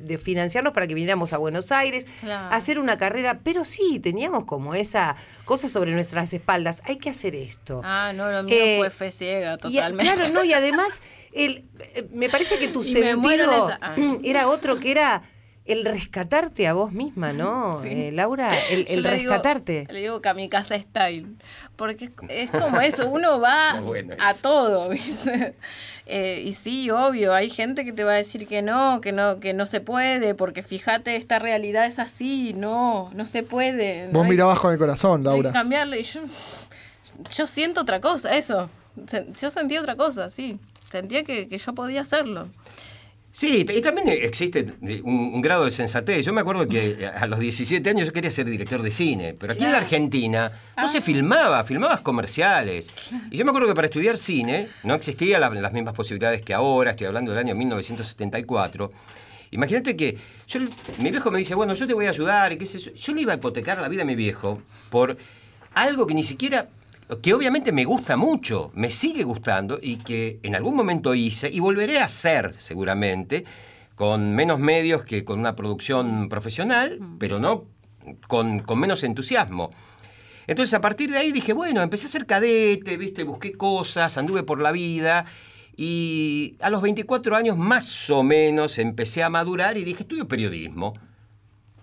de 0.00 0.16
financiarnos 0.16 0.72
para 0.72 0.86
que 0.86 0.94
viniéramos 0.94 1.34
a 1.34 1.36
Buenos 1.36 1.70
Aires, 1.70 2.06
Claro. 2.20 2.46
a 2.50 2.56
hacer 2.56 2.78
una 2.78 2.96
carrera, 2.96 3.40
pero 3.44 3.66
sí, 3.66 4.00
teníamos 4.00 4.46
como 4.46 4.74
esa 4.74 5.16
cosa 5.44 5.68
sobre 5.68 5.92
nuestras 5.92 6.32
espaldas, 6.32 6.80
hay 6.86 6.96
que 6.96 7.10
hacer 7.10 7.34
esto. 7.34 7.82
Ah, 7.84 8.12
no, 8.14 8.30
lo 8.32 8.42
mío 8.44 8.56
Eh, 8.58 8.76
fue 8.78 8.88
fe 8.88 9.10
ciega, 9.10 9.54
Y, 9.56 9.58
totalmente. 9.58 10.02
claro, 10.02 10.30
no, 10.32 10.44
y 10.44 10.54
además, 10.54 11.02
el, 11.34 11.64
eh, 11.94 12.08
me 12.10 12.30
parece 12.30 12.58
que 12.58 12.68
tu 12.68 12.80
Y 12.84 12.84
sentido 12.84 13.68
ah. 13.82 13.96
era 14.24 14.48
otro 14.48 14.80
que 14.80 14.92
era 14.92 15.24
el 15.66 15.84
rescatarte 15.84 16.66
a 16.66 16.72
vos 16.72 16.90
misma, 16.90 17.32
¿no? 17.32 17.80
Sí. 17.82 17.88
Eh, 17.90 18.10
Laura, 18.12 18.58
el, 18.70 18.86
Yo 18.86 18.94
el 18.94 19.02
le 19.02 19.14
digo- 19.16 19.30
rescatarte. 19.32 19.86
le 19.90 20.00
digo 20.00 20.20
kamikaze 20.20 20.80
style. 20.82 21.26
Porque 21.76 22.06
es, 22.06 22.10
es 22.28 22.50
como 22.50 22.80
eso, 22.80 23.08
uno 23.08 23.40
va 23.40 23.80
bueno 23.84 24.14
a 24.18 24.32
eso. 24.32 24.42
todo, 24.42 24.88
¿viste? 24.90 25.54
Eh, 26.06 26.42
y 26.44 26.52
sí, 26.54 26.90
obvio, 26.90 27.32
hay 27.34 27.50
gente 27.50 27.84
que 27.84 27.92
te 27.92 28.02
va 28.04 28.12
a 28.12 28.16
decir 28.16 28.46
que 28.48 28.62
no, 28.62 29.00
que 29.00 29.12
no, 29.12 29.38
que 29.38 29.52
no 29.52 29.64
se 29.64 29.80
puede, 29.80 30.34
porque 30.34 30.62
fíjate, 30.62 31.14
esta 31.16 31.38
realidad 31.38 31.86
es 31.86 31.98
así, 31.98 32.52
no, 32.54 33.10
no 33.14 33.24
se 33.24 33.42
puede. 33.42 34.06
no 34.08 34.18
Vos 34.20 34.28
mirabas 34.28 34.58
con 34.58 34.72
el 34.72 34.78
corazón, 34.78 35.20
hay 35.20 35.24
que 35.24 35.28
Laura. 35.42 35.52
cambiarle. 35.52 36.00
Y 36.00 36.04
yo, 36.04 36.20
yo 37.32 37.46
siento 37.46 37.82
otra 37.82 38.00
cosa, 38.00 38.34
eso. 38.36 38.68
Yo 39.40 39.50
sentí 39.50 39.78
otra 39.78 39.94
cosa, 39.96 40.28
sí. 40.30 40.58
Sentía 40.90 41.22
que, 41.22 41.46
que 41.46 41.58
yo 41.58 41.72
podía 41.74 42.00
hacerlo. 42.00 42.48
Sí, 43.32 43.64
y 43.68 43.80
también 43.80 44.08
existe 44.08 44.66
un, 45.04 45.12
un 45.34 45.40
grado 45.40 45.64
de 45.64 45.70
sensatez. 45.70 46.24
Yo 46.26 46.32
me 46.32 46.40
acuerdo 46.40 46.66
que 46.66 47.06
a 47.06 47.26
los 47.28 47.38
17 47.38 47.88
años 47.88 48.06
yo 48.08 48.12
quería 48.12 48.30
ser 48.30 48.44
director 48.50 48.82
de 48.82 48.90
cine, 48.90 49.34
pero 49.38 49.52
aquí 49.52 49.62
en 49.64 49.70
la 49.70 49.78
Argentina 49.78 50.50
no 50.76 50.88
se 50.88 51.00
filmaba, 51.00 51.62
filmabas 51.64 52.00
comerciales. 52.00 52.90
Y 53.30 53.36
yo 53.36 53.44
me 53.44 53.50
acuerdo 53.50 53.68
que 53.68 53.74
para 53.74 53.86
estudiar 53.86 54.18
cine 54.18 54.68
no 54.82 54.94
existían 54.94 55.40
la- 55.42 55.50
las 55.50 55.72
mismas 55.72 55.94
posibilidades 55.94 56.42
que 56.42 56.52
ahora, 56.54 56.90
estoy 56.90 57.06
hablando 57.06 57.30
del 57.30 57.38
año 57.38 57.54
1974. 57.54 58.90
Imagínate 59.52 59.96
que 59.96 60.16
yo, 60.48 60.60
mi 60.98 61.10
viejo 61.10 61.30
me 61.30 61.38
dice, 61.38 61.54
bueno, 61.54 61.74
yo 61.74 61.86
te 61.86 61.94
voy 61.94 62.06
a 62.06 62.10
ayudar, 62.10 62.52
y 62.52 62.56
qué 62.58 62.66
sé 62.66 62.78
yo. 62.78 62.92
Yo 62.92 63.14
le 63.14 63.22
iba 63.22 63.32
a 63.32 63.36
hipotecar 63.36 63.80
la 63.80 63.88
vida 63.88 64.02
a 64.02 64.04
mi 64.04 64.14
viejo 64.16 64.60
por 64.90 65.16
algo 65.74 66.06
que 66.06 66.14
ni 66.14 66.22
siquiera, 66.24 66.68
que 67.22 67.34
obviamente 67.34 67.72
me 67.72 67.84
gusta 67.84 68.16
mucho, 68.16 68.70
me 68.74 68.90
sigue 68.90 69.24
gustando 69.24 69.78
y 69.82 69.96
que 69.96 70.38
en 70.42 70.54
algún 70.54 70.76
momento 70.76 71.14
hice 71.14 71.50
y 71.50 71.60
volveré 71.60 71.98
a 71.98 72.04
hacer 72.04 72.54
seguramente, 72.58 73.44
con 73.94 74.34
menos 74.34 74.58
medios 74.58 75.04
que 75.04 75.24
con 75.24 75.38
una 75.38 75.56
producción 75.56 76.28
profesional, 76.28 76.98
pero 77.18 77.38
no 77.38 77.64
con, 78.28 78.60
con 78.60 78.78
menos 78.78 79.02
entusiasmo. 79.04 79.70
Entonces 80.46 80.74
a 80.74 80.80
partir 80.80 81.10
de 81.10 81.18
ahí 81.18 81.32
dije, 81.32 81.52
bueno, 81.52 81.82
empecé 81.82 82.06
a 82.06 82.10
ser 82.10 82.26
cadete, 82.26 82.96
viste, 82.96 83.24
busqué 83.24 83.52
cosas, 83.52 84.16
anduve 84.16 84.42
por 84.42 84.60
la 84.60 84.72
vida 84.72 85.26
y 85.76 86.56
a 86.60 86.70
los 86.70 86.82
24 86.82 87.36
años 87.36 87.56
más 87.56 88.10
o 88.10 88.22
menos 88.22 88.78
empecé 88.78 89.22
a 89.22 89.30
madurar 89.30 89.76
y 89.76 89.84
dije, 89.84 90.02
estudio 90.02 90.28
periodismo. 90.28 90.94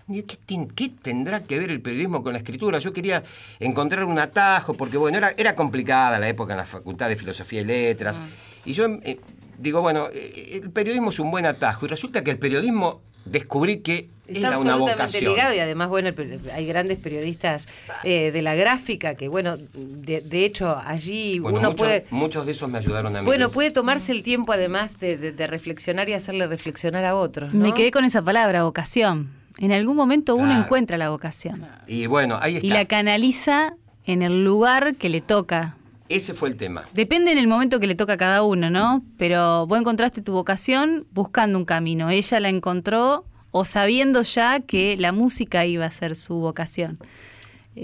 ¿Qué, 0.07 0.89
tendrá 1.01 1.41
que 1.41 1.59
ver 1.59 1.69
el 1.69 1.81
periodismo 1.81 2.23
con 2.23 2.31
la 2.33 2.39
escritura? 2.39 2.79
Yo 2.79 2.93
quería 2.93 3.23
encontrar 3.59 4.05
un 4.05 4.17
atajo, 4.19 4.73
porque 4.73 4.97
bueno, 4.97 5.17
era, 5.17 5.33
era 5.37 5.55
complicada 5.55 6.17
la 6.19 6.29
época 6.29 6.53
en 6.53 6.57
la 6.57 6.65
Facultad 6.65 7.09
de 7.09 7.17
Filosofía 7.17 7.61
y 7.61 7.65
Letras. 7.65 8.21
Y 8.63 8.71
yo 8.73 8.85
eh, 9.03 9.19
digo, 9.57 9.81
bueno, 9.81 10.07
eh, 10.13 10.59
el 10.63 10.69
periodismo 10.71 11.09
es 11.09 11.19
un 11.19 11.29
buen 11.29 11.45
atajo. 11.45 11.85
Y 11.85 11.89
resulta 11.89 12.23
que 12.23 12.31
el 12.31 12.39
periodismo 12.39 13.01
descubrí 13.25 13.79
que 13.81 14.07
Está 14.27 14.47
era 14.49 14.59
una 14.59 14.71
absolutamente 14.73 14.93
vocación. 15.03 15.33
ligado 15.35 15.53
y 15.55 15.59
además, 15.59 15.89
bueno, 15.89 16.09
hay 16.53 16.65
grandes 16.65 16.97
periodistas 16.97 17.67
eh, 18.05 18.31
de 18.31 18.41
la 18.41 18.55
gráfica 18.55 19.15
que, 19.15 19.27
bueno, 19.27 19.57
de, 19.73 20.21
de 20.21 20.45
hecho, 20.45 20.73
allí 20.77 21.39
Bueno, 21.39 21.59
uno 21.59 21.69
muchos, 21.71 21.85
puede... 21.87 22.05
muchos 22.11 22.45
de 22.45 22.51
esos 22.53 22.69
me 22.69 22.77
ayudaron 22.77 23.13
a 23.15 23.19
mí. 23.21 23.25
Bueno, 23.25 23.49
puede 23.49 23.71
tomarse 23.71 24.13
el 24.13 24.23
tiempo 24.23 24.53
además 24.53 24.99
de, 25.01 25.17
de- 25.17 25.31
de 25.33 25.47
reflexionar 25.47 26.07
y 26.07 26.13
hacerle 26.13 26.47
reflexionar 26.47 27.03
a 27.03 27.15
otros. 27.15 27.53
¿no? 27.53 27.61
Me 27.61 27.73
quedé 27.73 27.91
con 27.91 28.05
esa 28.05 28.21
palabra, 28.21 28.63
vocación. 28.63 29.31
En 29.60 29.71
algún 29.71 29.95
momento 29.95 30.35
uno 30.35 30.45
Claro. 30.47 30.63
encuentra 30.63 30.97
la 30.97 31.10
vocación 31.10 31.65
Y 31.87 32.05
bueno, 32.05 32.37
ahí 32.41 32.55
está. 32.58 32.67
y 32.67 32.69
la 32.69 32.85
canaliza 32.85 33.73
en 34.05 34.21
el 34.21 34.43
lugar 34.43 34.95
que 34.95 35.10
le 35.10 35.21
toca. 35.21 35.75
Ese 36.10 36.33
fue 36.33 36.49
el 36.49 36.55
tema. 36.55 36.85
Depende 36.93 37.31
en 37.31 37.37
el 37.37 37.47
momento 37.47 37.79
que 37.79 37.87
le 37.87 37.95
toca 37.95 38.13
a 38.13 38.17
cada 38.17 38.43
uno, 38.43 38.69
¿no? 38.69 39.03
Pero 39.17 39.67
vos 39.67 39.77
encontraste 39.79 40.21
tu 40.21 40.31
vocación 40.31 41.05
buscando 41.12 41.58
un 41.58 41.65
camino. 41.65 42.10
Ella 42.10 42.39
la 42.39 42.49
encontró 42.49 43.25
o 43.51 43.65
sabiendo 43.65 44.21
ya 44.21 44.60
que 44.62 44.95
la 44.97 45.12
música 45.12 45.65
iba 45.65 45.85
a 45.85 45.91
ser 45.91 46.15
su 46.15 46.35
vocación. 46.35 46.99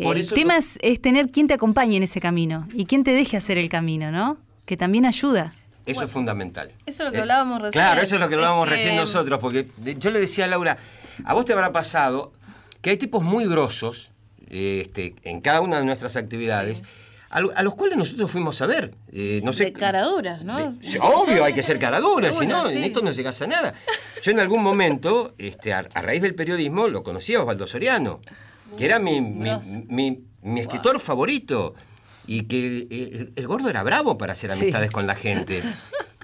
Por 0.01 0.17
el 0.17 0.27
tema 0.29 0.53
yo- 0.53 0.59
es, 0.59 0.79
es 0.81 1.01
tener 1.01 1.27
quien 1.31 1.47
te 1.47 1.53
acompañe 1.53 1.97
en 1.97 2.03
ese 2.03 2.21
camino 2.21 2.67
y 2.73 2.85
quien 2.85 3.03
te 3.03 3.11
deje 3.11 3.35
hacer 3.37 3.57
el 3.57 3.69
camino, 3.69 4.11
¿no? 4.11 4.37
Que 4.65 4.77
también 4.77 5.05
ayuda. 5.05 5.53
Eso 5.85 6.03
es 6.05 6.11
fundamental. 6.11 6.71
Eso 6.85 7.03
es 7.03 7.07
lo 7.07 7.11
que 7.11 7.19
hablábamos 7.19 7.61
recién. 7.61 7.83
Claro, 7.83 8.01
eso 8.01 8.15
es 8.15 8.21
lo 8.21 8.29
que 8.29 8.35
hablábamos 8.35 8.67
Es 8.67 8.73
que- 8.73 8.75
recién 8.77 8.95
nosotros, 8.95 9.39
porque 9.39 9.67
yo 9.99 10.11
le 10.11 10.19
decía 10.21 10.45
a 10.45 10.47
Laura, 10.47 10.77
a 11.25 11.33
vos 11.33 11.45
te 11.45 11.53
habrá 11.53 11.71
pasado 11.71 12.33
que 12.81 12.89
hay 12.91 12.97
tipos 12.97 13.23
muy 13.23 13.45
grosos 13.47 14.11
este, 14.49 15.15
en 15.23 15.41
cada 15.41 15.61
una 15.61 15.79
de 15.79 15.85
nuestras 15.85 16.15
actividades, 16.15 16.83
a, 17.29 17.39
lo- 17.39 17.51
a 17.57 17.63
los 17.63 17.73
cuales 17.75 17.97
nosotros 17.97 18.29
fuimos 18.29 18.61
a 18.61 18.67
ver. 18.67 18.93
Eh, 19.11 19.41
no 19.43 19.51
sé, 19.53 19.65
De 19.65 19.73
cara 19.73 20.03
dura, 20.03 20.37
¿no? 20.43 20.57
de- 20.71 20.99
obvio, 21.01 21.43
hay 21.43 21.53
que 21.53 21.63
ser 21.63 21.79
cara 21.79 21.99
dura, 21.99 22.27
De 22.27 22.33
si 22.33 22.45
no, 22.45 22.69
en 22.69 22.83
esto 22.83 23.01
no 23.01 23.11
llegas 23.11 23.41
a 23.41 23.47
nada. 23.47 23.73
Yo 24.21 24.31
en 24.31 24.39
algún 24.39 24.61
momento, 24.61 25.33
este, 25.37 25.73
a, 25.73 25.87
a 25.93 26.01
raíz 26.01 26.21
del 26.21 26.35
periodismo, 26.35 26.87
lo 26.87 27.01
conocí 27.03 27.33
a 27.33 27.41
Osvaldo 27.41 27.65
Soriano, 27.65 28.19
que 28.77 28.85
era 28.85 28.99
mi, 28.99 29.21
mi, 29.21 29.49
mi- 29.87 30.19
mi 30.43 30.59
escritor 30.61 30.99
favorito. 30.99 31.73
Y 32.25 32.43
que 32.43 32.87
eh, 32.89 33.09
el, 33.11 33.33
el 33.35 33.47
gordo 33.47 33.69
era 33.69 33.83
bravo 33.83 34.17
para 34.17 34.31
hacer 34.31 34.49
Sí. 34.53 34.61
amistades 34.61 34.91
con 34.91 35.05
la 35.07 35.15
gente. 35.15 35.61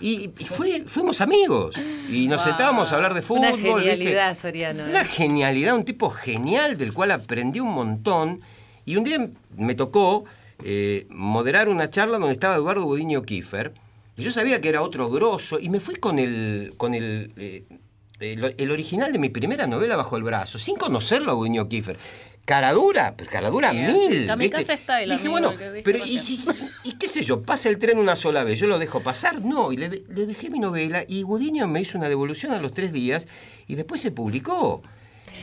Y, 0.01 0.31
y 0.37 0.45
fue, 0.45 0.83
fuimos 0.85 1.21
amigos. 1.21 1.75
Y 2.09 2.27
nos 2.27 2.43
sentábamos 2.43 2.91
a 2.91 2.95
hablar 2.95 3.13
de 3.13 3.21
fútbol. 3.21 3.39
Una 3.39 3.51
¿viste? 3.51 3.71
genialidad, 3.71 4.37
Soriano. 4.37 4.85
¿eh? 4.85 4.89
Una 4.89 5.05
genialidad, 5.05 5.75
un 5.75 5.85
tipo 5.85 6.09
genial 6.09 6.77
del 6.77 6.93
cual 6.93 7.11
aprendí 7.11 7.59
un 7.59 7.71
montón. 7.73 8.41
Y 8.85 8.95
un 8.95 9.03
día 9.03 9.27
me 9.57 9.75
tocó 9.75 10.25
eh, 10.63 11.05
moderar 11.09 11.69
una 11.69 11.89
charla 11.89 12.17
donde 12.17 12.33
estaba 12.33 12.55
Eduardo 12.55 12.83
Gudiño 12.83 13.23
Kiefer. 13.23 13.73
Y 14.17 14.23
yo 14.23 14.31
sabía 14.31 14.61
que 14.61 14.69
era 14.69 14.81
otro 14.81 15.09
grosso. 15.09 15.59
Y 15.59 15.69
me 15.69 15.79
fui 15.79 15.95
con 15.95 16.19
el, 16.19 16.73
con 16.77 16.93
el, 16.93 17.33
eh, 17.37 17.63
el, 18.19 18.55
el 18.57 18.71
original 18.71 19.11
de 19.11 19.19
mi 19.19 19.29
primera 19.29 19.67
novela 19.67 19.95
bajo 19.95 20.17
el 20.17 20.23
brazo, 20.23 20.59
sin 20.59 20.75
conocerlo 20.75 21.31
a 21.31 21.69
Kiefer. 21.69 21.97
Cara 22.49 22.73
dura, 22.73 23.13
pero 23.15 23.29
cara 23.29 23.51
dura 23.51 23.71
mil. 23.71 24.21
sí, 24.21 24.25
kamikaze 24.25 24.63
¿viste? 24.63 24.77
style, 24.77 25.13
Y 25.13 25.17
dije, 25.17 25.29
bueno, 25.29 25.51
el 25.51 25.57
que 25.59 25.81
pero 25.83 26.03
¿y, 26.03 26.17
si, 26.17 26.43
y 26.83 26.93
qué 26.93 27.07
sé 27.07 27.21
yo? 27.21 27.43
Pasa 27.43 27.69
el 27.69 27.77
tren 27.77 27.99
una 27.99 28.15
sola 28.15 28.43
vez, 28.43 28.59
yo 28.59 28.65
lo 28.65 28.79
dejo 28.79 29.01
pasar. 29.01 29.45
No, 29.45 29.71
y 29.71 29.77
le, 29.77 29.87
le 29.87 30.25
dejé 30.25 30.49
mi 30.49 30.57
novela 30.57 31.05
y 31.07 31.21
Gudiño 31.21 31.67
me 31.67 31.79
hizo 31.81 31.99
una 31.99 32.09
devolución 32.09 32.51
a 32.51 32.59
los 32.59 32.71
tres 32.73 32.91
días 32.91 33.27
y 33.67 33.75
después 33.75 34.01
se 34.01 34.09
publicó. 34.11 34.81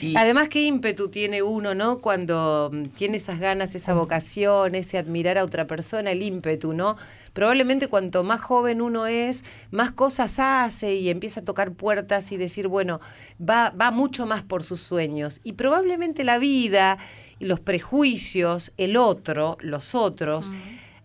Y, 0.00 0.16
Además, 0.16 0.48
qué 0.48 0.62
ímpetu 0.62 1.08
tiene 1.08 1.42
uno, 1.42 1.74
¿no? 1.74 1.98
Cuando 1.98 2.70
mm, 2.72 2.86
tiene 2.90 3.16
esas 3.16 3.38
ganas, 3.38 3.74
esa 3.74 3.94
vocación, 3.94 4.74
ese 4.74 4.98
admirar 4.98 5.38
a 5.38 5.44
otra 5.44 5.66
persona, 5.66 6.10
el 6.10 6.22
ímpetu, 6.22 6.72
¿no? 6.72 6.96
Probablemente 7.32 7.88
cuanto 7.88 8.24
más 8.24 8.40
joven 8.40 8.80
uno 8.80 9.06
es, 9.06 9.44
más 9.70 9.90
cosas 9.90 10.38
hace 10.38 10.94
y 10.94 11.10
empieza 11.10 11.40
a 11.40 11.44
tocar 11.44 11.72
puertas 11.72 12.32
y 12.32 12.36
decir, 12.36 12.68
bueno, 12.68 13.00
va, 13.40 13.70
va 13.70 13.90
mucho 13.90 14.26
más 14.26 14.42
por 14.42 14.62
sus 14.62 14.80
sueños. 14.80 15.40
Y 15.44 15.52
probablemente 15.52 16.24
la 16.24 16.38
vida 16.38 16.98
los 17.40 17.60
prejuicios, 17.60 18.72
el 18.76 18.96
otro, 18.96 19.58
los 19.60 19.94
otros, 19.94 20.50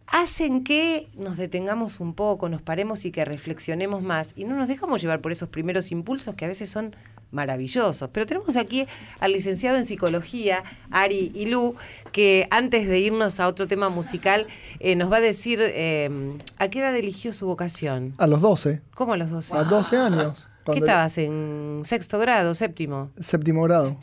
hacen 0.07 0.63
que 0.63 1.07
nos 1.15 1.37
detengamos 1.37 1.99
un 1.99 2.13
poco, 2.13 2.49
nos 2.49 2.61
paremos 2.61 3.05
y 3.05 3.11
que 3.11 3.23
reflexionemos 3.25 4.01
más 4.01 4.33
y 4.35 4.43
no 4.43 4.55
nos 4.55 4.67
dejamos 4.67 5.01
llevar 5.01 5.21
por 5.21 5.31
esos 5.31 5.49
primeros 5.49 5.91
impulsos 5.91 6.35
que 6.35 6.45
a 6.45 6.49
veces 6.49 6.69
son 6.69 6.95
maravillosos. 7.31 8.09
Pero 8.11 8.25
tenemos 8.25 8.55
aquí 8.57 8.85
al 9.19 9.33
licenciado 9.33 9.77
en 9.77 9.85
psicología, 9.85 10.63
Ari 10.91 11.31
Ilú, 11.35 11.75
que 12.11 12.47
antes 12.51 12.87
de 12.87 12.99
irnos 12.99 13.39
a 13.39 13.47
otro 13.47 13.67
tema 13.67 13.89
musical, 13.89 14.47
eh, 14.79 14.95
nos 14.95 15.11
va 15.11 15.17
a 15.17 15.21
decir 15.21 15.59
eh, 15.61 16.09
a 16.57 16.67
qué 16.69 16.79
edad 16.79 16.95
eligió 16.95 17.33
su 17.33 17.45
vocación. 17.47 18.13
A 18.17 18.27
los 18.27 18.41
12, 18.41 18.81
¿Cómo 18.95 19.13
a 19.13 19.17
los 19.17 19.29
12? 19.31 19.55
a 19.57 19.63
12 19.63 19.97
años. 19.97 20.47
¿Qué 20.65 20.79
estabas? 20.79 21.17
¿En 21.17 21.81
sexto 21.85 22.19
grado, 22.19 22.53
séptimo? 22.53 23.09
Séptimo 23.19 23.63
grado. 23.63 23.97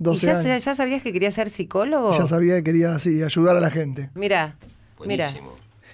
¿Y 0.00 0.04
12 0.04 0.26
ya, 0.26 0.32
años. 0.38 0.42
sa- 0.48 0.58
ya 0.58 0.74
sabías 0.74 1.02
que 1.02 1.12
querías 1.12 1.34
ser 1.34 1.50
psicólogo? 1.50 2.16
Ya 2.16 2.26
sabía 2.26 2.56
que 2.56 2.64
quería 2.64 2.92
así, 2.94 3.22
ayudar 3.22 3.56
a 3.56 3.60
la 3.60 3.70
gente. 3.70 4.10
Mira, 4.14 4.56
mira. 5.04 5.30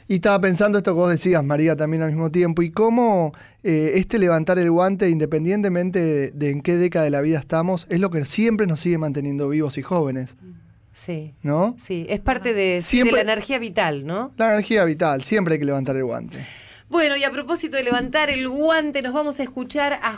Y 0.09 0.15
estaba 0.17 0.41
pensando 0.41 0.79
esto 0.79 0.93
que 0.93 0.97
vos 1.01 1.11
decías, 1.11 1.45
María, 1.45 1.77
también 1.77 2.03
al 2.03 2.09
mismo 2.11 2.31
tiempo, 2.31 2.63
y 2.63 2.71
cómo 2.71 3.33
eh, 3.63 3.93
este 3.97 4.19
levantar 4.19 4.59
el 4.59 4.71
guante, 4.71 5.11
independientemente 5.11 5.99
de, 5.99 6.31
de 6.31 6.51
en 6.51 6.63
qué 6.63 6.77
década 6.77 7.05
de 7.05 7.11
la 7.11 7.21
vida 7.21 7.39
estamos, 7.39 7.87
es 7.91 8.01
lo 8.01 8.11
que 8.11 8.25
siempre 8.25 8.67
nos 8.67 8.81
sigue 8.81 8.97
manteniendo 8.99 9.49
vivos 9.51 9.77
y 9.79 9.83
jóvenes, 9.83 10.37
Sí. 10.95 11.33
¿no? 11.43 11.77
Sí, 11.79 12.07
es 12.09 12.19
parte 12.21 12.55
de, 12.55 12.81
Siempre- 12.81 13.19
de 13.19 13.25
la 13.25 13.33
energía 13.33 13.59
vital, 13.61 14.05
¿no? 14.07 14.33
La 14.37 14.53
energía 14.55 14.85
vital, 14.85 15.23
siempre 15.23 15.55
hay 15.55 15.61
que 15.61 15.67
levantar 15.67 15.95
el 15.95 16.05
guante. 16.05 16.39
Bueno, 16.89 17.17
y 17.17 17.23
a 17.23 17.31
propósito 17.31 17.77
de 17.77 17.85
levantar 17.85 18.31
el 18.31 18.49
guante, 18.49 19.03
nos 19.03 19.13
vamos 19.13 19.39
a 19.39 19.43
escuchar 19.43 20.01
a 20.03 20.17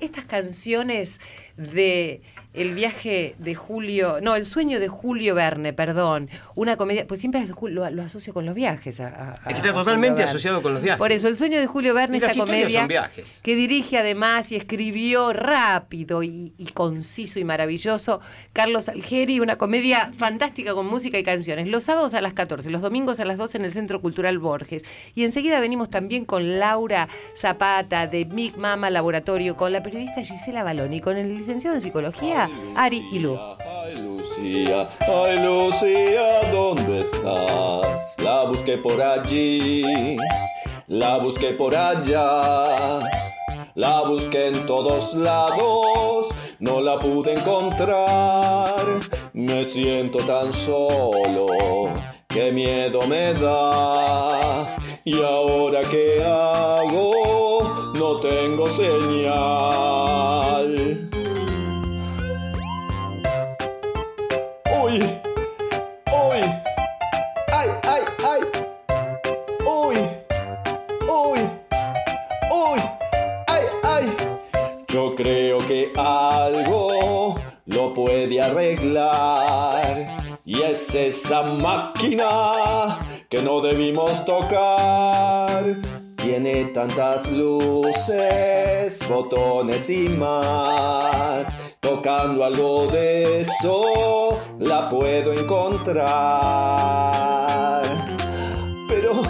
estas 0.00 0.24
canciones 0.24 1.20
de 1.56 2.20
El 2.54 2.74
viaje 2.74 3.34
de 3.38 3.54
Julio, 3.54 4.18
no, 4.22 4.34
El 4.36 4.44
sueño 4.44 4.78
de 4.78 4.88
Julio 4.88 5.34
Verne, 5.34 5.72
perdón, 5.72 6.28
una 6.54 6.76
comedia, 6.76 7.06
pues 7.06 7.18
siempre 7.20 7.42
lo, 7.70 7.88
lo 7.90 8.02
asocio 8.02 8.34
con 8.34 8.44
los 8.44 8.54
viajes. 8.54 9.00
a- 9.00 9.06
a- 9.08 9.34
Es 9.34 9.40
que 9.46 9.52
a 9.54 9.56
está 9.56 9.72
totalmente 9.72 10.22
asociado 10.22 10.60
con 10.62 10.74
los 10.74 10.82
viajes. 10.82 10.98
Por 10.98 11.12
eso, 11.12 11.28
El 11.28 11.36
sueño 11.38 11.58
de 11.58 11.66
Julio 11.66 11.94
Verne, 11.94 12.18
Y 12.18 12.22
esta 12.22 12.38
comedia 12.38 12.80
son 12.80 12.88
viajes. 12.88 13.40
que 13.42 13.56
dirige 13.56 13.96
además 13.98 14.52
y 14.52 14.56
escribió 14.56 15.32
rápido 15.32 16.22
y, 16.22 16.52
y 16.58 16.66
conciso 16.66 17.38
y 17.40 17.44
maravilloso 17.44 18.20
Carlos 18.52 18.88
Algeri, 18.90 19.40
una 19.40 19.56
comedia 19.56 20.12
fantástica 20.18 20.74
con 20.74 20.86
música 20.86 21.18
y 21.18 21.22
canciones. 21.22 21.68
Los 21.68 21.84
sábados 21.84 22.12
a 22.14 22.20
las 22.20 22.34
14, 22.34 22.68
los 22.70 22.82
domingos 22.82 23.18
a 23.20 23.24
las 23.24 23.38
12 23.38 23.56
en 23.58 23.64
el 23.64 23.72
Centro 23.72 24.00
Cultural 24.02 24.38
Borges. 24.38 24.84
Y 25.14 25.24
enseguida 25.24 25.58
venimos 25.60 25.88
también 25.90 26.24
con 26.26 26.58
Laura 26.58 27.08
Zapata 27.34 28.06
de 28.06 28.24
Big 28.24 28.56
Mama 28.58 28.90
Laboratorio, 28.90 29.56
con 29.56 29.72
la 29.72 29.82
periodista 29.82 30.22
Gisela 30.22 30.62
Baloni, 30.62 31.00
con 31.00 31.16
el 31.16 31.36
licenciado 31.36 31.74
en 31.76 31.80
psicología 31.80 32.41
Ari 32.76 33.08
Ilú. 33.12 33.38
Ay, 33.58 33.96
Lucía, 33.96 34.88
ay, 35.00 35.38
Lucía, 35.44 36.50
¿dónde 36.52 37.00
estás? 37.00 38.16
La 38.22 38.44
busqué 38.44 38.78
por 38.78 39.00
allí, 39.00 40.16
la 40.86 41.18
busqué 41.18 41.52
por 41.52 41.74
allá, 41.74 43.00
la 43.74 44.02
busqué 44.02 44.48
en 44.48 44.66
todos 44.66 45.14
lados, 45.14 46.28
no 46.58 46.80
la 46.80 46.98
pude 46.98 47.34
encontrar. 47.34 48.84
Me 49.32 49.64
siento 49.64 50.18
tan 50.18 50.52
solo, 50.52 51.46
qué 52.28 52.52
miedo 52.52 53.00
me 53.08 53.34
da. 53.34 54.76
¿Y 55.04 55.20
ahora 55.20 55.82
qué 55.82 56.22
hago? 56.24 57.92
No 57.98 58.20
tengo 58.20 58.66
señal. 58.68 60.31
Algo 75.96 77.34
lo 77.66 77.94
puede 77.94 78.40
arreglar 78.40 80.06
y 80.44 80.60
es 80.62 80.94
esa 80.94 81.42
máquina 81.42 82.98
que 83.28 83.40
no 83.42 83.60
debimos 83.60 84.24
tocar. 84.24 85.78
Tiene 86.16 86.66
tantas 86.66 87.30
luces, 87.30 88.98
botones 89.08 89.88
y 89.90 90.08
más. 90.08 91.56
Tocando 91.80 92.44
algo 92.44 92.86
de 92.86 93.40
eso, 93.40 94.38
la 94.58 94.88
puedo 94.88 95.32
encontrar. 95.32 96.02
Pero, 98.88 99.22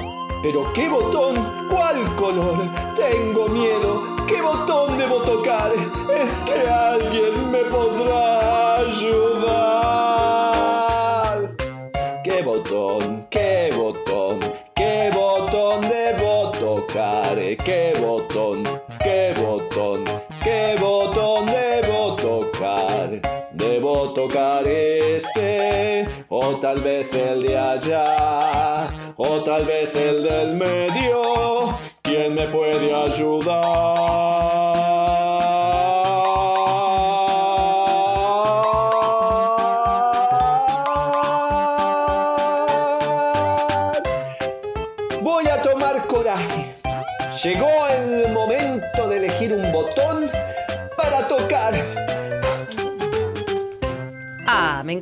pero 0.43 0.73
¿qué 0.73 0.89
botón? 0.89 1.35
¿Cuál 1.71 2.17
color? 2.17 2.69
Tengo 2.97 3.49
miedo. 3.49 3.92
¿Qué 4.33 4.41
botón 4.41 4.97
debo 4.97 5.21
tocar? 5.21 5.71
Es 5.75 6.39
que 6.47 6.67
alguien 6.67 7.51
me 7.51 7.65
podrá 7.65 8.79
ayudar. 8.79 9.53
¿Qué 12.25 12.41
botón? 12.43 13.27
¿Qué 13.29 13.71
botón? 13.77 14.41
¿Qué 14.75 15.11
botón 15.13 15.83
debo 15.83 16.51
tocar? 16.53 17.37
¿Qué 17.37 17.93
botón? 18.01 18.63
¿Qué 19.03 19.35
botón? 19.37 20.05
¿Qué 20.43 20.77
botón 20.81 21.45
debo 21.45 22.17
tocar? 22.17 23.21
Debo 23.53 24.15
tocar 24.15 24.67
ese, 24.67 26.07
o 26.31 26.57
tal 26.57 26.81
vez 26.81 27.13
el 27.13 27.43
de 27.43 27.59
allá, 27.59 28.87
o 29.17 29.43
tal 29.43 29.67
vez 29.67 29.95
el 29.95 30.23
del 30.23 30.55
medio. 30.55 31.69
¿Quién 32.23 32.37
me 32.37 32.47
puede 32.47 32.95
ayudar? 32.95 34.42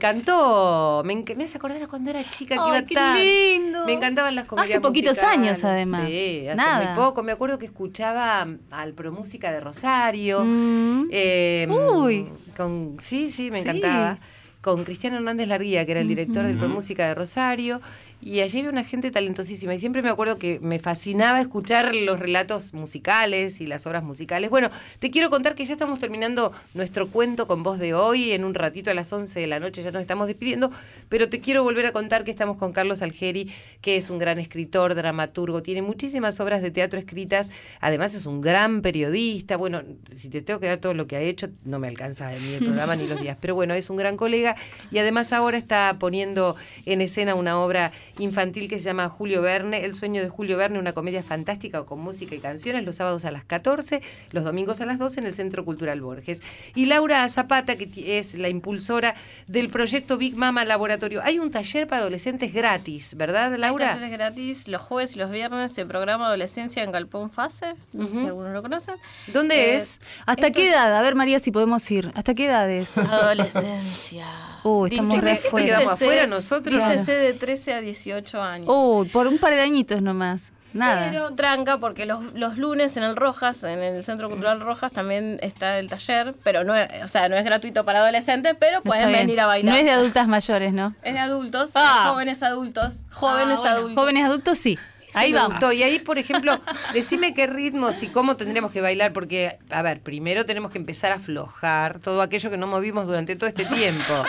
Encantó. 0.09 1.03
Me, 1.05 1.15
enc- 1.15 1.37
me 1.37 1.45
hace 1.45 1.59
acordar 1.59 1.87
cuando 1.89 2.11
era 2.11 2.23
chica 2.25 2.55
que 2.57 2.61
Ay, 2.61 2.69
iba 2.79 2.83
qué 2.87 2.95
tan. 2.95 3.19
lindo. 3.19 3.87
Me 3.87 3.93
encantaban 3.93 4.35
las 4.35 4.47
comedias 4.47 4.71
Hace 4.71 4.81
poquitos 4.81 5.17
musicales. 5.19 5.39
años, 5.39 5.65
además. 5.65 6.09
Sí, 6.09 6.47
hace 6.49 6.57
Nada. 6.57 6.87
muy 6.87 6.95
poco. 7.05 7.23
Me 7.23 7.33
acuerdo 7.33 7.59
que 7.59 7.67
escuchaba 7.67 8.47
al 8.71 8.93
Promúsica 8.95 9.53
de 9.53 9.61
Rosario. 9.61 10.43
Mm. 10.45 11.09
eh, 11.11 11.69
Uy. 11.71 12.27
Con, 12.57 12.97
sí, 13.01 13.31
sí, 13.31 13.51
me 13.51 13.63
Sí. 13.63 13.69
encantaba. 13.69 14.19
Con 14.61 14.85
Cristiano 14.85 15.17
Hernández 15.17 15.49
Larguía, 15.49 15.87
que 15.87 15.93
era 15.93 16.01
el 16.03 16.09
director 16.09 16.45
del 16.45 16.59
Promúsica 16.59 17.07
de 17.07 17.15
Rosario. 17.15 17.81
Y 18.23 18.41
allí 18.41 18.59
había 18.59 18.71
una 18.71 18.85
gente 18.85 19.11
talentosísima. 19.11 19.75
Y 19.75 19.79
siempre 19.79 20.03
me 20.03 20.11
acuerdo 20.11 20.37
que 20.37 20.61
me 20.61 20.79
fascinaba 20.79 21.41
escuchar 21.41 21.95
los 21.95 22.19
relatos 22.19 22.75
musicales 22.75 23.61
y 23.61 23.67
las 23.67 23.87
obras 23.87 24.03
musicales. 24.03 24.51
Bueno, 24.51 24.71
te 24.99 25.11
quiero 25.11 25.31
contar 25.31 25.55
que 25.55 25.65
ya 25.65 25.73
estamos 25.73 26.01
terminando 26.01 26.53
nuestro 26.75 27.09
cuento 27.09 27.47
con 27.47 27.63
voz 27.63 27.79
de 27.79 27.95
hoy. 27.95 28.33
En 28.33 28.45
un 28.45 28.55
ratito 28.55 28.91
a 28.91 28.95
las 28.95 29.11
11 29.13 29.41
de 29.41 29.47
la 29.47 29.59
noche 29.59 29.83
ya 29.83 29.91
nos 29.91 30.03
estamos 30.03 30.27
despidiendo. 30.27 30.71
Pero 31.09 31.31
te 31.31 31.41
quiero 31.41 31.63
volver 31.63 31.87
a 31.87 31.93
contar 31.93 32.25
que 32.25 32.31
estamos 32.31 32.59
con 32.59 32.73
Carlos 32.73 33.01
Algeri, 33.01 33.51
que 33.81 33.97
es 33.97 34.11
un 34.11 34.19
gran 34.19 34.39
escritor, 34.39 34.95
dramaturgo. 34.95 35.63
Tiene 35.63 35.81
muchísimas 35.81 36.39
obras 36.41 36.61
de 36.61 36.71
teatro 36.71 36.99
escritas. 36.99 37.51
Además 37.81 38.15
es 38.15 38.27
un 38.27 38.43
gran 38.43 38.83
periodista. 38.83 39.57
Bueno, 39.57 39.83
si 40.15 40.29
te 40.29 40.43
tengo 40.43 40.61
que 40.61 40.67
dar 40.67 40.79
todo 40.79 40.93
lo 40.93 41.07
que 41.07 41.17
ha 41.17 41.21
hecho, 41.21 41.49
no 41.65 41.79
me 41.79 41.89
alcanza 41.89 42.31
ni 42.33 42.55
el 42.55 42.65
programa 42.65 42.97
ni 42.97 43.07
los 43.07 43.19
días. 43.21 43.39
Pero 43.41 43.55
bueno, 43.55 43.73
es 43.73 43.89
un 43.89 43.97
gran 43.97 44.19
colega. 44.19 44.57
Y 44.91 44.99
además 44.99 45.33
ahora 45.33 45.57
está 45.57 45.97
poniendo 45.99 46.57
en 46.85 47.01
escena 47.01 47.35
una 47.35 47.59
obra 47.59 47.93
infantil 48.21 48.69
que 48.69 48.79
se 48.79 48.85
llama 48.85 49.09
Julio 49.09 49.43
Verne, 49.43 49.85
El 49.85 49.95
sueño 49.95 50.23
de 50.23 50.29
Julio 50.29 50.57
Verne, 50.57 50.79
una 50.79 50.93
comedia 50.93 51.23
fantástica 51.23 51.85
con 51.85 52.01
música 52.01 52.35
y 52.35 52.39
canciones, 52.39 52.85
los 52.85 52.97
sábados 52.97 53.25
a 53.25 53.31
las 53.31 53.45
14, 53.45 54.03
los 54.31 54.45
domingos 54.45 54.81
a 54.81 54.87
las 54.87 54.99
12 54.99 55.21
en 55.21 55.27
el 55.27 55.35
Centro 55.35 55.65
Cultural 55.65 56.01
Borges. 56.01 56.43
Y 56.75 56.87
Laura 56.87 57.29
Zapata, 57.29 57.77
que 57.77 58.19
es 58.19 58.35
la 58.35 58.49
impulsora 58.49 59.15
del 59.47 59.69
proyecto 59.71 60.19
Big 60.19 60.37
Mama 60.37 60.65
Laboratorio. 60.65 61.21
Hay 61.25 61.39
un 61.39 61.51
taller 61.51 61.87
para 61.87 62.03
adolescentes 62.03 62.53
gratis, 62.53 63.15
¿verdad, 63.17 63.53
Hay 63.55 63.61
Laura? 63.61 63.95
talleres 63.95 64.11
gratis 64.13 64.69
los 64.69 64.83
jueves 64.83 65.17
y 65.17 65.19
los 65.19 65.31
viernes 65.31 65.77
el 65.79 65.87
programa 65.87 66.27
Adolescencia 66.27 66.83
en 66.83 66.93
Galpón 66.93 67.31
Fase. 67.31 67.75
No 67.93 68.07
sé 68.07 68.13
si 68.21 68.27
algunos 68.27 68.53
lo 68.53 68.63
conocen. 68.63 68.97
¿Dónde 69.33 69.73
Eh, 69.73 69.77
es? 69.77 70.01
¿Hasta 70.27 70.51
qué 70.51 70.69
es 70.69 70.73
edad? 70.75 70.95
A 70.97 71.03
ver, 71.03 71.15
María, 71.15 71.39
si 71.39 71.51
podemos 71.51 71.91
ir. 71.91 72.13
¿Hasta 72.15 72.35
qué 72.35 72.47
edades? 72.47 72.97
Adolescencia. 72.99 74.27
Uh, 74.63 74.85
estamos 74.85 75.15
Dice- 75.15 75.21
re 75.23 75.31
dice- 75.31 75.49
afuera. 75.49 75.67
quedamos 75.67 75.93
afuera 75.95 76.27
nosotros. 76.27 76.83
dícese 76.91 77.13
de 77.13 77.33
13 77.33 77.73
a 77.73 77.81
18 77.81 78.10
años. 78.43 78.67
Uh, 78.69 79.07
por 79.13 79.27
un 79.27 79.39
par 79.39 79.53
de 79.55 79.61
añitos 79.61 80.03
nomás. 80.03 80.53
Nada. 80.73 81.09
Pero 81.11 81.35
tranca, 81.35 81.79
porque 81.79 82.07
los, 82.07 82.23
los 82.35 82.57
lunes 82.57 82.97
en 82.97 83.03
el 83.03 83.17
Rojas, 83.17 83.65
en 83.65 83.81
el 83.83 84.05
Centro 84.05 84.29
Cultural 84.31 84.61
Rojas, 84.61 84.93
también 84.93 85.39
está 85.43 85.81
el 85.81 85.89
taller, 85.89 86.33
pero 86.45 86.63
no 86.63 86.77
es, 86.77 86.89
o 87.03 87.09
sea, 87.09 87.29
no 87.29 87.35
es 87.35 87.45
gratuito 87.45 87.85
para 87.85 87.99
adolescentes, 87.99 88.55
pero 88.59 88.77
Está 88.79 88.89
pueden 88.89 89.09
bien. 89.09 89.21
venir 89.27 89.41
a 89.41 89.47
bailar. 89.47 89.73
No 89.75 89.79
es 89.79 89.85
de 89.85 89.91
adultas 89.91 90.29
mayores, 90.29 90.73
¿no? 90.73 90.95
Es 91.03 91.15
de 91.15 91.19
adultos, 91.19 91.73
Ah. 91.75 92.11
jóvenes 92.13 92.41
adultos, 92.45 93.01
jóvenes 93.11 93.55
Ah, 93.59 93.61
bueno. 93.63 93.71
adultos. 93.79 93.95
Jóvenes 93.97 94.25
adultos, 94.25 94.59
sí. 94.59 94.79
Eso 95.11 95.19
Ahí 95.19 95.33
me 95.33 95.39
vamos. 95.39 95.55
gustó. 95.55 95.73
Y 95.73 95.83
ahí, 95.83 95.99
por 95.99 96.19
ejemplo, 96.19 96.61
decime 96.93 97.35
qué 97.35 97.49
ritmos 97.49 98.01
y 98.05 98.07
cómo 98.07 98.37
tendremos 98.37 98.71
que 98.71 98.81
bailar, 98.81 99.13
porque, 99.13 99.59
a 99.71 99.83
ver, 99.83 100.01
primero 100.03 100.47
tenemos 100.47 100.71
que 100.71 100.79
empezar 100.79 101.11
a 101.11 101.17
aflojar 101.17 101.99
todo 101.99 102.23
aquello 102.23 102.49
que 102.49 102.57
no 102.57 102.69
movimos 102.69 103.09
durante 103.09 103.35
todo 103.35 103.49
este 103.49 103.65
tiempo. 103.65 104.23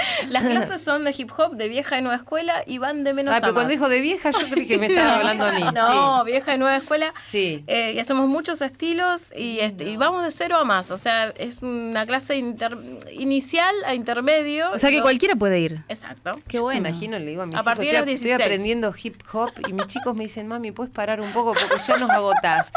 Las 0.28 0.44
clases 0.44 0.82
son 0.82 1.04
de 1.04 1.14
hip 1.16 1.30
hop, 1.36 1.52
de 1.56 1.68
vieja 1.68 1.98
y 1.98 2.02
nueva 2.02 2.16
escuela, 2.16 2.62
y 2.66 2.78
van 2.78 3.04
de 3.04 3.14
menos 3.14 3.34
Ah, 3.34 3.38
a 3.38 3.40
pero 3.40 3.54
cuando 3.54 3.70
dijo 3.72 3.88
de 3.88 4.00
vieja, 4.00 4.30
yo 4.30 4.48
creí 4.50 4.66
que 4.66 4.78
me 4.78 4.86
estaba 4.86 5.14
hablando 5.16 5.46
a 5.46 5.52
mí. 5.52 5.62
No, 5.74 6.24
vieja 6.24 6.54
y 6.54 6.58
nueva 6.58 6.76
escuela. 6.76 7.12
Sí. 7.20 7.64
Eh, 7.66 7.92
y 7.94 7.98
hacemos 7.98 8.28
muchos 8.28 8.60
estilos 8.62 9.30
y, 9.36 9.58
este, 9.60 9.84
y 9.84 9.96
vamos 9.96 10.24
de 10.24 10.30
cero 10.32 10.56
a 10.58 10.64
más. 10.64 10.90
O 10.90 10.98
sea, 10.98 11.28
es 11.36 11.62
una 11.62 12.06
clase 12.06 12.36
inter- 12.36 12.76
inicial 13.12 13.74
a 13.86 13.94
intermedio. 13.94 14.70
O 14.72 14.78
sea 14.78 14.90
que 14.90 14.96
Lo- 14.98 15.02
cualquiera 15.02 15.36
puede 15.36 15.60
ir. 15.60 15.82
Exacto. 15.88 16.38
Qué 16.48 16.58
Me 16.58 16.62
bueno. 16.62 16.88
imagino, 16.88 17.18
le 17.18 17.26
digo 17.26 17.42
a 17.42 17.46
mis 17.46 17.54
A 17.54 17.58
hijos, 17.58 17.64
partir 17.64 17.90
de 17.92 17.98
estoy, 17.98 18.00
los 18.06 18.14
estoy 18.14 18.30
16. 18.30 18.42
aprendiendo 18.46 18.94
hip 19.02 19.22
hop 19.32 19.50
y 19.68 19.72
mis 19.72 19.86
chicos 19.86 20.14
me 20.16 20.24
dicen, 20.24 20.46
mami, 20.48 20.72
¿puedes 20.72 20.92
parar 20.92 21.20
un 21.20 21.32
poco? 21.32 21.54
Porque 21.54 21.82
ya 21.86 21.96
nos 21.98 22.10
agotás. 22.10 22.72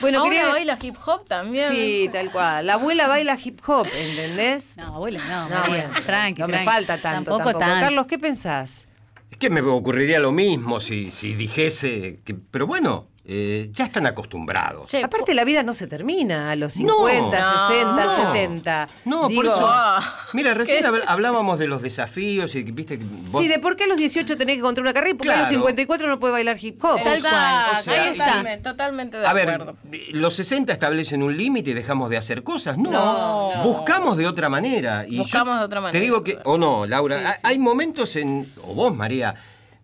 Bueno, 0.00 0.18
Ahora 0.18 0.30
quería... 0.30 0.48
baila 0.48 0.78
hip 0.82 0.96
hop 1.06 1.24
también. 1.26 1.72
Sí, 1.72 2.10
tal 2.12 2.30
cual. 2.32 2.66
La 2.66 2.74
abuela 2.74 3.06
baila 3.06 3.38
hip 3.42 3.60
hop, 3.66 3.86
¿entendés? 3.94 4.76
No, 4.76 4.96
abuela, 4.96 5.20
no, 5.28 5.48
No, 5.48 5.60
María. 5.60 5.86
bueno, 5.88 6.04
tranqui, 6.04 6.42
no 6.46 6.58
me 6.58 6.64
falta 6.64 7.00
tanto. 7.00 7.30
Tampoco 7.30 7.50
tampoco. 7.50 7.58
tanto. 7.58 7.86
Carlos, 7.86 8.06
¿qué 8.06 8.18
pensás? 8.18 8.88
Es 9.30 9.38
que 9.38 9.50
me 9.50 9.60
ocurriría 9.60 10.20
lo 10.20 10.32
mismo 10.32 10.80
si, 10.80 11.10
si 11.10 11.34
dijese 11.34 12.20
que. 12.24 12.34
Pero 12.34 12.66
bueno, 12.66 13.08
eh, 13.26 13.70
ya 13.72 13.86
están 13.86 14.06
acostumbrados. 14.06 14.90
Che, 14.90 15.02
Aparte, 15.02 15.32
la 15.34 15.44
vida 15.44 15.62
no 15.62 15.72
se 15.72 15.86
termina 15.86 16.50
a 16.50 16.56
los 16.56 16.78
No, 16.80 17.06
50, 17.06 17.40
no, 17.40 17.68
60, 17.68 18.04
no. 18.04 18.16
70. 18.34 18.88
No, 19.06 19.28
Digo, 19.28 19.40
por 19.42 19.46
eso. 19.50 19.66
Ah. 19.66 20.02
Mira, 20.34 20.52
recién 20.54 20.84
hablábamos 21.06 21.58
de 21.58 21.66
los 21.66 21.80
desafíos 21.80 22.54
y 22.54 22.62
viste 22.64 22.98
que 22.98 23.04
vos- 23.30 23.40
Sí, 23.40 23.48
de 23.48 23.58
por 23.58 23.76
qué 23.76 23.84
a 23.84 23.86
los 23.86 23.96
18 23.96 24.36
tenés 24.36 24.56
que 24.56 24.58
encontrar 24.60 24.82
una 24.82 24.92
carrera 24.92 25.12
y 25.12 25.14
por 25.14 25.26
qué 25.26 25.32
a 25.32 25.36
los 25.38 25.48
Claro. 25.48 25.60
54 25.62 26.06
no 26.06 26.20
puede 26.20 26.32
bailar 26.32 26.58
hip 26.60 26.84
hop. 26.84 26.98
Exacto, 26.98 27.78
O 27.78 27.82
sea, 27.82 28.02
ahí 28.02 28.08
está, 28.10 28.54
y- 28.58 28.62
totalmente 28.62 29.16
de 29.18 29.26
A 29.26 29.32
ver, 29.32 29.74
los 30.12 30.34
60 30.34 30.72
establecen 30.74 31.22
un 31.22 31.34
límite 31.36 31.70
y 31.70 31.74
dejamos 31.74 32.10
de 32.10 32.18
hacer 32.18 32.42
cosas. 32.42 32.76
No, 32.76 32.90
No, 32.90 33.54
no. 33.56 33.62
buscamos 33.62 34.18
de 34.18 34.26
otra 34.26 34.50
manera. 34.50 35.06
Y 35.08 35.16
Buscamos 35.16 35.58
de 35.60 35.64
otra 35.64 35.78
Te 35.78 35.82
manera. 35.84 36.00
digo 36.02 36.22
que, 36.22 36.38
o 36.44 36.58
no, 36.58 36.84
Laura, 36.84 37.18
Sí, 37.18 37.24
ha- 37.24 37.32
sí. 37.34 37.40
hay 37.44 37.58
momentos 37.58 38.16
en, 38.16 38.46
o 38.62 38.74
vos, 38.74 38.94
María, 38.94 39.34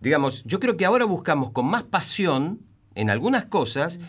digamos, 0.00 0.42
yo 0.44 0.60
creo 0.60 0.76
que 0.76 0.84
ahora 0.84 1.06
buscamos 1.06 1.52
con 1.52 1.64
más 1.66 1.84
pasión 1.84 2.60
en 2.94 3.10
algunas 3.10 3.44
cosas 3.46 4.00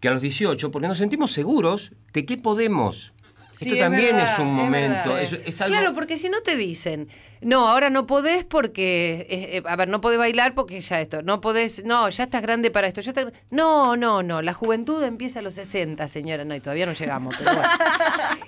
que 0.00 0.08
a 0.08 0.10
los 0.12 0.20
18, 0.20 0.70
porque 0.70 0.88
nos 0.88 0.98
sentimos 0.98 1.32
seguros 1.32 1.92
de 2.12 2.24
que 2.26 2.36
podemos. 2.36 3.12
Sí, 3.58 3.70
Esto 3.70 3.80
también 3.84 4.16
verdad, 4.16 4.34
es 4.34 4.38
un 4.38 4.52
momento, 4.52 5.14
verdad. 5.14 5.22
es, 5.22 5.32
es 5.32 5.60
algo... 5.62 5.74
Claro, 5.78 5.94
porque 5.94 6.18
si 6.18 6.28
no 6.28 6.42
te 6.42 6.56
dicen, 6.56 7.08
no, 7.40 7.68
ahora 7.70 7.88
no 7.88 8.06
podés 8.06 8.44
porque, 8.44 9.26
eh, 9.30 9.56
eh, 9.56 9.62
a 9.64 9.76
ver, 9.76 9.88
no 9.88 10.02
podés 10.02 10.18
bailar 10.18 10.54
porque 10.54 10.78
ya 10.82 11.00
esto, 11.00 11.22
no 11.22 11.40
podés, 11.40 11.82
no, 11.82 12.06
ya 12.10 12.24
estás 12.24 12.42
grande 12.42 12.70
para 12.70 12.86
esto, 12.86 13.00
ya 13.00 13.12
estás- 13.12 13.32
no, 13.48 13.96
no, 13.96 14.22
no, 14.22 14.42
la 14.42 14.52
juventud 14.52 15.02
empieza 15.02 15.38
a 15.38 15.42
los 15.42 15.54
60, 15.54 16.06
señora, 16.08 16.44
no, 16.44 16.54
y 16.54 16.60
todavía 16.60 16.84
no 16.84 16.92
llegamos, 16.92 17.34
pero 17.38 17.54
bueno. 17.54 17.68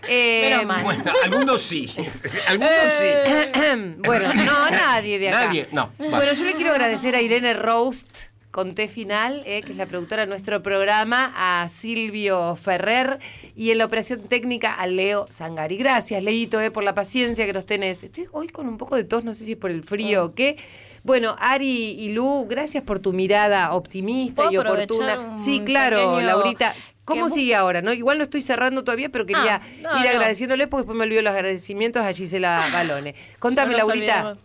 Eh, 0.06 0.40
Menos 0.50 0.66
mal. 0.66 0.84
Bueno, 0.84 1.04
algunos 1.24 1.62
sí, 1.62 1.90
algunos 2.48 2.70
Eh, 3.00 3.50
sí. 3.54 3.60
bueno, 4.04 4.34
no, 4.34 4.70
nadie 4.70 5.18
de 5.18 5.30
acá. 5.30 5.46
Nadie, 5.46 5.68
no, 5.72 5.90
va. 6.02 6.16
Bueno, 6.18 6.34
yo 6.34 6.44
le 6.44 6.52
quiero 6.52 6.72
agradecer 6.72 7.16
a 7.16 7.22
Irene 7.22 7.54
Roast 7.54 8.26
con 8.58 8.74
T 8.74 8.88
final, 8.88 9.44
eh, 9.46 9.62
que 9.62 9.70
es 9.70 9.78
la 9.78 9.86
productora 9.86 10.22
de 10.22 10.26
nuestro 10.26 10.64
programa, 10.64 11.32
a 11.36 11.68
Silvio 11.68 12.56
Ferrer 12.56 13.20
y 13.54 13.70
en 13.70 13.78
la 13.78 13.84
operación 13.84 14.22
técnica 14.22 14.72
a 14.72 14.88
Leo 14.88 15.28
Sangari. 15.30 15.76
Gracias, 15.76 16.20
Leito, 16.24 16.60
eh, 16.60 16.72
por 16.72 16.82
la 16.82 16.92
paciencia 16.92 17.46
que 17.46 17.52
nos 17.52 17.66
tenés. 17.66 18.02
Estoy 18.02 18.26
hoy 18.32 18.48
con 18.48 18.66
un 18.66 18.76
poco 18.76 18.96
de 18.96 19.04
tos, 19.04 19.22
no 19.22 19.32
sé 19.32 19.44
si 19.44 19.52
es 19.52 19.58
por 19.58 19.70
el 19.70 19.84
frío 19.84 20.24
o 20.24 20.34
qué. 20.34 20.56
Bueno, 21.04 21.36
Ari 21.38 21.92
y 22.00 22.08
Lu, 22.08 22.46
gracias 22.48 22.82
por 22.82 22.98
tu 22.98 23.12
mirada 23.12 23.72
optimista 23.74 24.48
¿Puedo 24.48 24.50
y 24.50 24.56
oportuna. 24.56 25.20
un 25.20 25.38
Sí, 25.38 25.60
claro, 25.64 26.20
Laurita. 26.20 26.74
¿Cómo 27.08 27.28
sigue 27.28 27.54
ahora? 27.54 27.82
¿No? 27.82 27.92
Igual 27.92 28.18
no 28.18 28.24
estoy 28.24 28.42
cerrando 28.42 28.84
todavía, 28.84 29.08
pero 29.08 29.26
quería 29.26 29.56
Ah, 29.56 29.60
no, 29.80 30.00
ir 30.00 30.08
agradeciéndole 30.08 30.66
porque 30.66 30.82
después 30.82 30.96
me 30.96 31.04
olvido 31.04 31.22
los 31.22 31.32
agradecimientos 31.32 32.02
a 32.04 32.12
Gisela 32.12 32.68
Balone. 32.72 33.14
Contame, 33.38 33.72
No 33.72 33.78
Laurita. 33.78 34.36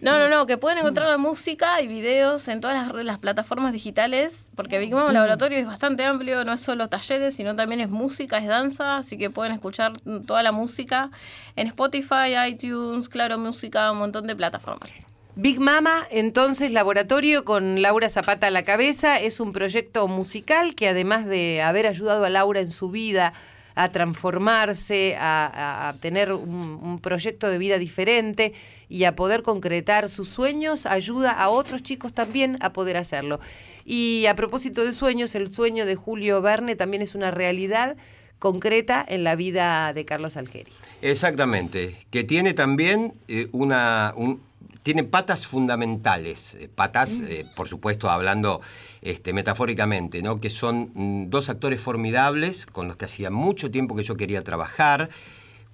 No, 0.00 0.18
no, 0.18 0.28
no, 0.28 0.46
que 0.46 0.56
pueden 0.56 0.78
encontrar 0.78 1.08
la 1.08 1.18
música 1.18 1.80
y 1.80 1.88
videos 1.88 2.48
en 2.48 2.60
todas 2.60 2.92
las, 2.92 3.18
plataformas 3.18 3.72
digitales, 3.72 4.50
porque 4.54 4.78
Big 4.78 4.92
Mm. 4.92 4.96
Mama 4.96 5.12
Laboratorio 5.12 5.58
es 5.58 5.66
bastante 5.66 6.04
amplio, 6.04 6.44
no 6.44 6.52
es 6.52 6.60
solo 6.60 6.88
talleres, 6.88 7.34
sino 7.34 7.56
también 7.56 7.80
es 7.80 7.88
música, 7.88 8.38
es 8.38 8.46
danza, 8.46 8.98
así 8.98 9.18
que 9.18 9.30
pueden 9.30 9.52
escuchar 9.52 9.92
toda 10.26 10.42
la 10.42 10.52
música 10.52 11.10
en 11.56 11.66
Spotify, 11.66 12.36
iTunes, 12.48 13.08
Claro 13.08 13.38
Música, 13.38 13.90
un 13.92 13.98
montón 13.98 14.26
de 14.26 14.36
plataformas. 14.36 14.90
Big 15.38 15.60
Mama, 15.60 16.06
entonces, 16.10 16.72
laboratorio 16.72 17.44
con 17.44 17.82
Laura 17.82 18.08
Zapata 18.08 18.46
a 18.46 18.50
la 18.50 18.64
cabeza, 18.64 19.20
es 19.20 19.38
un 19.38 19.52
proyecto 19.52 20.08
musical 20.08 20.74
que 20.74 20.88
además 20.88 21.26
de 21.26 21.60
haber 21.60 21.86
ayudado 21.86 22.24
a 22.24 22.30
Laura 22.30 22.60
en 22.60 22.70
su 22.70 22.90
vida 22.90 23.34
a 23.74 23.92
transformarse, 23.92 25.14
a, 25.20 25.94
tener 26.00 26.32
un, 26.32 26.98
proyecto 27.02 27.50
de 27.50 27.58
vida 27.58 27.76
diferente 27.76 28.54
y 28.88 29.04
a 29.04 29.14
poder 29.14 29.42
concretar 29.42 30.08
sus 30.08 30.30
sueños, 30.30 30.86
ayuda 30.86 31.32
a 31.32 31.50
otros 31.50 31.82
chicos 31.82 32.14
también 32.14 32.56
a 32.62 32.72
poder 32.72 32.96
hacerlo. 32.96 33.38
Y 33.84 34.24
a 34.24 34.36
propósito 34.36 34.86
de 34.86 34.94
sueños, 34.94 35.34
el 35.34 35.52
sueño 35.52 35.84
de 35.84 35.96
Julio 35.96 36.40
Verne 36.40 36.76
también 36.76 37.02
es 37.02 37.14
una 37.14 37.30
realidad 37.30 37.98
concreta 38.38 39.04
en 39.06 39.22
la 39.22 39.36
vida 39.36 39.92
de 39.92 40.06
Carlos 40.06 40.38
Algeri. 40.38 40.72
Exactamente, 41.02 42.06
que 42.10 42.24
tiene 42.24 42.54
también 42.54 43.12
eh, 43.28 43.48
una... 43.52 44.14
un- 44.16 44.40
tiene 44.86 45.02
patas 45.02 45.48
fundamentales, 45.48 46.54
eh, 46.54 46.68
patas, 46.72 47.18
eh, 47.18 47.44
por 47.56 47.66
supuesto, 47.66 48.08
hablando 48.08 48.60
este, 49.02 49.32
metafóricamente, 49.32 50.22
¿no? 50.22 50.40
que 50.40 50.48
son 50.48 50.92
mm, 50.94 51.28
dos 51.28 51.48
actores 51.48 51.80
formidables 51.80 52.66
con 52.66 52.86
los 52.86 52.96
que 52.96 53.06
hacía 53.06 53.28
mucho 53.32 53.68
tiempo 53.72 53.96
que 53.96 54.04
yo 54.04 54.16
quería 54.16 54.44
trabajar. 54.44 55.10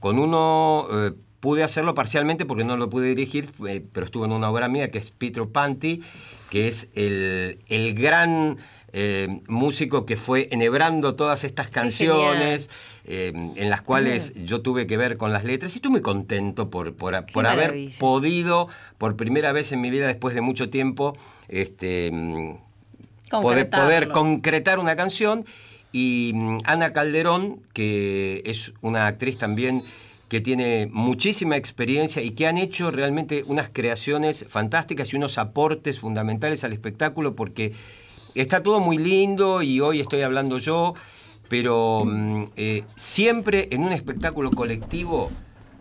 Con 0.00 0.18
uno 0.18 0.88
eh, 0.90 1.12
pude 1.40 1.62
hacerlo 1.62 1.94
parcialmente 1.94 2.46
porque 2.46 2.64
no 2.64 2.78
lo 2.78 2.88
pude 2.88 3.08
dirigir, 3.08 3.50
eh, 3.68 3.84
pero 3.92 4.06
estuvo 4.06 4.24
en 4.24 4.32
una 4.32 4.48
obra 4.48 4.68
mía 4.68 4.90
que 4.90 4.96
es 4.96 5.10
Pietro 5.10 5.50
Panti, 5.50 6.00
que 6.48 6.68
es 6.68 6.90
el, 6.94 7.58
el 7.68 7.92
gran 7.92 8.60
músico 9.46 10.06
que 10.06 10.16
fue 10.16 10.48
enhebrando 10.52 11.16
todas 11.16 11.44
estas 11.44 11.68
canciones 11.68 12.70
eh, 13.04 13.32
en 13.34 13.70
las 13.70 13.82
cuales 13.82 14.32
yo 14.44 14.60
tuve 14.60 14.86
que 14.86 14.96
ver 14.96 15.16
con 15.16 15.32
las 15.32 15.44
letras 15.44 15.74
y 15.74 15.78
estoy 15.78 15.90
muy 15.90 16.02
contento 16.02 16.70
por, 16.70 16.94
por, 16.94 17.26
por 17.26 17.46
haber 17.46 17.88
podido, 17.98 18.68
por 18.98 19.16
primera 19.16 19.52
vez 19.52 19.72
en 19.72 19.80
mi 19.80 19.90
vida 19.90 20.06
después 20.06 20.34
de 20.34 20.40
mucho 20.40 20.70
tiempo, 20.70 21.16
este, 21.48 22.10
mm, 22.12 22.56
poder, 23.30 23.70
poder 23.70 24.08
concretar 24.10 24.78
una 24.78 24.94
canción. 24.96 25.44
Y 25.92 26.32
mm, 26.34 26.58
Ana 26.64 26.92
Calderón, 26.92 27.60
que 27.72 28.42
es 28.46 28.72
una 28.82 29.06
actriz 29.06 29.36
también 29.36 29.82
que 30.32 30.40
tiene 30.40 30.88
muchísima 30.90 31.58
experiencia 31.58 32.22
y 32.22 32.30
que 32.30 32.46
han 32.46 32.56
hecho 32.56 32.90
realmente 32.90 33.44
unas 33.46 33.68
creaciones 33.70 34.46
fantásticas 34.48 35.12
y 35.12 35.16
unos 35.16 35.36
aportes 35.36 35.98
fundamentales 35.98 36.64
al 36.64 36.72
espectáculo 36.72 37.36
porque 37.36 37.74
está 38.34 38.62
todo 38.62 38.80
muy 38.80 38.96
lindo 38.96 39.60
y 39.60 39.80
hoy 39.80 40.00
estoy 40.00 40.22
hablando 40.22 40.56
yo, 40.56 40.94
pero 41.52 42.06
mm, 42.06 42.44
eh, 42.56 42.84
siempre 42.96 43.68
en 43.72 43.82
un 43.84 43.92
espectáculo 43.92 44.52
colectivo 44.52 45.30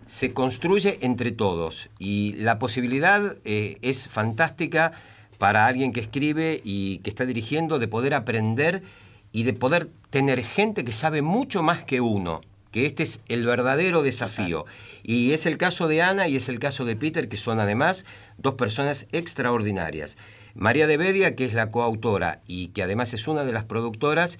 se 0.05 0.33
construye 0.33 0.97
entre 0.99 1.31
todos 1.31 1.89
y 1.97 2.33
la 2.33 2.59
posibilidad 2.59 3.37
eh, 3.45 3.77
es 3.81 4.09
fantástica 4.09 4.91
para 5.37 5.67
alguien 5.67 5.93
que 5.93 6.01
escribe 6.01 6.59
y 6.65 6.97
que 6.97 7.09
está 7.09 7.25
dirigiendo 7.25 7.79
de 7.79 7.87
poder 7.87 8.13
aprender 8.15 8.83
y 9.31 9.43
de 9.43 9.53
poder 9.53 9.87
tener 10.09 10.43
gente 10.43 10.83
que 10.83 10.91
sabe 10.91 11.21
mucho 11.21 11.63
más 11.63 11.85
que 11.85 12.01
uno, 12.01 12.41
que 12.71 12.85
este 12.85 13.03
es 13.03 13.23
el 13.29 13.45
verdadero 13.45 14.03
desafío. 14.03 14.65
Y 15.03 15.31
es 15.31 15.45
el 15.45 15.57
caso 15.57 15.87
de 15.87 16.01
Ana 16.01 16.27
y 16.27 16.35
es 16.35 16.49
el 16.49 16.59
caso 16.59 16.83
de 16.83 16.97
Peter, 16.97 17.29
que 17.29 17.37
son 17.37 17.61
además 17.61 18.03
dos 18.37 18.55
personas 18.55 19.07
extraordinarias. 19.13 20.17
María 20.53 20.85
de 20.85 20.97
Bedia, 20.97 21.33
que 21.37 21.45
es 21.45 21.53
la 21.53 21.69
coautora 21.69 22.41
y 22.45 22.67
que 22.69 22.83
además 22.83 23.13
es 23.13 23.29
una 23.29 23.45
de 23.45 23.53
las 23.53 23.63
productoras, 23.63 24.37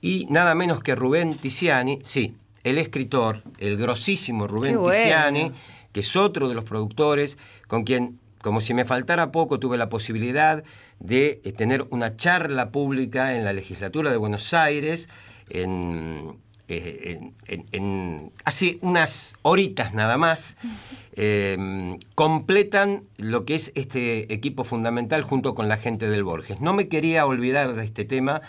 y 0.00 0.26
nada 0.30 0.54
menos 0.54 0.82
que 0.82 0.94
Rubén 0.94 1.34
Tiziani, 1.34 1.98
sí, 2.04 2.34
el 2.64 2.78
escritor, 2.78 3.42
el 3.58 3.76
grosísimo 3.76 4.46
Rubén 4.46 4.76
bueno. 4.78 4.90
Tiziani, 4.96 5.52
que 5.92 6.00
es 6.00 6.16
otro 6.16 6.48
de 6.48 6.54
los 6.54 6.64
productores, 6.64 7.38
con 7.66 7.84
quien, 7.84 8.18
como 8.42 8.60
si 8.60 8.74
me 8.74 8.84
faltara 8.84 9.32
poco, 9.32 9.58
tuve 9.58 9.76
la 9.76 9.88
posibilidad 9.88 10.62
de 10.98 11.40
eh, 11.44 11.52
tener 11.52 11.86
una 11.90 12.16
charla 12.16 12.70
pública 12.70 13.34
en 13.34 13.44
la 13.44 13.52
legislatura 13.52 14.10
de 14.10 14.16
Buenos 14.16 14.54
Aires, 14.54 15.08
en, 15.48 16.36
eh, 16.68 17.18
en- 17.18 17.34
en- 17.46 17.66
en- 17.72 18.32
hace 18.44 18.78
unas 18.82 19.34
horitas 19.42 19.92
nada 19.94 20.16
más, 20.16 20.56
eh, 21.16 21.98
completan 22.14 23.02
lo 23.16 23.44
que 23.44 23.54
es 23.56 23.72
este 23.74 24.32
equipo 24.32 24.64
fundamental 24.64 25.22
junto 25.22 25.54
con 25.54 25.68
la 25.68 25.76
gente 25.76 26.08
del 26.08 26.22
Borges. 26.24 26.60
No 26.60 26.72
me 26.72 26.88
quería 26.88 27.26
olvidar 27.26 27.74
de 27.74 27.84
este 27.84 28.04
tema 28.04 28.42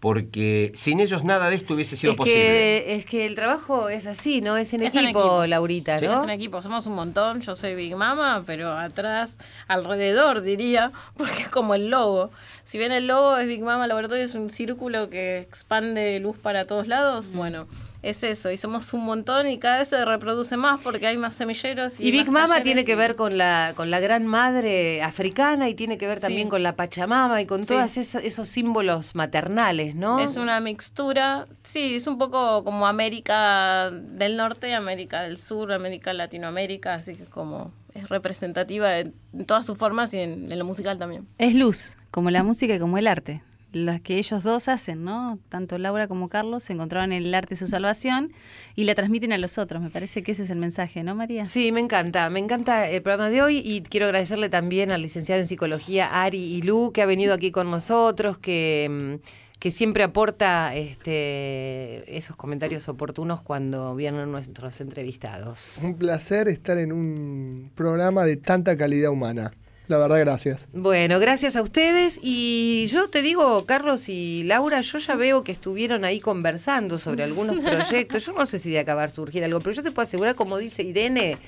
porque 0.00 0.72
sin 0.74 0.98
ellos 0.98 1.24
nada 1.24 1.50
de 1.50 1.56
esto 1.56 1.74
hubiese 1.74 1.94
sido 1.94 2.12
Es 2.12 2.16
posible. 2.16 2.40
que, 2.40 2.94
es 2.96 3.04
que 3.04 3.26
el 3.26 3.34
trabajo 3.34 3.90
es 3.90 4.06
así, 4.06 4.40
¿no? 4.40 4.56
Es 4.56 4.72
en 4.72 4.82
Es 4.82 4.94
en 4.94 5.04
equipo. 5.04 5.46
Laurita, 5.46 5.96
es 5.96 6.02
un 6.02 6.30
equipo, 6.30 6.62
somos 6.62 6.86
un 6.86 6.94
montón. 6.94 7.42
Yo 7.42 7.54
soy 7.54 7.74
Big 7.74 7.94
Mama, 7.94 8.42
pero 8.46 8.72
atrás, 8.72 9.38
alrededor 9.68 10.40
diría, 10.40 10.90
porque 11.18 11.42
es 11.42 11.48
como 11.50 11.74
el 11.74 11.90
logo. 11.90 12.30
Si 12.64 12.78
bien 12.78 12.92
el 12.92 13.06
logo 13.06 13.36
es 13.36 13.46
Big 13.46 13.62
Mama 13.62 13.86
Laboratorio, 13.86 14.24
es 14.24 14.34
un 14.34 14.48
círculo 14.48 15.10
que 15.10 15.38
expande 15.40 16.18
luz 16.18 16.38
para 16.38 16.64
todos 16.64 16.88
lados, 16.88 17.30
bueno, 17.30 17.66
es 18.02 18.22
eso. 18.22 18.50
Y 18.50 18.56
somos 18.56 18.92
un 18.94 19.04
montón 19.04 19.46
y 19.48 19.58
cada 19.58 19.78
vez 19.78 19.88
se 19.88 20.04
reproduce 20.04 20.56
más 20.56 20.80
porque 20.80 21.06
hay 21.06 21.16
más 21.16 21.34
semilleros. 21.34 22.00
Y, 22.00 22.08
Y 22.08 22.10
Big 22.12 22.30
Mama 22.30 22.62
tiene 22.62 22.84
que 22.84 22.96
ver 22.96 23.16
con 23.16 23.36
la, 23.38 23.72
con 23.76 23.90
la 23.90 24.00
gran 24.00 24.26
madre 24.26 25.02
africana 25.02 25.68
y 25.68 25.74
tiene 25.74 25.98
que 25.98 26.06
ver 26.06 26.20
también 26.20 26.46
Sí. 26.46 26.50
con 26.50 26.62
la 26.62 26.76
Pachamama 26.76 27.42
y 27.42 27.46
con 27.46 27.64
Sí. 27.64 27.74
todos 27.74 27.96
esos 27.96 28.48
símbolos 28.48 29.14
maternales, 29.14 29.94
¿no? 29.94 30.18
Es 30.20 30.36
una 30.36 30.60
mixtura, 30.60 31.46
sí, 31.62 31.96
es 31.96 32.06
un 32.06 32.18
poco 32.18 32.64
como 32.64 32.86
América 32.86 33.90
del 33.90 34.36
Norte, 34.36 34.74
América 34.74 35.22
del 35.22 35.36
Sur, 35.38 35.72
América 35.72 36.12
Latinoamérica, 36.12 36.94
así 36.94 37.14
que 37.14 37.24
como 37.24 37.72
es 37.94 38.08
representativa 38.08 38.98
en, 38.98 39.14
en 39.32 39.44
todas 39.46 39.66
sus 39.66 39.76
formas 39.76 40.14
y 40.14 40.18
en, 40.20 40.50
en 40.50 40.58
lo 40.58 40.64
musical 40.64 40.96
también. 40.96 41.26
Es 41.38 41.54
luz, 41.54 41.96
como 42.10 42.30
la 42.30 42.42
música 42.42 42.74
y 42.74 42.78
como 42.78 42.98
el 42.98 43.06
arte. 43.06 43.42
Las 43.72 44.00
que 44.00 44.18
ellos 44.18 44.42
dos 44.42 44.68
hacen, 44.68 45.04
¿no? 45.04 45.38
Tanto 45.48 45.78
Laura 45.78 46.08
como 46.08 46.28
Carlos 46.28 46.64
se 46.64 46.72
encontraban 46.72 47.12
en 47.12 47.24
el 47.24 47.34
arte 47.34 47.54
su 47.54 47.68
salvación 47.68 48.32
y 48.74 48.84
la 48.84 48.94
transmiten 48.94 49.32
a 49.32 49.38
los 49.38 49.58
otros. 49.58 49.80
Me 49.80 49.90
parece 49.90 50.22
que 50.22 50.32
ese 50.32 50.42
es 50.42 50.50
el 50.50 50.58
mensaje, 50.58 51.02
¿no, 51.04 51.14
María? 51.14 51.46
Sí, 51.46 51.70
me 51.70 51.80
encanta, 51.80 52.28
me 52.30 52.40
encanta 52.40 52.88
el 52.88 53.02
programa 53.02 53.30
de 53.30 53.42
hoy 53.42 53.62
y 53.64 53.82
quiero 53.82 54.06
agradecerle 54.06 54.48
también 54.48 54.90
al 54.90 55.02
licenciado 55.02 55.40
en 55.40 55.46
psicología 55.46 56.22
Ari 56.22 56.38
y 56.38 56.62
Lu 56.62 56.90
que 56.92 57.02
ha 57.02 57.06
venido 57.06 57.32
aquí 57.32 57.50
con 57.50 57.70
nosotros, 57.70 58.38
que, 58.38 59.18
mm, 59.20 59.58
que 59.60 59.70
siempre 59.70 60.02
aporta 60.02 60.74
este, 60.74 62.16
esos 62.16 62.34
comentarios 62.34 62.88
oportunos 62.88 63.42
cuando 63.42 63.94
vienen 63.94 64.32
nuestros 64.32 64.80
entrevistados. 64.80 65.78
Un 65.82 65.96
placer 65.96 66.48
estar 66.48 66.78
en 66.78 66.92
un 66.92 67.70
programa 67.74 68.24
de 68.24 68.36
tanta 68.36 68.76
calidad 68.76 69.10
humana. 69.10 69.52
La 69.90 69.98
verdad, 69.98 70.20
gracias. 70.20 70.68
Bueno, 70.72 71.18
gracias 71.18 71.56
a 71.56 71.62
ustedes. 71.62 72.20
Y 72.22 72.86
yo 72.92 73.10
te 73.10 73.22
digo, 73.22 73.66
Carlos 73.66 74.08
y 74.08 74.44
Laura, 74.44 74.82
yo 74.82 74.98
ya 74.98 75.16
veo 75.16 75.42
que 75.42 75.50
estuvieron 75.50 76.04
ahí 76.04 76.20
conversando 76.20 76.96
sobre 76.96 77.24
algunos 77.24 77.58
proyectos. 77.64 78.24
Yo 78.24 78.32
no 78.32 78.46
sé 78.46 78.60
si 78.60 78.70
de 78.70 78.78
acá 78.78 78.94
va 78.94 79.02
a 79.02 79.08
surgir 79.08 79.42
algo, 79.42 79.58
pero 79.58 79.72
yo 79.72 79.82
te 79.82 79.90
puedo 79.90 80.04
asegurar, 80.04 80.36
como 80.36 80.58
dice 80.58 80.84
Irene, 80.84 81.38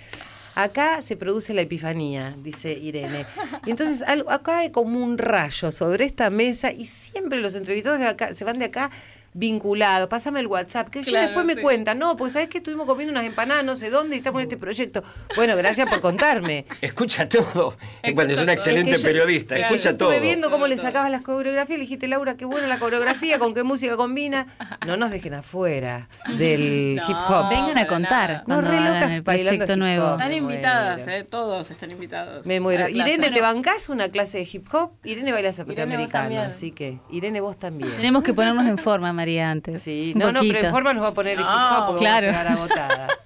acá 0.57 1.03
se 1.03 1.17
produce 1.17 1.55
la 1.55 1.61
epifanía, 1.61 2.35
dice 2.43 2.73
Irene. 2.73 3.27
Y 3.65 3.71
entonces 3.71 4.03
algo, 4.03 4.29
acá 4.29 4.59
hay 4.59 4.73
como 4.73 4.99
un 4.99 5.19
rayo 5.19 5.71
sobre 5.71 6.05
esta 6.05 6.29
mesa 6.29 6.73
y 6.73 6.87
siempre 6.87 7.39
los 7.39 7.55
entrevistados 7.55 8.01
de 8.01 8.09
acá 8.09 8.35
se 8.35 8.43
van 8.45 8.59
de 8.59 8.65
acá 8.65 8.91
vinculados. 9.35 10.09
Pásame 10.09 10.41
el 10.41 10.47
WhatsApp, 10.47 10.89
que 10.89 11.03
yo 11.03 11.11
Claro, 11.11 11.27
después 11.27 11.47
me 11.47 11.57
cuentan, 11.57 11.99
no, 11.99 12.17
pues 12.17 12.33
sabes 12.35 12.49
que 12.49 12.59
estuvimos 12.59 12.87
comiendo 12.87 13.13
unas 13.13 13.25
empanadas, 13.25 13.65
no 13.65 13.77
sé 13.77 13.91
dónde, 13.91 14.17
y 14.17 14.19
estamos 14.19 14.41
en 14.41 14.45
este 14.49 14.57
proyecto. 14.57 15.03
Bueno, 15.37 15.57
gracias 15.57 15.89
por 15.89 16.01
contarme. 16.01 16.67
Escucha 16.81 17.29
todo. 17.29 17.77
Bueno, 18.15 18.33
es 18.33 18.41
una 18.41 18.53
excelente 18.53 18.93
Es 18.93 18.97
que 18.99 19.03
yo- 19.03 19.09
periodista, 19.09 19.57
Claro, 19.57 19.75
escucha 19.75 19.91
yo 19.93 19.97
todo. 19.97 20.13
Estuve 20.13 20.27
viendo 20.27 20.51
cómo 20.51 20.67
le 20.67 20.77
sacabas 20.77 21.11
las 21.11 21.23
coreografías, 21.23 21.79
le 21.79 21.85
dijiste, 21.85 22.09
Laura, 22.09 22.37
qué 22.37 22.45
buena 22.45 22.67
la 22.67 22.79
coreografía, 22.79 23.39
con 23.39 23.55
qué 23.55 23.63
música 23.63 23.97
combina. 23.97 24.49
No 24.87 24.97
nos 24.97 25.11
dejen 25.11 25.35
afuera 25.35 26.09
del 26.39 26.97
No, 26.97 27.03
hip 27.09 27.17
hop. 27.29 27.49
Vengan 27.51 27.79
a 27.79 27.87
contar 27.87 28.43
cuando 28.45 28.63
No, 28.63 28.71
re 28.71 28.79
hagan 28.79 29.13
el 29.13 29.23
proyecto 29.23 29.77
nuevo. 29.77 30.13
Están 30.13 30.33
invitadas, 30.33 31.07
eh, 31.09 31.25
todos 31.25 31.71
están 31.71 31.91
invitados. 31.91 32.47
Me 32.47 32.61
muero. 32.61 32.89
Irene, 32.89 33.31
¿te 33.31 33.41
bancás 33.41 33.89
una 33.89 34.09
clase 34.09 34.39
de 34.39 34.49
hip 34.51 34.67
hop? 34.75 34.93
Irene 35.05 35.33
baila 35.33 35.53
zapato 35.53 35.83
americano, 35.83 36.41
así 36.41 36.71
que 36.73 36.99
Irene, 37.11 37.41
vos 37.41 37.59
también. 37.59 37.91
Tenemos 37.97 38.23
que 38.23 38.35
ponernos 38.35 38.67
en 38.67 38.79
forma, 38.79 39.13
María, 39.23 39.51
antes. 39.51 39.83
Sí, 39.83 40.13
Un 40.15 40.21
no, 40.21 40.33
no, 40.33 40.41
pero 40.41 40.59
en 40.59 40.71
forma 40.73 40.93
nos 40.93 41.05
va 41.05 41.09
a 41.09 41.15
poner 41.15 41.35
el 41.35 41.41
hip 41.41 41.47
No, 41.47 41.79
hop 41.79 41.87
porque 41.87 42.01
claro. 42.01 42.27
vamos 42.27 42.41
a 42.41 42.43
llegar 42.43 42.59
agotada. 42.59 43.09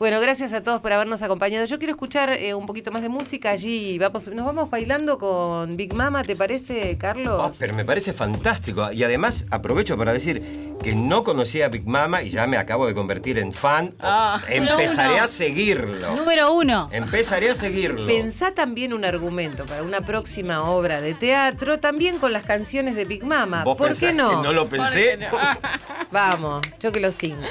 Bueno, 0.00 0.18
gracias 0.18 0.54
a 0.54 0.62
todos 0.62 0.80
por 0.80 0.94
habernos 0.94 1.20
acompañado. 1.20 1.66
Yo 1.66 1.76
quiero 1.78 1.92
escuchar 1.92 2.30
eh, 2.30 2.54
un 2.54 2.64
poquito 2.64 2.90
más 2.90 3.02
de 3.02 3.10
música 3.10 3.50
allí. 3.50 3.98
Vamos, 3.98 4.26
nos 4.28 4.46
vamos 4.46 4.70
bailando 4.70 5.18
con 5.18 5.76
Big 5.76 5.92
Mama, 5.92 6.22
¿te 6.22 6.34
parece, 6.36 6.96
Carlos? 6.96 7.42
Oh, 7.44 7.50
pero 7.58 7.74
me 7.74 7.84
parece 7.84 8.14
fantástico. 8.14 8.90
Y 8.92 9.04
además 9.04 9.44
aprovecho 9.50 9.98
para 9.98 10.14
decir 10.14 10.74
que 10.82 10.94
no 10.94 11.22
conocía 11.22 11.66
a 11.66 11.68
Big 11.68 11.86
Mama 11.86 12.22
y 12.22 12.30
ya 12.30 12.46
me 12.46 12.56
acabo 12.56 12.86
de 12.86 12.94
convertir 12.94 13.38
en 13.38 13.52
fan. 13.52 13.94
Ah, 14.00 14.40
Empezaré 14.48 15.16
uno. 15.16 15.24
a 15.24 15.28
seguirlo. 15.28 16.16
Número 16.16 16.50
uno. 16.54 16.88
Empezaré 16.92 17.50
a 17.50 17.54
seguirlo. 17.54 18.06
Pensá 18.06 18.54
también 18.54 18.94
un 18.94 19.04
argumento 19.04 19.66
para 19.66 19.82
una 19.82 20.00
próxima 20.00 20.62
obra 20.62 21.02
de 21.02 21.12
teatro, 21.12 21.78
también 21.78 22.16
con 22.18 22.32
las 22.32 22.44
canciones 22.44 22.94
de 22.94 23.04
Big 23.04 23.22
Mama. 23.22 23.64
¿Vos 23.64 23.76
¿Por 23.76 23.94
qué 23.94 24.14
no? 24.14 24.30
que 24.30 24.46
no 24.48 24.54
lo 24.54 24.66
pensé? 24.66 25.18
Vamos, 26.10 26.66
yo 26.80 26.90
que 26.90 27.00
los 27.00 27.14
cinco. 27.14 27.44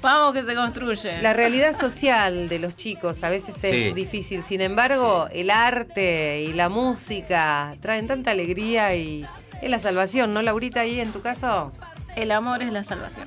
Vamos 0.00 0.32
que 0.34 0.44
se 0.44 0.54
construye. 0.54 1.20
La 1.22 1.32
realidad 1.32 1.74
social 1.74 2.48
de 2.48 2.58
los 2.60 2.76
chicos 2.76 3.24
a 3.24 3.30
veces 3.30 3.62
es 3.64 3.70
Sí. 3.86 3.92
difícil. 3.92 4.44
Sin 4.44 4.60
embargo, 4.60 5.26
el 5.32 5.50
arte 5.50 6.42
y 6.42 6.52
la 6.52 6.68
música 6.68 7.74
traen 7.80 8.06
tanta 8.06 8.30
alegría 8.30 8.94
y 8.94 9.26
es 9.60 9.70
la 9.70 9.80
salvación, 9.80 10.32
¿no, 10.34 10.42
Laurita, 10.42 10.80
ahí 10.80 11.00
en 11.00 11.10
tu 11.12 11.20
caso? 11.20 11.72
El 12.14 12.30
amor 12.30 12.62
es 12.62 12.72
la 12.72 12.84
salvación. 12.84 13.26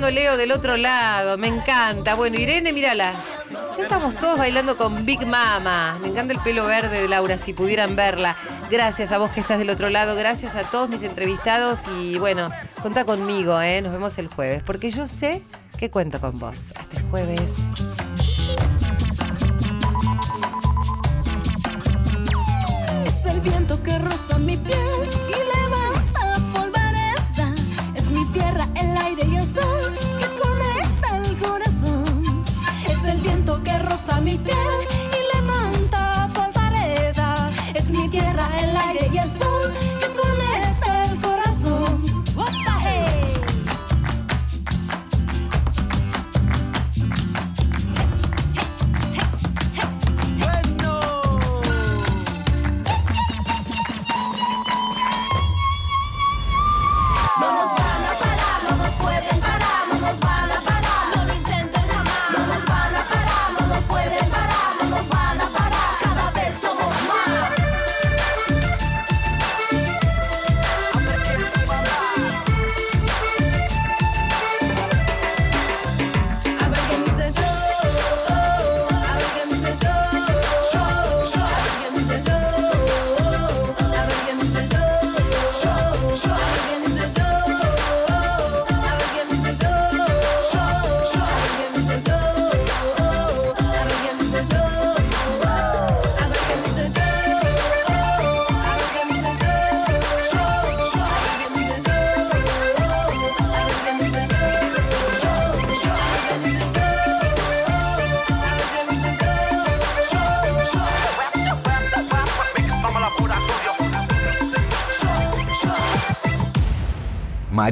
Leo 0.00 0.38
del 0.38 0.52
otro 0.52 0.78
lado, 0.78 1.36
me 1.36 1.48
encanta. 1.48 2.14
Bueno, 2.14 2.38
Irene, 2.38 2.72
mírala. 2.72 3.12
Ya 3.76 3.82
estamos 3.82 4.14
todos 4.16 4.38
bailando 4.38 4.76
con 4.78 5.04
Big 5.04 5.26
Mama. 5.26 5.98
Me 6.00 6.08
encanta 6.08 6.32
el 6.32 6.40
pelo 6.40 6.64
verde 6.64 7.02
de 7.02 7.08
Laura, 7.08 7.36
si 7.36 7.52
pudieran 7.52 7.94
verla. 7.94 8.34
Gracias 8.70 9.12
a 9.12 9.18
vos 9.18 9.30
que 9.30 9.40
estás 9.40 9.58
del 9.58 9.68
otro 9.68 9.90
lado, 9.90 10.16
gracias 10.16 10.56
a 10.56 10.62
todos 10.62 10.88
mis 10.88 11.02
entrevistados 11.02 11.86
y 11.88 12.18
bueno, 12.18 12.50
contá 12.82 13.04
conmigo, 13.04 13.60
¿eh? 13.60 13.82
nos 13.82 13.92
vemos 13.92 14.16
el 14.16 14.28
jueves, 14.28 14.62
porque 14.64 14.90
yo 14.90 15.06
sé 15.06 15.42
que 15.78 15.90
cuento 15.90 16.20
con 16.20 16.38
vos. 16.38 16.72
Hasta 16.74 16.96
el 16.98 17.02
jueves. 17.10 17.58
Es 23.04 23.26
el 23.26 23.40
viento 23.42 23.82
que 23.82 23.98
roza 23.98 24.38
mi 24.38 24.56
piel 24.56 24.78
y 25.28 25.60
levanta 25.60 26.40
polvareda. 26.52 27.54
Es 27.94 28.04
mi 28.10 28.24
tierra 28.32 28.66
aire 29.04 29.26
y 29.26 29.36
el 29.36 29.52
sol 29.52 29.92
que 30.18 30.26
conecta 30.42 31.16
el 31.16 31.36
corazón. 31.38 32.44
Es 32.84 33.04
el 33.04 33.20
viento 33.20 33.62
que 33.62 33.78
roza 33.78 34.20
mi 34.20 34.36
piel. 34.38 34.91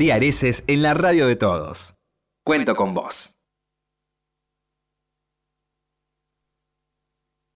María 0.00 0.16
en 0.66 0.80
la 0.80 0.94
radio 0.94 1.26
de 1.26 1.36
todos. 1.36 1.92
Cuento 2.42 2.74
con 2.74 2.94
vos. 2.94 3.39